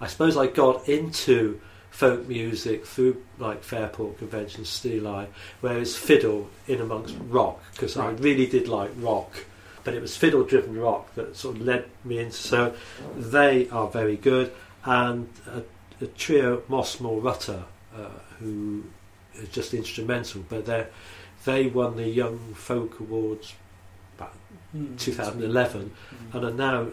I 0.00 0.06
suppose 0.06 0.36
I 0.36 0.46
got 0.46 0.88
into 0.88 1.60
folk 1.90 2.28
music 2.28 2.86
through 2.86 3.22
like 3.38 3.64
Fairport 3.64 4.18
Convention, 4.18 4.64
Steeleye, 4.64 5.26
whereas 5.60 5.96
fiddle 5.96 6.48
in 6.68 6.80
amongst 6.80 7.16
rock 7.28 7.60
because 7.72 7.96
I 7.96 8.10
really 8.10 8.46
did 8.46 8.68
like 8.68 8.90
rock, 8.98 9.44
but 9.82 9.94
it 9.94 10.02
was 10.02 10.16
fiddle 10.16 10.44
driven 10.44 10.78
rock 10.78 11.12
that 11.14 11.36
sort 11.36 11.56
of 11.56 11.62
led 11.62 11.86
me 12.04 12.18
into. 12.18 12.36
So 12.36 12.74
they 13.16 13.68
are 13.70 13.88
very 13.88 14.16
good, 14.16 14.52
and 14.84 15.28
a, 15.46 15.62
a 16.00 16.06
trio 16.06 16.62
Mossmore 16.68 17.20
Rutter, 17.20 17.64
uh, 17.96 18.08
who 18.38 18.84
is 19.34 19.48
just 19.50 19.74
instrumental, 19.74 20.44
but 20.48 20.66
they 20.66 20.86
they 21.44 21.66
won 21.66 21.96
the 21.96 22.08
Young 22.08 22.38
Folk 22.54 23.00
Awards 23.00 23.54
Mm. 24.76 24.98
2011 24.98 25.90
Mm. 26.12 26.34
and 26.34 26.44
are 26.44 26.50
now 26.50 26.86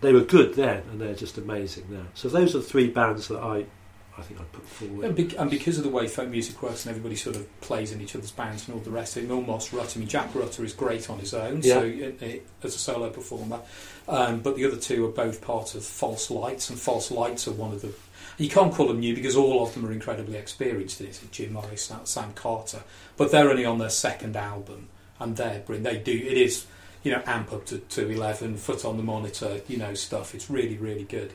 they 0.00 0.12
were 0.12 0.20
good 0.22 0.54
then 0.54 0.82
and 0.90 1.00
they're 1.00 1.14
just 1.14 1.38
amazing 1.38 1.84
now. 1.88 2.06
So 2.14 2.28
those 2.28 2.54
are 2.56 2.58
the 2.58 2.64
three 2.64 2.88
bands 2.88 3.28
that 3.28 3.38
I 3.38 3.66
I 4.18 4.22
think 4.22 4.40
I 4.40 4.44
put 4.52 4.66
forward. 4.66 5.04
And, 5.06 5.14
bec- 5.14 5.38
and 5.38 5.48
because 5.48 5.78
of 5.78 5.84
the 5.84 5.90
way 5.90 6.08
folk 6.08 6.28
music 6.28 6.60
works 6.60 6.84
and 6.84 6.90
everybody 6.90 7.14
sort 7.16 7.36
of 7.36 7.60
plays 7.60 7.92
in 7.92 8.00
each 8.00 8.16
other's 8.16 8.32
bands 8.32 8.66
and 8.66 8.74
all 8.76 8.82
the 8.82 8.90
rest 8.90 9.16
of 9.16 9.22
it, 9.22 9.28
Milmos 9.30 9.72
Rutter, 9.72 9.96
I 9.96 9.98
mean, 10.00 10.08
Jack 10.08 10.34
Rutter 10.34 10.64
is 10.64 10.72
great 10.74 11.08
on 11.08 11.18
his 11.20 11.32
own, 11.32 11.62
so 11.62 11.78
uh, 11.80 12.24
uh, 12.26 12.28
as 12.64 12.74
a 12.74 12.78
solo 12.78 13.08
performer, 13.10 13.60
um, 14.08 14.40
but 14.40 14.56
the 14.56 14.66
other 14.66 14.76
two 14.76 15.06
are 15.06 15.12
both 15.12 15.40
part 15.40 15.74
of 15.74 15.84
False 15.84 16.30
Lights, 16.30 16.68
and 16.68 16.78
False 16.78 17.10
Lights 17.12 17.46
are 17.48 17.52
one 17.52 17.72
of 17.72 17.80
the. 17.82 17.92
You 18.40 18.48
can't 18.48 18.72
call 18.72 18.88
them 18.88 19.00
new 19.00 19.14
because 19.14 19.36
all 19.36 19.62
of 19.62 19.74
them 19.74 19.84
are 19.84 19.92
incredibly 19.92 20.38
experienced 20.38 20.98
in 21.00 21.08
it. 21.08 21.20
Jim 21.30 21.52
Moray, 21.52 21.76
Sam- 21.76 22.32
Carter, 22.32 22.82
but 23.18 23.30
they're 23.30 23.50
only 23.50 23.66
on 23.66 23.76
their 23.76 23.90
second 23.90 24.34
album, 24.34 24.88
and 25.18 25.36
they're. 25.36 25.62
They 25.68 25.98
do 25.98 26.12
it 26.12 26.38
is 26.38 26.64
you 27.02 27.12
know 27.12 27.22
amp 27.26 27.52
up 27.52 27.66
to, 27.66 27.78
to 27.78 28.08
eleven, 28.08 28.56
foot 28.56 28.86
on 28.86 28.96
the 28.96 29.02
monitor, 29.02 29.60
you 29.68 29.76
know 29.76 29.92
stuff. 29.92 30.34
It's 30.34 30.48
really 30.48 30.78
really 30.78 31.04
good. 31.04 31.34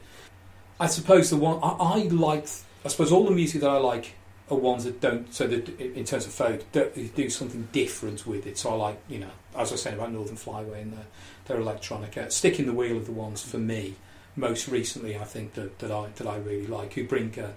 I 0.80 0.88
suppose 0.88 1.30
the 1.30 1.38
one 1.38 1.60
I, 1.62 1.70
I 1.70 1.98
like. 2.08 2.48
I 2.84 2.88
suppose 2.88 3.12
all 3.12 3.26
the 3.26 3.32
music 3.32 3.62
that 3.62 3.70
I 3.70 3.78
like 3.78 4.16
are 4.50 4.58
ones 4.58 4.84
that 4.86 5.00
don't. 5.00 5.32
So 5.32 5.46
that 5.46 5.80
in 5.80 6.06
terms 6.06 6.26
of 6.26 6.32
folk, 6.34 6.64
do 6.72 7.30
something 7.30 7.68
different 7.72 8.26
with 8.26 8.48
it. 8.48 8.58
So 8.58 8.72
I 8.72 8.74
like, 8.74 9.00
you 9.08 9.20
know, 9.20 9.32
as 9.56 9.70
I 9.70 9.74
was 9.74 9.82
saying 9.84 9.98
about 9.98 10.12
Northern 10.12 10.38
Flyway 10.38 10.82
and 10.82 10.94
their, 10.94 11.06
their 11.46 11.58
electronica. 11.60 12.32
Stick 12.32 12.60
in 12.60 12.66
the 12.66 12.74
wheel 12.74 12.98
of 12.98 13.06
the 13.06 13.12
ones 13.12 13.44
for 13.44 13.60
me. 13.60 13.96
Most 14.36 14.68
recently, 14.68 15.18
I 15.18 15.24
think 15.24 15.54
that, 15.54 15.80
that 15.80 15.92
I 15.92 16.08
that 16.16 16.28
I 16.28 16.38
really 16.38 16.68
like. 16.68 16.94
Who 16.94 17.06
bring 17.06 17.34
a, 17.40 17.54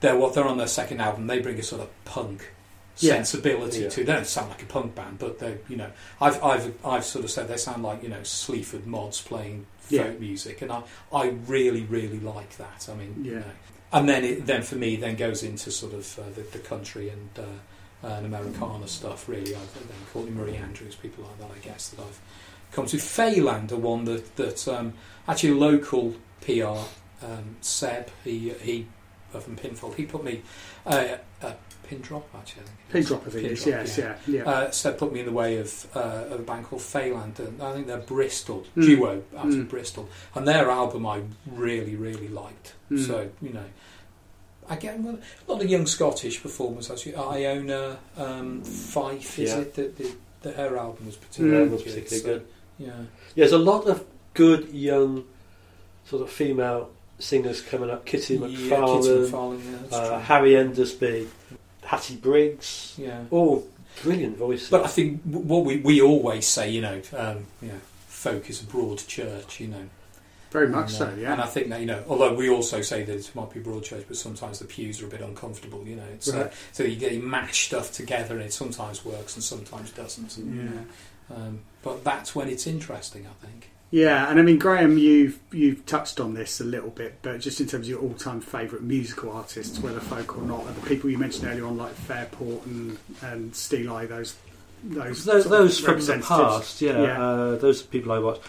they're 0.00 0.16
what 0.16 0.34
they're 0.34 0.46
on 0.48 0.56
their 0.58 0.66
second 0.66 1.00
album. 1.00 1.26
They 1.26 1.40
bring 1.40 1.58
a 1.58 1.62
sort 1.62 1.82
of 1.82 1.88
punk 2.04 2.50
Yeah. 2.98 3.14
sensibility 3.14 3.80
Yeah. 3.80 3.88
to. 3.90 4.04
They 4.04 4.12
don't 4.12 4.26
sound 4.26 4.48
like 4.50 4.62
a 4.62 4.66
punk 4.66 4.94
band, 4.94 5.18
but 5.18 5.38
they, 5.38 5.58
you 5.68 5.76
know, 5.76 5.90
I've 6.20 6.42
I've 6.42 6.86
I've 6.86 7.04
sort 7.04 7.24
of 7.24 7.30
said 7.30 7.48
they 7.48 7.56
sound 7.58 7.82
like 7.82 8.02
you 8.02 8.08
know 8.08 8.22
Sleaford 8.22 8.86
mods 8.86 9.20
playing 9.20 9.66
folk 9.80 9.90
Yeah. 9.90 10.10
music, 10.18 10.62
and 10.62 10.72
I 10.72 10.82
I 11.12 11.28
really 11.46 11.82
really 11.84 12.20
like 12.20 12.56
that. 12.56 12.88
I 12.90 12.94
mean, 12.94 13.22
you 13.24 13.32
Yeah. 13.32 13.38
know, 13.40 13.44
and 13.92 14.08
then 14.08 14.24
it 14.24 14.46
then 14.46 14.62
for 14.62 14.76
me 14.76 14.96
then 14.96 15.14
goes 15.16 15.42
into 15.42 15.70
sort 15.70 15.92
of 15.92 16.18
uh, 16.18 16.22
the, 16.34 16.42
the 16.42 16.58
country 16.58 17.10
and 17.10 17.28
uh, 17.38 18.06
and 18.06 18.24
Americana 18.26 18.86
stuff. 18.88 19.28
Really, 19.28 19.54
I've 19.54 19.74
then 19.74 19.98
Courtney 20.12 20.30
Marie 20.32 20.56
Andrews, 20.56 20.94
people 20.94 21.24
like 21.24 21.38
that. 21.40 21.50
I 21.54 21.58
guess 21.66 21.88
that 21.90 22.00
I've 22.00 22.20
come 22.72 22.86
to. 22.86 22.96
Fayland, 22.96 23.72
are 23.72 23.76
one 23.76 24.04
that 24.04 24.36
that 24.36 24.66
um, 24.68 24.92
actually 25.26 25.50
a 25.50 25.54
local 25.56 26.14
PR 26.40 26.78
um, 27.24 27.56
Seb 27.60 28.10
he 28.24 28.50
he 28.62 28.86
uh, 29.34 29.40
from 29.40 29.56
Pinfold 29.56 29.94
he 29.96 30.04
put 30.06 30.22
me 30.24 30.42
uh, 30.86 31.16
a 31.42 31.52
pin 31.84 32.00
drop 32.00 32.28
actually. 32.36 32.62
I 32.62 32.66
think 32.66 32.78
Pin 32.90 33.02
drop, 33.04 33.26
I 33.26 33.30
think 33.30 33.46
Pin. 33.46 33.54
Drop, 33.56 33.66
Yes, 33.66 33.98
yeah. 33.98 34.16
yeah, 34.26 34.42
yeah. 34.44 34.50
Uh, 34.50 34.70
Seb 34.70 34.98
put 34.98 35.12
me 35.12 35.20
in 35.20 35.26
the 35.26 35.32
way 35.32 35.56
of, 35.58 35.86
uh, 35.94 35.98
of 36.30 36.40
a 36.40 36.42
band 36.42 36.66
called 36.66 36.82
Fayland, 36.82 37.38
and 37.38 37.60
I 37.62 37.72
think 37.74 37.86
they're 37.86 37.98
Bristol 37.98 38.66
Mm. 38.76 38.82
duo 38.82 39.22
out 39.36 39.46
Mm. 39.46 39.60
of 39.62 39.68
Bristol, 39.68 40.08
and 40.34 40.46
their 40.48 40.70
album 40.70 41.06
I 41.06 41.22
really 41.46 41.96
really 41.96 42.28
liked. 42.28 42.74
Mm. 42.90 43.06
So 43.06 43.28
you 43.42 43.50
know, 43.54 43.64
again, 44.70 45.02
well, 45.04 45.18
a 45.46 45.52
lot 45.52 45.62
of 45.62 45.68
young 45.70 45.86
Scottish 45.86 46.42
performers. 46.42 46.90
Actually, 46.90 47.16
Iona 47.16 47.98
um, 48.16 48.62
Fyfe 48.62 49.38
is 49.38 49.50
Yeah. 49.50 49.58
it 49.58 49.74
that 49.74 49.96
the, 49.96 50.12
the, 50.42 50.52
her 50.52 50.76
album 50.76 51.06
was 51.06 51.16
particularly 51.16 51.64
Yeah, 51.66 51.72
was 51.72 51.82
good. 51.82 51.94
particularly 51.94 52.20
so, 52.22 52.26
good. 52.38 52.46
Yeah, 52.78 52.92
There's 53.34 53.52
a 53.52 53.58
lot 53.58 53.86
of 53.86 54.04
good 54.34 54.68
young 54.70 55.24
sort 56.06 56.22
of 56.22 56.30
female 56.30 56.90
singers 57.18 57.60
coming 57.60 57.90
up. 57.90 58.04
Kitty 58.04 58.34
yeah, 58.34 58.46
Kitty 58.46 58.68
Macfarlane, 58.68 59.22
Macfarlane, 59.22 59.62
yeah, 59.64 59.78
that's 59.82 59.94
uh, 59.94 60.08
true. 60.08 60.18
Harry 60.18 60.54
Endersby, 60.54 61.28
Hattie 61.82 62.16
Briggs, 62.16 62.94
yeah. 62.96 63.24
all 63.30 63.66
brilliant 64.02 64.36
voices. 64.36 64.70
But 64.70 64.84
I 64.84 64.88
think 64.88 65.22
what 65.24 65.64
we, 65.64 65.78
we 65.78 66.00
always 66.00 66.46
say, 66.46 66.70
you 66.70 66.80
know, 66.80 67.00
um, 67.16 67.46
you 67.60 67.68
know, 67.68 67.80
folk 68.06 68.48
is 68.48 68.62
a 68.62 68.64
broad 68.66 68.98
church, 69.06 69.60
you 69.60 69.68
know. 69.68 69.88
Very 70.50 70.68
much 70.68 70.88
And, 70.88 70.90
so, 70.90 71.06
uh, 71.08 71.14
yeah. 71.18 71.32
And 71.32 71.42
I 71.42 71.46
think 71.46 71.68
that 71.68 71.80
you 71.80 71.86
know, 71.86 72.02
although 72.08 72.32
we 72.32 72.48
also 72.48 72.80
say 72.80 73.02
that 73.02 73.14
it 73.14 73.30
might 73.34 73.52
be 73.52 73.60
broad 73.60 73.84
church, 73.84 74.04
but 74.08 74.16
sometimes 74.16 74.60
the 74.60 74.64
pews 74.64 75.02
are 75.02 75.06
a 75.06 75.10
bit 75.10 75.20
uncomfortable. 75.20 75.86
You 75.86 75.96
know, 75.96 76.06
it's, 76.14 76.32
uh, 76.32 76.50
so 76.72 76.84
you 76.84 76.96
get 76.96 77.12
you 77.12 77.22
mash 77.22 77.66
stuff 77.66 77.92
together, 77.92 78.34
and 78.36 78.44
it 78.44 78.52
sometimes 78.52 79.04
works 79.04 79.34
and 79.34 79.44
sometimes 79.44 79.90
doesn't. 79.90 80.36
And, 80.38 80.54
you 80.54 80.62
Yeah. 80.62 80.70
know, 80.70 80.86
um, 81.34 81.60
but 81.82 82.04
that's 82.04 82.34
when 82.34 82.48
it's 82.48 82.66
interesting, 82.66 83.26
I 83.26 83.46
think. 83.46 83.70
Yeah, 83.90 84.30
and 84.30 84.38
I 84.38 84.42
mean, 84.42 84.58
Graham, 84.58 84.98
you've 84.98 85.38
you've 85.50 85.86
touched 85.86 86.20
on 86.20 86.34
this 86.34 86.60
a 86.60 86.64
little 86.64 86.90
bit, 86.90 87.18
but 87.22 87.40
just 87.40 87.60
in 87.60 87.66
terms 87.66 87.86
of 87.86 87.90
your 87.90 88.00
all-time 88.00 88.40
favourite 88.40 88.84
musical 88.84 89.32
artists, 89.32 89.78
whether 89.78 90.00
folk 90.00 90.36
or 90.36 90.42
not, 90.42 90.66
are 90.66 90.72
the 90.72 90.86
people 90.86 91.08
you 91.08 91.16
mentioned 91.16 91.46
earlier 91.46 91.64
on, 91.64 91.78
like 91.78 91.92
Fairport 91.92 92.66
and 92.66 92.98
and 93.22 93.52
Steeleye, 93.52 94.06
those 94.08 94.36
those 94.84 95.24
those, 95.24 95.44
those 95.48 95.80
from 95.80 96.00
the 96.00 96.18
past, 96.18 96.82
yeah, 96.82 97.02
Yeah. 97.02 97.22
Uh, 97.22 97.56
those 97.56 97.82
are 97.82 97.86
people 97.86 98.12
I 98.12 98.18
watch. 98.18 98.40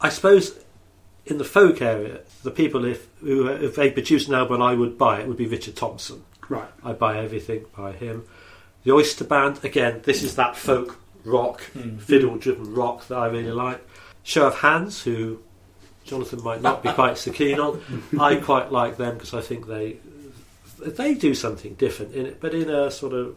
I 0.00 0.08
suppose 0.08 0.58
in 1.26 1.38
the 1.38 1.44
folk 1.44 1.80
area, 1.80 2.20
the 2.42 2.50
people 2.50 2.84
if 2.84 3.06
who 3.20 3.46
if 3.46 3.76
they 3.76 3.90
produce 3.90 4.26
an 4.26 4.34
album 4.34 4.60
I 4.60 4.74
would 4.74 4.98
buy 4.98 5.20
it 5.20 5.28
would 5.28 5.36
be 5.36 5.46
Richard 5.46 5.76
Thompson. 5.76 6.24
Right. 6.48 6.68
I 6.82 6.92
buy 6.92 7.22
everything 7.22 7.66
by 7.76 7.92
him. 7.92 8.24
The 8.82 8.90
Oyster 8.92 9.24
Band, 9.24 9.64
again, 9.64 10.00
this 10.02 10.24
is 10.24 10.34
that 10.34 10.56
folk 10.56 10.98
rock, 11.24 11.62
Mm. 11.76 12.00
fiddle 12.00 12.36
driven 12.36 12.74
rock 12.74 13.06
that 13.08 13.16
I 13.18 13.26
really 13.26 13.52
like. 13.52 13.84
Show 14.22 14.46
of 14.46 14.56
Hands, 14.56 15.02
who 15.02 15.40
Jonathan 16.04 16.42
might 16.42 16.62
not 16.62 16.82
be 16.82 16.90
quite 16.92 17.18
so 17.18 17.32
keen 17.32 17.58
on. 17.60 17.80
I 18.20 18.36
quite 18.36 18.70
like 18.72 18.96
them 18.96 19.14
because 19.14 19.34
I 19.34 19.40
think 19.40 19.66
they 19.66 19.96
they 20.78 21.14
do 21.14 21.32
something 21.34 21.74
different 21.74 22.12
in 22.14 22.26
it, 22.26 22.40
but 22.40 22.54
in 22.54 22.68
a 22.68 22.90
sort 22.90 23.12
of 23.12 23.36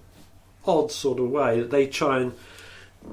odd 0.65 0.91
sort 0.91 1.19
of 1.19 1.29
way. 1.29 1.61
They 1.61 1.85
try 1.87 2.19
and 2.21 2.33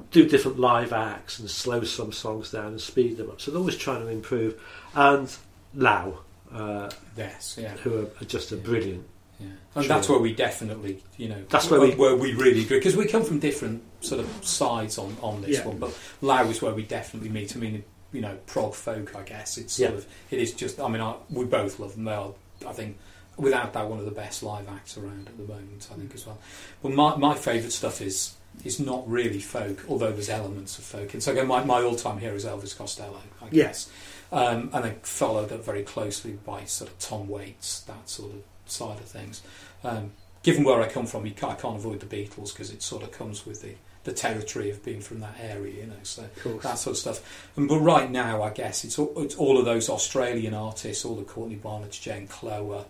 do 0.09 0.27
different 0.27 0.59
live 0.59 0.91
acts 0.91 1.37
and 1.37 1.47
slow 1.49 1.83
some 1.83 2.11
songs 2.11 2.49
down 2.51 2.65
and 2.67 2.81
speed 2.81 3.17
them 3.17 3.29
up. 3.29 3.39
So 3.39 3.51
they're 3.51 3.59
always 3.59 3.77
trying 3.77 4.01
to 4.01 4.07
improve. 4.07 4.59
And 4.95 5.31
Lau, 5.75 6.19
uh, 6.51 6.89
Yes, 7.15 7.57
yeah. 7.61 7.73
who 7.77 7.99
are 8.19 8.25
just 8.25 8.51
a 8.51 8.55
brilliant. 8.57 9.05
Yeah. 9.43 9.49
And 9.75 9.85
Sure. 9.85 9.95
that's 9.95 10.07
where 10.09 10.19
we 10.19 10.33
definitely, 10.33 11.03
you 11.17 11.29
know, 11.29 11.43
That's 11.49 11.69
where 11.69 11.79
we- 11.81 11.95
where 11.95 12.15
we 12.15 12.33
really 12.33 12.61
agree 12.61 12.77
because 12.77 12.95
we 12.95 13.07
come 13.07 13.23
from 13.23 13.39
different 13.39 13.81
sort 14.01 14.21
of 14.21 14.29
sides 14.45 14.97
on, 14.97 15.17
on 15.21 15.41
this 15.41 15.57
Yeah. 15.57 15.65
one. 15.67 15.77
But 15.79 15.93
Lau 16.21 16.43
is 16.49 16.61
where 16.61 16.73
we 16.73 16.83
definitely 16.83 17.29
meet. 17.29 17.55
I 17.55 17.59
mean, 17.59 17.83
you 18.11 18.21
know, 18.21 18.37
prog 18.45 18.75
folk. 18.75 19.15
I 19.15 19.23
guess 19.23 19.57
it's 19.57 19.73
sort 19.73 19.91
Yeah. 19.91 19.97
of 19.97 20.05
it 20.31 20.39
is 20.39 20.51
just. 20.53 20.79
I 20.79 20.87
mean, 20.87 21.01
I, 21.01 21.15
we 21.29 21.45
both 21.45 21.79
love 21.79 21.95
them. 21.95 22.03
They 22.05 22.13
are, 22.13 22.33
I 22.67 22.73
think, 22.73 22.97
without 23.37 23.73
that, 23.73 23.89
one 23.89 23.97
of 23.97 24.05
the 24.05 24.11
best 24.11 24.43
live 24.43 24.69
acts 24.69 24.95
around 24.97 25.27
at 25.27 25.37
the 25.37 25.43
moment. 25.51 25.87
I 25.91 25.95
think 25.95 26.13
as 26.13 26.25
well. 26.27 26.37
But 26.83 26.91
my 26.93 27.15
my 27.15 27.33
favourite 27.35 27.73
stuff 27.73 27.99
is 28.01 28.33
is 28.63 28.79
not 28.79 29.09
really 29.09 29.39
folk, 29.39 29.83
although 29.89 30.11
there's 30.11 30.29
elements 30.29 30.77
of 30.77 30.83
folk. 30.83 31.15
And 31.15 31.23
so 31.23 31.31
again, 31.31 31.47
my, 31.47 31.63
my 31.63 31.81
all 31.81 31.95
time 31.95 32.19
hero 32.19 32.35
is 32.35 32.45
Elvis 32.45 32.77
Costello. 32.77 33.17
I 33.41 33.45
Yes. 33.49 33.85
guess. 33.85 33.89
Um, 34.31 34.69
and 34.73 34.83
then 34.85 34.95
followed 35.01 35.51
up 35.51 35.65
very 35.65 35.81
closely 35.83 36.33
by 36.33 36.65
sort 36.65 36.91
of 36.91 36.99
Tom 36.99 37.27
Waits, 37.27 37.79
that 37.81 38.07
sort 38.09 38.31
of 38.31 38.43
side 38.65 38.97
of 38.99 39.05
things. 39.05 39.41
Um, 39.83 40.11
given 40.43 40.63
where 40.63 40.81
I 40.81 40.87
come 40.89 41.05
from, 41.05 41.25
you 41.25 41.31
can't, 41.33 41.53
I 41.53 41.55
can't 41.55 41.75
avoid 41.75 41.99
the 41.99 42.05
Beatles 42.05 42.53
because 42.53 42.71
it 42.71 42.81
sort 42.81 43.03
of 43.03 43.11
comes 43.11 43.45
with 43.45 43.61
the, 43.61 43.75
the 44.03 44.11
territory 44.11 44.69
of 44.69 44.83
being 44.83 44.99
from 45.01 45.19
that 45.21 45.35
area, 45.41 45.81
you 45.81 45.85
know. 45.87 45.93
So 46.03 46.23
that 46.63 46.77
sort 46.77 46.93
of 46.95 46.97
stuff. 46.97 47.49
And 47.55 47.67
but 47.69 47.79
right 47.79 48.09
now, 48.11 48.41
I 48.43 48.49
guess 48.49 48.83
it's 48.83 48.99
all, 48.99 49.13
it's 49.17 49.35
all 49.35 49.57
of 49.57 49.65
those 49.65 49.89
Australian 49.89 50.53
artists, 50.53 51.05
all 51.05 51.15
the 51.15 51.23
Courtney 51.23 51.55
Barnett, 51.55 51.91
Jane 51.91 52.27
Cloher, 52.27 52.85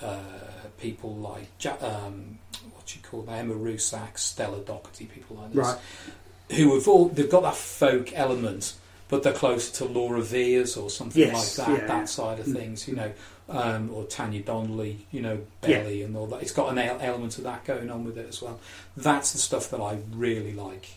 uh, 0.00 0.18
people 0.80 1.14
like 1.16 1.48
um, 1.82 2.38
what 2.74 2.94
you 2.94 3.02
call 3.02 3.22
them, 3.22 3.34
Emma 3.34 3.54
Russack, 3.54 4.18
Stella 4.18 4.60
Doherty, 4.60 5.04
people 5.06 5.36
like 5.36 5.52
this, 5.52 5.58
Right. 5.66 5.78
who 6.56 6.74
have 6.74 6.88
all 6.88 7.08
they've 7.08 7.30
got 7.30 7.42
that 7.42 7.54
folk 7.56 8.12
element, 8.14 8.74
but 9.08 9.22
they're 9.22 9.32
closer 9.34 9.72
to 9.76 9.84
Laura 9.84 10.20
Veirs 10.22 10.80
or 10.82 10.88
something 10.88 11.20
Yes, 11.20 11.58
like 11.58 11.66
that. 11.68 11.72
yeah, 11.82 11.86
that 11.86 11.98
yeah. 11.98 12.04
side 12.06 12.38
of 12.40 12.46
Mm. 12.46 12.56
things, 12.56 12.88
you 12.88 12.96
know, 12.96 13.12
um, 13.48 13.90
or 13.92 14.04
Tanya 14.04 14.40
Donnelly, 14.42 15.06
you 15.10 15.20
know, 15.20 15.40
Yeah. 15.66 15.80
Belly 15.82 16.02
and 16.02 16.16
all 16.16 16.26
that. 16.28 16.42
It's 16.42 16.52
got 16.52 16.70
an 16.70 16.78
element 16.78 17.36
of 17.38 17.44
that 17.44 17.64
going 17.64 17.90
on 17.90 18.04
with 18.04 18.16
it 18.18 18.28
as 18.28 18.40
well. 18.42 18.58
That's 18.96 19.32
the 19.32 19.38
stuff 19.38 19.70
that 19.70 19.80
I 19.80 19.98
really 20.12 20.52
like. 20.54 20.88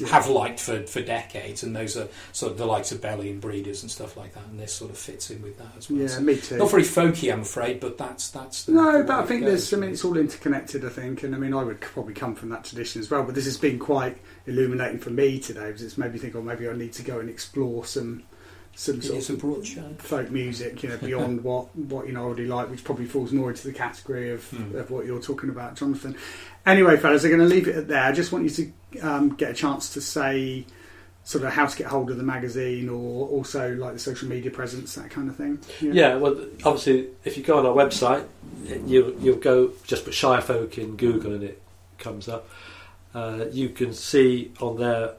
Yeah. 0.00 0.08
Have 0.08 0.26
liked 0.28 0.58
for, 0.58 0.82
for 0.88 1.00
decades, 1.02 1.62
and 1.62 1.76
those 1.76 1.96
are 1.96 2.08
sort 2.32 2.50
of 2.50 2.58
the 2.58 2.66
likes 2.66 2.90
of 2.90 3.00
Belly 3.00 3.30
and 3.30 3.40
Breeders 3.40 3.82
and 3.82 3.90
stuff 3.92 4.16
like 4.16 4.34
that, 4.34 4.42
and 4.50 4.58
this 4.58 4.72
sort 4.72 4.90
of 4.90 4.98
fits 4.98 5.30
in 5.30 5.40
with 5.40 5.56
that 5.58 5.68
as 5.78 5.88
well. 5.88 6.00
Yeah, 6.00 6.08
So 6.08 6.20
me 6.20 6.36
too. 6.36 6.56
not 6.56 6.68
very 6.72 6.82
folky, 6.82 7.32
I'm 7.32 7.42
afraid, 7.42 7.78
but 7.78 7.96
that's 7.96 8.28
that's 8.30 8.64
the, 8.64 8.72
No, 8.72 8.98
the 8.98 9.04
but 9.04 9.20
I 9.20 9.24
think 9.24 9.44
there's. 9.44 9.72
I 9.72 9.76
mean, 9.76 9.90
it's 9.90 10.04
all 10.04 10.16
interconnected. 10.16 10.84
I 10.84 10.88
think, 10.88 11.22
and 11.22 11.32
I 11.32 11.38
mean, 11.38 11.54
I 11.54 11.62
would 11.62 11.80
probably 11.80 12.12
come 12.12 12.34
from 12.34 12.48
that 12.48 12.64
tradition 12.64 13.02
as 13.02 13.08
well. 13.08 13.22
But 13.22 13.36
this 13.36 13.44
has 13.44 13.56
been 13.56 13.78
quite 13.78 14.18
illuminating 14.48 14.98
for 14.98 15.10
me 15.10 15.38
today, 15.38 15.66
because 15.68 15.82
it's 15.82 15.96
made 15.96 16.12
me 16.12 16.18
think, 16.18 16.34
oh, 16.34 16.42
maybe 16.42 16.68
I 16.68 16.72
need 16.72 16.94
to 16.94 17.02
go 17.04 17.20
and 17.20 17.30
explore 17.30 17.84
some, 17.84 18.24
some 18.76 19.00
sort 19.02 19.28
of 19.28 19.36
a 19.36 19.38
broad 19.38 19.66
show. 19.66 19.82
folk 19.98 20.30
music, 20.30 20.82
you 20.82 20.88
know, 20.88 20.96
beyond 20.98 21.42
what 21.48 21.74
what 21.76 22.06
you 22.06 22.12
know 22.12 22.24
already 22.24 22.46
like, 22.46 22.70
which 22.70 22.82
probably 22.84 23.06
falls 23.06 23.32
more 23.32 23.50
into 23.50 23.66
the 23.66 23.72
category 23.72 24.30
of, 24.32 24.44
Hmm. 24.50 24.76
of 24.76 24.90
what 24.90 25.06
you're 25.06 25.22
talking 25.22 25.50
about, 25.50 25.76
Jonathan. 25.76 26.16
Anyway, 26.66 26.96
fellas, 26.96 27.24
I'm 27.24 27.30
going 27.30 27.40
to 27.40 27.46
leave 27.54 27.68
it 27.68 27.76
at 27.76 27.88
there. 27.88 28.02
I 28.02 28.12
just 28.12 28.32
want 28.32 28.44
you 28.44 28.50
to 28.50 29.00
um, 29.08 29.34
get 29.36 29.50
a 29.50 29.54
chance 29.54 29.92
to 29.94 30.00
say 30.00 30.64
sort 31.26 31.42
of 31.44 31.52
how 31.52 31.64
to 31.66 31.76
get 31.78 31.86
hold 31.86 32.10
of 32.10 32.16
the 32.18 32.22
magazine, 32.22 32.88
or 32.88 33.26
also 33.28 33.74
like 33.76 33.92
the 33.94 33.98
social 33.98 34.28
media 34.28 34.50
presence, 34.50 34.94
that 34.94 35.10
kind 35.10 35.28
of 35.30 35.36
thing. 35.36 35.58
Yeah, 35.80 36.16
well, 36.16 36.36
obviously, 36.64 37.08
if 37.24 37.36
you 37.38 37.42
go 37.42 37.58
on 37.58 37.66
our 37.66 37.74
website, 37.74 38.26
you 38.86 39.16
you'll 39.20 39.36
go 39.36 39.72
just 39.84 40.04
put 40.04 40.14
Shire 40.14 40.40
Folk 40.42 40.76
in 40.78 40.96
Google 40.96 41.32
and 41.32 41.42
it 41.44 41.62
comes 41.98 42.28
up. 42.28 42.48
Uh, 43.14 43.44
you 43.52 43.68
can 43.68 43.92
see 43.94 44.52
on 44.60 44.76
there 44.76 45.14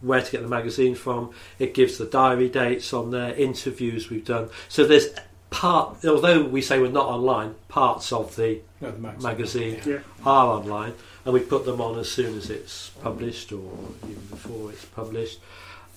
where 0.00 0.22
to 0.22 0.30
get 0.32 0.42
the 0.42 0.48
magazine 0.48 0.94
from. 0.94 1.30
It 1.58 1.74
gives 1.74 1.98
the 1.98 2.06
diary 2.06 2.48
dates 2.48 2.92
on 2.92 3.10
there, 3.10 3.34
interviews 3.34 4.10
we've 4.10 4.24
done. 4.24 4.48
So 4.68 4.84
there's 4.86 5.08
part, 5.50 6.04
although 6.04 6.44
we 6.44 6.62
say 6.62 6.78
we're 6.78 6.90
not 6.90 7.06
online, 7.06 7.54
parts 7.68 8.12
of 8.12 8.36
the 8.36 8.60
No, 8.80 8.90
the 8.92 8.98
magazine. 8.98 9.22
magazine 9.22 9.80
Yeah. 9.84 9.98
Are 10.24 10.46
online, 10.58 10.94
and 11.24 11.34
we 11.34 11.40
put 11.40 11.64
them 11.64 11.80
on 11.80 11.98
as 11.98 12.10
soon 12.10 12.36
as 12.38 12.48
it's 12.50 12.90
published 13.02 13.52
or 13.52 13.70
even 14.04 14.22
before 14.30 14.70
it's 14.70 14.84
published. 14.86 15.40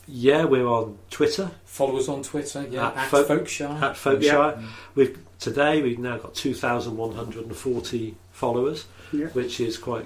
Yeah, 0.06 0.44
we're 0.44 0.68
on 0.68 0.98
Twitter 1.10 1.52
Follow 1.66 1.98
us 1.98 2.10
on 2.10 2.22
Twitter, 2.24 2.68
yeah, 2.70 2.90
At 2.90 2.98
at, 2.98 3.08
Folk- 3.10 3.28
Folkshire. 3.28 3.80
at 3.82 3.96
Folkshire. 3.96 4.22
Yeah. 4.60 4.62
We've 4.96 5.18
today 5.40 5.82
we've 5.82 5.98
now 5.98 6.18
got 6.18 6.36
two 6.36 6.54
thousand 6.54 6.98
one 6.98 7.16
hundred 7.16 7.46
and 7.46 7.56
forty 7.56 8.16
followers, 8.32 8.86
Yeah. 9.14 9.28
which 9.28 9.60
is 9.62 9.78
quite 9.78 10.06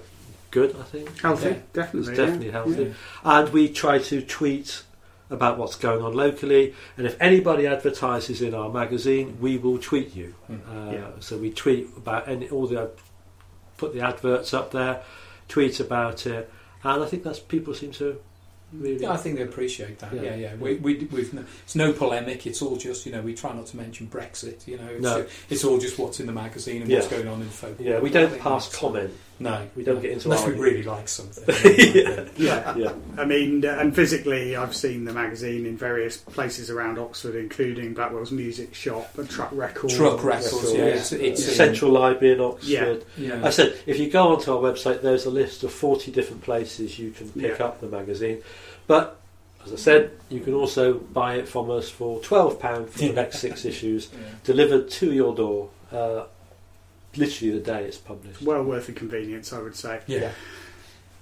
good, 0.51 0.75
I 0.79 0.83
think. 0.83 1.19
Healthy, 1.21 1.49
Yeah. 1.49 1.55
definitely. 1.73 1.99
It's 2.11 2.19
yeah. 2.19 2.25
definitely 2.25 2.51
healthy. 2.51 2.83
Yeah. 2.83 2.93
And 3.39 3.49
we 3.49 3.69
try 3.69 3.99
to 3.99 4.21
tweet 4.21 4.83
about 5.29 5.57
what's 5.57 5.75
going 5.75 6.01
on 6.01 6.13
locally. 6.13 6.73
And 6.97 7.05
if 7.05 7.17
anybody 7.21 7.67
advertises 7.67 8.41
in 8.41 8.53
our 8.53 8.69
magazine, 8.69 9.37
we 9.41 9.57
will 9.57 9.77
tweet 9.77 10.15
you. 10.15 10.35
Mm. 10.49 10.59
Uh, 10.89 10.91
Yeah. 10.93 11.07
So 11.19 11.37
we 11.37 11.51
tweet 11.51 11.89
about 11.97 12.27
any 12.29 12.47
all 12.49 12.67
the 12.67 12.91
put 13.77 13.93
the 13.93 14.01
adverts 14.01 14.53
up 14.53 14.71
there, 14.71 15.01
tweet 15.47 15.79
about 15.79 16.25
it, 16.25 16.49
and 16.83 17.03
I 17.03 17.05
think 17.07 17.23
that's 17.23 17.39
people 17.39 17.73
seem 17.73 17.91
to 17.93 18.19
really. 18.73 19.01
Yeah, 19.03 19.11
I 19.11 19.17
think 19.17 19.35
they 19.35 19.43
appreciate 19.43 19.99
that. 19.99 20.13
Yeah. 20.13 20.21
Yeah, 20.21 20.35
yeah. 20.35 20.55
We, 20.55 20.75
we, 20.75 21.07
we've 21.11 21.33
no, 21.33 21.43
it's 21.63 21.75
no 21.75 21.93
polemic. 21.93 22.47
It's 22.47 22.61
all 22.61 22.75
just 22.77 23.05
you 23.05 23.11
know 23.11 23.21
we 23.21 23.33
try 23.35 23.53
not 23.53 23.67
to 23.67 23.77
mention 23.77 24.07
Brexit. 24.07 24.65
You 24.67 24.77
know, 24.77 24.87
it's, 24.87 25.01
No. 25.01 25.25
it's 25.49 25.63
all 25.63 25.77
just 25.77 25.99
what's 25.99 26.19
in 26.19 26.25
the 26.25 26.31
magazine 26.33 26.81
and 26.83 26.91
what's 26.91 27.07
going 27.07 27.27
on 27.27 27.41
in 27.41 27.49
folk. 27.49 27.75
yeah, 27.79 27.99
we 27.99 28.09
don't 28.09 28.39
pass 28.39 28.65
that's- 28.67 28.79
comment. 28.79 29.13
No, 29.39 29.67
We 29.75 29.83
don't 29.83 29.95
no. 29.95 30.01
get 30.01 30.11
into 30.11 30.25
unless 30.25 30.45
we 30.45 30.53
arguing. 30.53 30.61
really 30.73 30.83
like 30.83 31.07
something. 31.07 31.43
Yeah. 31.77 32.23
Yeah. 32.37 32.75
Yeah, 32.75 32.93
I 33.17 33.25
mean, 33.25 33.63
uh, 33.63 33.77
and 33.79 33.95
physically, 33.95 34.55
I've 34.55 34.75
seen 34.75 35.05
the 35.05 35.13
magazine 35.13 35.65
in 35.67 35.77
various 35.77 36.17
places 36.17 36.69
around 36.71 36.97
Oxford, 36.97 37.35
including 37.35 37.93
Blackwell's 37.93 38.31
Music 38.31 38.73
Shop, 38.73 39.15
a 39.17 39.23
truck 39.25 39.49
record. 39.51 39.91
Truck 39.91 40.23
records. 40.23 40.53
Records. 40.53 40.73
Yeah, 40.73 40.83
it's, 40.85 41.11
it's 41.11 41.47
Yeah. 41.47 41.53
Central 41.53 41.91
Library 41.91 42.33
in 42.33 42.41
Oxford. 42.41 42.67
Yeah. 42.67 43.35
Yeah. 43.35 43.45
I 43.45 43.51
said, 43.51 43.77
if 43.85 43.99
you 43.99 44.09
go 44.09 44.29
onto 44.35 44.51
our 44.51 44.59
website, 44.59 45.01
there's 45.01 45.25
a 45.25 45.29
list 45.31 45.63
of 45.63 45.71
40 45.71 46.11
different 46.11 46.41
places 46.41 46.97
you 46.97 47.11
can 47.11 47.29
pick 47.31 47.59
Yeah. 47.59 47.65
up 47.65 47.79
the 47.79 47.87
magazine. 47.87 48.41
But, 48.87 49.19
as 49.65 49.71
I 49.73 49.75
said, 49.75 50.11
you 50.29 50.39
can 50.39 50.53
also 50.55 50.93
buy 50.95 51.35
it 51.35 51.47
from 51.47 51.69
us 51.69 51.89
for 51.89 52.19
£12 52.21 52.89
for 52.89 52.97
the 52.99 53.13
next 53.13 53.39
six 53.39 53.65
issues, 53.71 54.09
Yeah. 54.11 54.19
delivered 54.43 54.89
to 54.91 55.11
your 55.13 55.35
door, 55.35 55.69
uh, 55.91 56.23
literally 57.17 57.53
the 57.53 57.59
day 57.59 57.83
it's 57.85 57.97
published. 57.97 58.41
Well 58.41 58.63
worth 58.63 58.87
the 58.87 58.93
convenience, 58.93 59.51
I 59.53 59.59
would 59.59 59.75
say. 59.75 60.01
Yeah. 60.07 60.31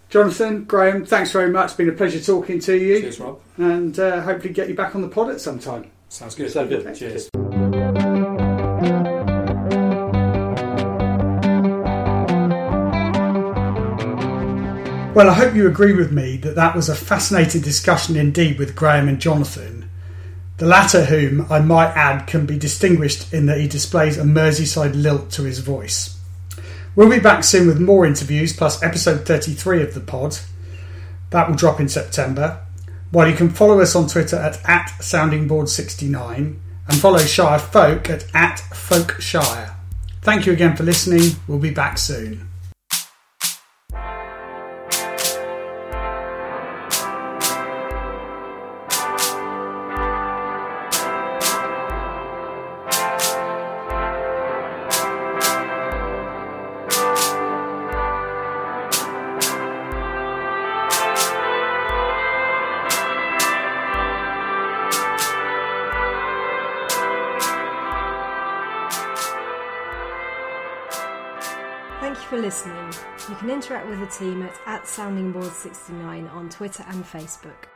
Jonathan, 0.10 0.64
Graham, 0.66 1.06
thanks 1.06 1.32
very 1.32 1.50
much. 1.50 1.66
It's 1.66 1.74
been 1.74 1.90
a 1.90 1.94
pleasure 1.94 2.22
talking 2.22 2.60
to 2.60 2.78
you, 2.78 3.02
Cheers, 3.02 3.20
Rob. 3.20 3.40
and 3.58 4.00
uh, 4.00 4.22
hopefully 4.22 4.54
get 4.54 4.70
you 4.70 4.76
back 4.76 4.96
on 4.96 5.02
the 5.02 5.08
pod 5.10 5.30
at 5.32 5.42
some 5.42 5.60
time. 5.60 5.92
Sounds 6.10 6.36
good. 6.36 6.52
So 6.52 6.68
good. 6.68 6.96
Cheers. 6.96 7.30
Well, 15.16 15.30
I 15.30 15.34
hope 15.34 15.56
you 15.56 15.66
agree 15.66 15.94
with 15.94 16.12
me 16.12 16.36
that 16.38 16.56
that 16.56 16.76
was 16.76 16.90
a 16.90 16.96
fascinating 16.96 17.62
discussion 17.62 18.18
indeed 18.18 18.60
with 18.60 18.76
Graham 18.76 19.08
and 19.08 19.18
Jonathan. 19.18 19.75
The 20.58 20.66
latter, 20.66 21.06
whom 21.06 21.46
I 21.52 21.60
might 21.60 21.92
add, 21.98 22.28
can 22.28 22.46
be 22.46 22.58
distinguished 22.58 23.34
in 23.34 23.46
that 23.48 23.60
he 23.60 23.68
displays 23.68 24.18
a 24.18 24.24
Merseyside 24.24 24.96
lilt 24.96 25.30
to 25.32 25.44
his 25.44 25.60
voice. 25.60 26.18
We'll 26.96 27.10
be 27.10 27.20
back 27.20 27.44
soon 27.44 27.68
with 27.68 27.82
more 27.82 28.06
interviews, 28.06 28.56
plus 28.56 28.82
episode 28.82 29.26
33 29.26 29.84
of 29.84 29.94
the 29.94 30.00
pod. 30.00 30.38
That 31.32 31.50
will 31.50 31.58
drop 31.58 31.82
in 31.82 31.90
September. 31.90 32.62
While 33.12 33.30
you 33.30 33.36
can 33.36 33.50
follow 33.50 33.82
us 33.82 33.96
on 33.96 34.08
Twitter 34.08 34.38
at, 34.38 34.58
at 34.68 34.88
soundingbored69 35.00 36.58
and 36.88 36.98
follow 36.98 37.20
Shire 37.20 37.60
Folk 37.60 38.10
at, 38.10 38.26
at 38.34 38.60
folkshire. 38.74 39.76
Thank 40.22 40.46
you 40.46 40.54
again 40.54 40.78
for 40.78 40.84
listening. 40.84 41.38
We'll 41.48 41.60
be 41.60 41.72
back 41.72 41.98
soon. 41.98 42.45
Can 73.46 73.54
interact 73.54 73.88
with 73.88 74.00
the 74.00 74.08
team 74.08 74.42
at, 74.42 74.60
at 74.66 74.86
soundingbored69 74.86 76.34
on 76.34 76.50
Twitter 76.50 76.84
and 76.88 77.06
Facebook. 77.06 77.75